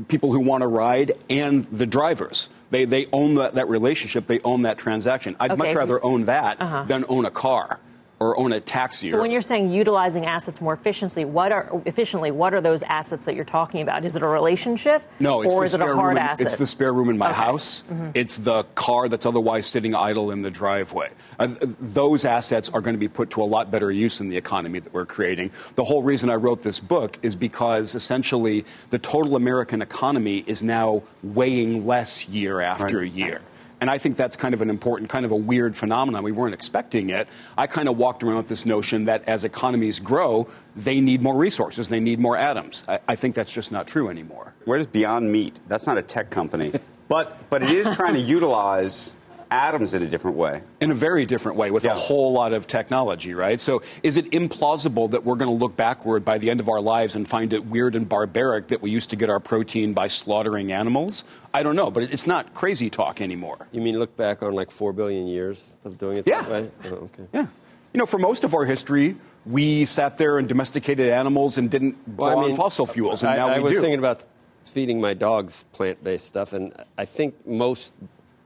people 0.08 0.32
who 0.32 0.40
want 0.40 0.62
to 0.62 0.66
ride 0.66 1.12
and 1.28 1.66
the 1.66 1.84
drivers. 1.84 2.48
They 2.70 2.86
they 2.86 3.06
own 3.12 3.34
that, 3.34 3.56
that 3.56 3.68
relationship. 3.68 4.26
They 4.26 4.40
own 4.40 4.62
that 4.62 4.78
transaction. 4.78 5.36
I'd 5.38 5.58
much 5.58 5.74
rather 5.74 6.02
own 6.02 6.24
that 6.24 6.62
Uh-huh. 6.62 6.84
than 6.84 7.04
own 7.08 7.26
a 7.26 7.30
car 7.30 7.80
or 8.20 8.38
own 8.38 8.52
a 8.52 8.60
taxi. 8.60 9.10
So 9.10 9.20
when 9.20 9.30
you're 9.30 9.42
saying 9.42 9.70
utilizing 9.72 10.24
assets 10.26 10.60
more 10.60 10.72
efficiently, 10.72 11.24
what 11.24 11.50
are 11.52 11.68
efficiently 11.84 12.30
what 12.30 12.54
are 12.54 12.60
those 12.60 12.82
assets 12.84 13.24
that 13.24 13.34
you're 13.34 13.44
talking 13.44 13.80
about? 13.82 14.04
Is 14.04 14.14
it 14.16 14.22
a 14.22 14.26
relationship? 14.26 15.02
No, 15.20 15.42
it's 15.42 15.52
or 15.52 15.60
the 15.60 15.64
is 15.64 15.74
it 15.74 15.80
a 15.80 15.86
hard 15.86 15.98
room. 15.98 16.10
in- 16.16 16.22
asset? 16.22 16.46
It's 16.46 16.54
the 16.56 16.66
spare 16.66 16.92
room 16.92 17.10
in 17.10 17.18
my 17.18 17.30
Okay. 17.30 17.40
house. 17.40 17.82
Mhm. 17.90 18.12
It's 18.14 18.36
the 18.36 18.62
car 18.76 19.08
that's 19.08 19.26
otherwise 19.26 19.66
sitting 19.66 19.94
idle 19.94 20.30
in 20.30 20.42
the 20.42 20.50
driveway. 20.50 21.08
Uh, 21.38 21.48
those 21.80 22.24
assets 22.24 22.70
are 22.72 22.80
going 22.80 22.94
to 22.94 23.00
be 23.00 23.08
put 23.08 23.30
to 23.30 23.42
a 23.42 23.44
lot 23.44 23.70
better 23.70 23.90
use 23.90 24.20
in 24.20 24.28
the 24.28 24.36
economy 24.36 24.78
that 24.78 24.92
we're 24.94 25.06
creating. 25.06 25.50
The 25.74 25.84
whole 25.84 26.02
reason 26.02 26.30
I 26.30 26.36
wrote 26.36 26.62
this 26.62 26.78
book 26.80 27.18
is 27.22 27.34
because 27.36 27.94
essentially 27.94 28.64
the 28.90 28.98
total 28.98 29.34
American 29.36 29.82
economy 29.82 30.44
is 30.46 30.62
now 30.62 31.02
weighing 31.22 31.86
less 31.86 32.28
year 32.28 32.60
after 32.60 32.98
Right. 33.00 33.12
year. 33.12 33.40
And 33.80 33.90
I 33.90 33.98
think 33.98 34.16
that's 34.16 34.36
kind 34.36 34.54
of 34.54 34.62
an 34.62 34.70
important, 34.70 35.10
kind 35.10 35.24
of 35.24 35.30
a 35.30 35.36
weird 35.36 35.76
phenomenon. 35.76 36.22
We 36.22 36.32
weren't 36.32 36.54
expecting 36.54 37.10
it. 37.10 37.28
I 37.56 37.66
kind 37.66 37.88
of 37.88 37.96
walked 37.96 38.22
around 38.22 38.36
with 38.36 38.48
this 38.48 38.64
notion 38.64 39.06
that 39.06 39.28
as 39.28 39.44
economies 39.44 39.98
grow, 39.98 40.48
they 40.76 41.00
need 41.00 41.22
more 41.22 41.34
resources, 41.34 41.88
they 41.88 42.00
need 42.00 42.18
more 42.18 42.36
atoms. 42.36 42.84
I, 42.88 43.00
I 43.08 43.16
think 43.16 43.34
that's 43.34 43.52
just 43.52 43.72
not 43.72 43.86
true 43.86 44.08
anymore. 44.08 44.54
Where 44.64 44.78
does 44.78 44.86
Beyond 44.86 45.30
Meat? 45.30 45.58
That's 45.68 45.86
not 45.86 45.98
a 45.98 46.02
tech 46.02 46.30
company, 46.30 46.72
but 47.08 47.50
but 47.50 47.62
it 47.62 47.70
is 47.70 47.88
trying 47.96 48.14
to 48.14 48.20
utilize 48.20 49.16
atoms 49.54 49.94
in 49.94 50.02
a 50.02 50.08
different 50.08 50.36
way. 50.36 50.62
in 50.80 50.90
a 50.90 50.94
very 50.94 51.24
different 51.24 51.56
way 51.56 51.70
with 51.70 51.84
a 51.84 51.94
whole 51.94 52.32
lot 52.32 52.52
of 52.52 52.66
technology, 52.66 53.34
right? 53.34 53.60
So 53.60 53.82
is 54.02 54.16
it 54.16 54.30
implausible 54.32 55.12
that 55.12 55.24
we're 55.24 55.36
going 55.36 55.50
to 55.50 55.56
look 55.56 55.76
backward 55.76 56.24
by 56.24 56.38
the 56.38 56.50
end 56.50 56.60
of 56.60 56.68
our 56.68 56.80
lives 56.80 57.14
and 57.14 57.26
find 57.26 57.52
it 57.52 57.64
weird 57.64 57.94
and 57.94 58.08
barbaric 58.08 58.68
that 58.68 58.82
we 58.82 58.90
used 58.90 59.10
to 59.10 59.16
get 59.16 59.30
our 59.30 59.40
protein 59.40 59.94
by 59.94 60.08
slaughtering 60.08 60.72
animals? 60.72 61.24
I 61.54 61.62
don't 61.62 61.76
know, 61.76 61.90
but 61.90 62.02
it's 62.02 62.26
not 62.26 62.52
crazy 62.52 62.90
talk 62.90 63.20
anymore. 63.20 63.68
You 63.70 63.80
mean 63.80 63.98
look 63.98 64.16
back 64.16 64.42
on 64.42 64.54
like 64.54 64.70
four 64.70 64.92
billion 64.92 65.28
years 65.28 65.70
of 65.84 65.98
doing 65.98 66.18
it 66.18 66.26
that 66.26 66.50
way? 66.50 66.70
Oh, 66.84 66.88
okay. 66.88 67.26
Yeah. 67.32 67.46
You 67.92 67.98
know, 67.98 68.06
for 68.06 68.18
most 68.18 68.42
of 68.42 68.54
our 68.54 68.64
history, 68.64 69.14
we 69.46 69.84
sat 69.84 70.18
there 70.18 70.38
and 70.38 70.48
domesticated 70.48 71.10
animals 71.10 71.58
and 71.58 71.70
didn't 71.70 71.94
blow 72.16 72.28
Well, 72.28 72.38
I 72.40 72.50
on 72.50 72.56
fossil 72.56 72.86
fuels, 72.86 73.22
and 73.22 73.30
I, 73.30 73.36
now 73.36 73.46
I 73.48 73.58
we 73.58 73.64
was 73.64 73.74
thinking 73.74 74.00
about 74.00 74.24
feeding 74.64 75.00
my 75.00 75.14
dogs 75.14 75.64
plant-based 75.72 76.26
stuff, 76.26 76.52
and 76.54 76.72
I 76.98 77.04
think 77.04 77.46
most 77.46 77.92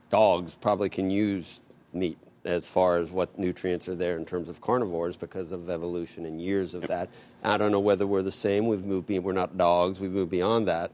dogs 0.09 0.55
probably 0.55 0.89
can 0.89 1.11
use 1.11 1.61
meat 1.93 2.17
as 2.45 2.69
far 2.69 2.97
as 2.97 3.11
what 3.11 3.37
nutrients 3.37 3.87
are 3.89 3.95
there 3.95 4.17
in 4.17 4.25
terms 4.25 4.47
of 4.49 4.61
carnivores 4.61 5.15
because 5.15 5.51
of 5.51 5.69
evolution 5.69 6.25
and 6.25 6.41
years 6.41 6.73
of 6.73 6.83
that. 6.87 7.09
I 7.43 7.57
don't 7.57 7.71
know 7.71 7.79
whether 7.79 8.07
we're 8.07 8.21
the 8.21 8.31
same. 8.31 8.67
We've 8.67 8.83
moved. 8.83 9.07
be- 9.07 9.19
We're 9.19 9.33
not 9.33 9.57
dogs. 9.57 9.99
We've 9.99 10.11
moved 10.11 10.31
beyond 10.31 10.67
that, 10.67 10.91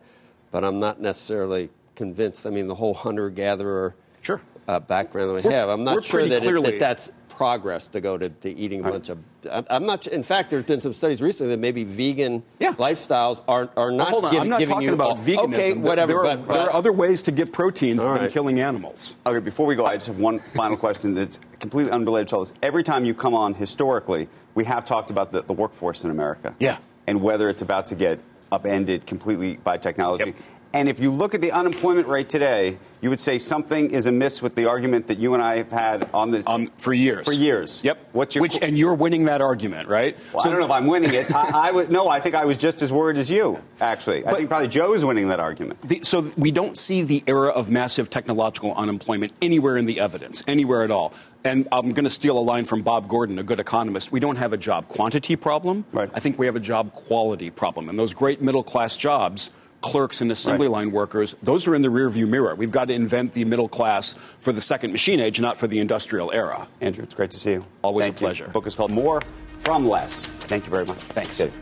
but 0.52 0.64
I'm 0.64 0.80
not 0.80 1.00
necessarily 1.00 1.70
convinced. 1.96 2.46
I 2.46 2.50
mean, 2.50 2.68
the 2.68 2.76
whole 2.76 2.94
hunter-gatherer 2.94 3.96
sure. 4.22 4.42
uh, 4.68 4.80
background 4.80 5.30
that 5.30 5.34
we 5.46 5.54
have. 5.54 5.70
I'm 5.70 5.84
not 5.84 6.04
sure 6.04 6.28
that, 6.28 6.44
it, 6.44 6.64
that 6.64 6.80
that's 6.80 7.12
progress 7.36 7.88
to 7.90 8.02
go 8.02 8.18
to, 8.18 8.30
to 8.30 8.50
eating 8.50 8.86
a 8.86 8.90
bunch 8.90 9.10
of. 9.10 9.20
I'm- 9.52 9.66
I'm 9.70 9.86
not. 9.86 10.08
In 10.08 10.24
fact, 10.24 10.50
there's 10.50 10.64
been 10.64 10.82
some 10.82 10.94
studies 10.94 11.22
recently 11.22 11.54
that 11.54 11.60
maybe 11.60 11.84
vegan 11.84 12.44
lifestyles 12.60 13.42
are 13.48 13.70
are 13.78 13.92
not. 13.92 14.06
Well, 14.06 14.12
hold 14.12 14.26
on, 14.26 14.32
giv- 14.32 14.42
I'm 14.42 14.50
not 14.50 14.60
giving 14.60 14.74
talking 14.74 14.88
you 14.88 14.94
about 14.94 15.10
all- 15.12 15.18
veganism. 15.18 15.54
Okay, 15.54 15.74
whatever. 15.74 16.14
There 16.14 16.26
are, 16.26 16.38
but, 16.38 16.48
there 16.48 16.62
are 16.62 16.74
other 16.74 16.92
ways 16.92 17.24
to 17.24 17.32
get 17.32 17.52
proteins 17.52 18.02
All 18.02 18.18
than 18.18 18.32
killing 18.32 18.60
animals. 18.60 19.16
Okay, 19.26 19.40
before 19.40 19.66
we 19.66 19.76
go, 19.76 19.86
I 19.86 19.96
just 19.96 20.08
have 20.08 20.20
one 20.20 20.40
final 20.56 20.78
question 20.78 21.14
that's 21.14 21.40
completely 21.60 21.92
unrelated 21.92 22.30
to 22.30 22.36
all 22.38 22.42
this. 22.44 22.54
Every 22.62 22.84
time 22.84 23.06
you 23.06 23.14
come 23.14 23.34
on 23.36 23.54
historically, 23.54 24.28
we 24.56 24.64
have 24.66 24.86
talked 24.86 25.10
about 25.12 25.32
the, 25.32 25.42
the 25.44 25.54
workforce 25.54 26.04
in 26.04 26.12
America. 26.12 26.56
Yeah. 26.60 26.78
And 27.08 27.22
whether 27.22 27.50
it's 27.50 27.62
about 27.62 27.88
to 27.88 27.96
get 27.96 28.20
upended 28.52 29.06
completely 29.06 29.58
by 29.58 29.78
technology. 29.78 30.34
And 30.76 30.90
if 30.90 31.00
you 31.00 31.10
look 31.10 31.34
at 31.34 31.40
the 31.40 31.54
unemployment 31.54 32.06
rate 32.10 32.28
today, 32.28 32.78
you 33.00 33.10
would 33.10 33.22
say 33.22 33.40
something 33.40 33.92
is 33.92 34.08
amiss 34.08 34.42
with 34.42 34.56
the 34.56 34.66
argument 34.66 35.08
that 35.08 35.18
you 35.20 35.34
and 35.34 35.42
I 35.42 35.56
have 35.56 35.72
had 35.72 36.10
on 36.14 36.32
this 36.32 36.46
um, 36.46 36.70
for 36.78 36.94
years. 36.94 37.26
For 37.26 37.32
years. 37.32 37.82
Yep. 37.86 38.10
What's 38.12 38.36
your 38.36 38.42
Which 38.42 38.62
and 38.62 38.78
you're 38.78 38.94
winning 38.94 39.24
that 39.26 39.40
argument, 39.40 39.88
right? 39.88 40.18
Well, 40.34 40.46
I 40.46 40.50
don't 40.50 40.60
know 40.60 40.66
if 40.66 40.72
I'm 40.72 40.88
winning 40.88 41.14
it. 41.14 41.34
I, 41.34 41.70
I 41.70 41.72
was 41.72 41.88
no. 41.88 42.10
I 42.10 42.20
think 42.20 42.36
I 42.36 42.44
was 42.44 42.58
just 42.58 42.82
as 42.82 42.92
worried 42.92 43.16
as 43.16 43.32
you. 43.32 43.58
Actually, 43.80 44.26
I 44.26 44.32
But- 44.32 44.38
think 44.38 44.50
probably 44.50 44.68
Joe's 44.68 45.06
winning 45.06 45.30
that 45.30 45.40
argument. 45.40 45.82
The, 45.88 46.02
so 46.04 46.30
we 46.36 46.52
don't 46.52 46.78
see 46.78 47.04
the 47.04 47.24
era 47.26 47.52
of 47.52 47.72
massive 47.72 48.10
technological 48.10 48.74
unemployment 48.74 49.32
anywhere 49.42 49.78
in 49.78 49.86
the 49.86 50.02
evidence, 50.02 50.44
anywhere 50.46 50.84
at 50.84 50.92
all. 50.92 51.14
And 51.46 51.70
I'm 51.72 51.94
going 51.94 52.04
to 52.04 52.10
steal 52.10 52.38
a 52.38 52.42
line 52.42 52.66
from 52.66 52.82
Bob 52.82 53.08
Gordon, 53.08 53.40
a 53.40 53.44
good 53.44 53.62
economist. 53.62 54.12
We 54.12 54.20
don't 54.20 54.36
have 54.36 54.52
a 54.52 54.58
job 54.58 54.90
quantity 54.90 55.38
problem. 55.38 55.86
Right. 55.94 56.10
I 56.14 56.20
think 56.20 56.38
we 56.38 56.48
have 56.48 56.58
a 56.58 56.60
job 56.60 56.92
quality 56.92 57.50
problem. 57.50 57.88
And 57.88 57.98
those 57.98 58.14
great 58.14 58.42
middle 58.42 58.64
class 58.64 58.98
jobs, 58.98 59.52
clerks 59.92 60.22
and 60.22 60.32
assembly 60.32 60.68
line 60.68 60.92
workers, 60.92 61.36
those 61.44 61.68
are 61.68 61.76
in 61.76 61.82
the 61.82 61.90
rearview 61.90 62.28
mirror. 62.28 62.56
We've 62.56 62.72
got 62.72 62.86
to 62.86 62.94
invent 62.94 63.34
the 63.34 63.46
middle 63.46 63.70
class 63.70 64.16
for 64.40 64.52
the 64.52 64.62
second 64.62 64.92
machine 64.92 65.20
age, 65.20 65.40
not 65.40 65.58
for 65.58 65.68
the 65.68 65.80
industrial 65.80 66.32
era. 66.32 66.68
Andrew, 66.82 67.04
it's 67.04 67.14
great 67.14 67.32
to 67.32 67.38
see 67.38 67.52
you. 67.52 67.66
Always 67.82 68.06
Thank 68.06 68.18
a 68.18 68.20
you. 68.20 68.26
pleasure. 68.26 68.46
The 68.46 68.52
book 68.52 68.68
is 68.68 68.76
called 68.76 68.92
More 68.92 69.22
from 69.56 69.86
Less. 69.86 70.26
Thank 70.26 70.66
you 70.66 70.72
very 70.72 70.86
much. 70.86 70.98
Thanks. 70.98 71.40
Good. 71.40 71.54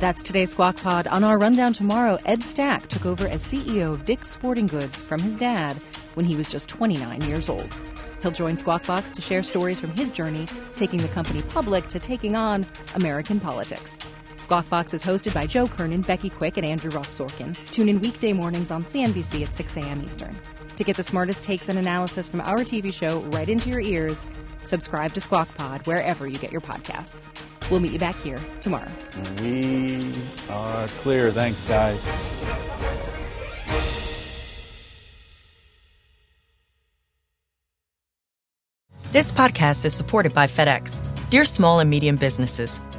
That's 0.00 0.22
today's 0.22 0.52
Squawk 0.52 0.76
Pod. 0.76 1.08
On 1.08 1.24
our 1.24 1.38
rundown 1.38 1.72
tomorrow, 1.72 2.18
Ed 2.24 2.42
Stack 2.42 2.86
took 2.86 3.04
over 3.04 3.26
as 3.26 3.42
CEO 3.42 3.94
of 3.94 4.04
Dick's 4.04 4.28
Sporting 4.28 4.68
Goods 4.68 5.02
from 5.02 5.20
his 5.20 5.36
dad 5.36 5.76
when 6.14 6.24
he 6.24 6.36
was 6.36 6.46
just 6.46 6.68
29 6.68 7.22
years 7.22 7.48
old. 7.48 7.76
He'll 8.22 8.30
join 8.30 8.56
Squawk 8.56 8.86
Box 8.86 9.10
to 9.12 9.20
share 9.20 9.42
stories 9.42 9.80
from 9.80 9.90
his 9.90 10.10
journey, 10.10 10.46
taking 10.76 11.02
the 11.02 11.08
company 11.08 11.42
public 11.42 11.88
to 11.88 11.98
taking 11.98 12.36
on 12.36 12.66
American 12.94 13.40
politics. 13.40 13.98
Squawk 14.38 14.68
Box 14.70 14.94
is 14.94 15.02
hosted 15.02 15.34
by 15.34 15.46
Joe 15.46 15.66
Kernan, 15.66 16.02
Becky 16.02 16.30
Quick, 16.30 16.56
and 16.56 16.64
Andrew 16.64 16.90
Ross 16.90 17.16
Sorkin. 17.18 17.56
Tune 17.70 17.88
in 17.88 18.00
weekday 18.00 18.32
mornings 18.32 18.70
on 18.70 18.82
CNBC 18.82 19.44
at 19.44 19.52
6 19.52 19.76
a.m. 19.76 20.02
Eastern. 20.04 20.38
To 20.76 20.84
get 20.84 20.96
the 20.96 21.02
smartest 21.02 21.42
takes 21.42 21.68
and 21.68 21.78
analysis 21.78 22.28
from 22.28 22.40
our 22.42 22.60
TV 22.60 22.92
show 22.92 23.20
right 23.32 23.48
into 23.48 23.68
your 23.68 23.80
ears, 23.80 24.26
subscribe 24.62 25.12
to 25.14 25.20
Squawk 25.20 25.48
Pod 25.56 25.84
wherever 25.86 26.26
you 26.28 26.38
get 26.38 26.52
your 26.52 26.60
podcasts. 26.60 27.32
We'll 27.68 27.80
meet 27.80 27.92
you 27.92 27.98
back 27.98 28.16
here 28.16 28.40
tomorrow. 28.60 28.90
We 29.42 30.14
are 30.48 30.86
clear. 31.02 31.32
Thanks, 31.32 31.62
guys. 31.66 32.04
This 39.10 39.32
podcast 39.32 39.84
is 39.84 39.94
supported 39.94 40.32
by 40.32 40.46
FedEx. 40.46 41.00
Dear 41.30 41.44
small 41.44 41.80
and 41.80 41.90
medium 41.90 42.16
businesses, 42.16 42.80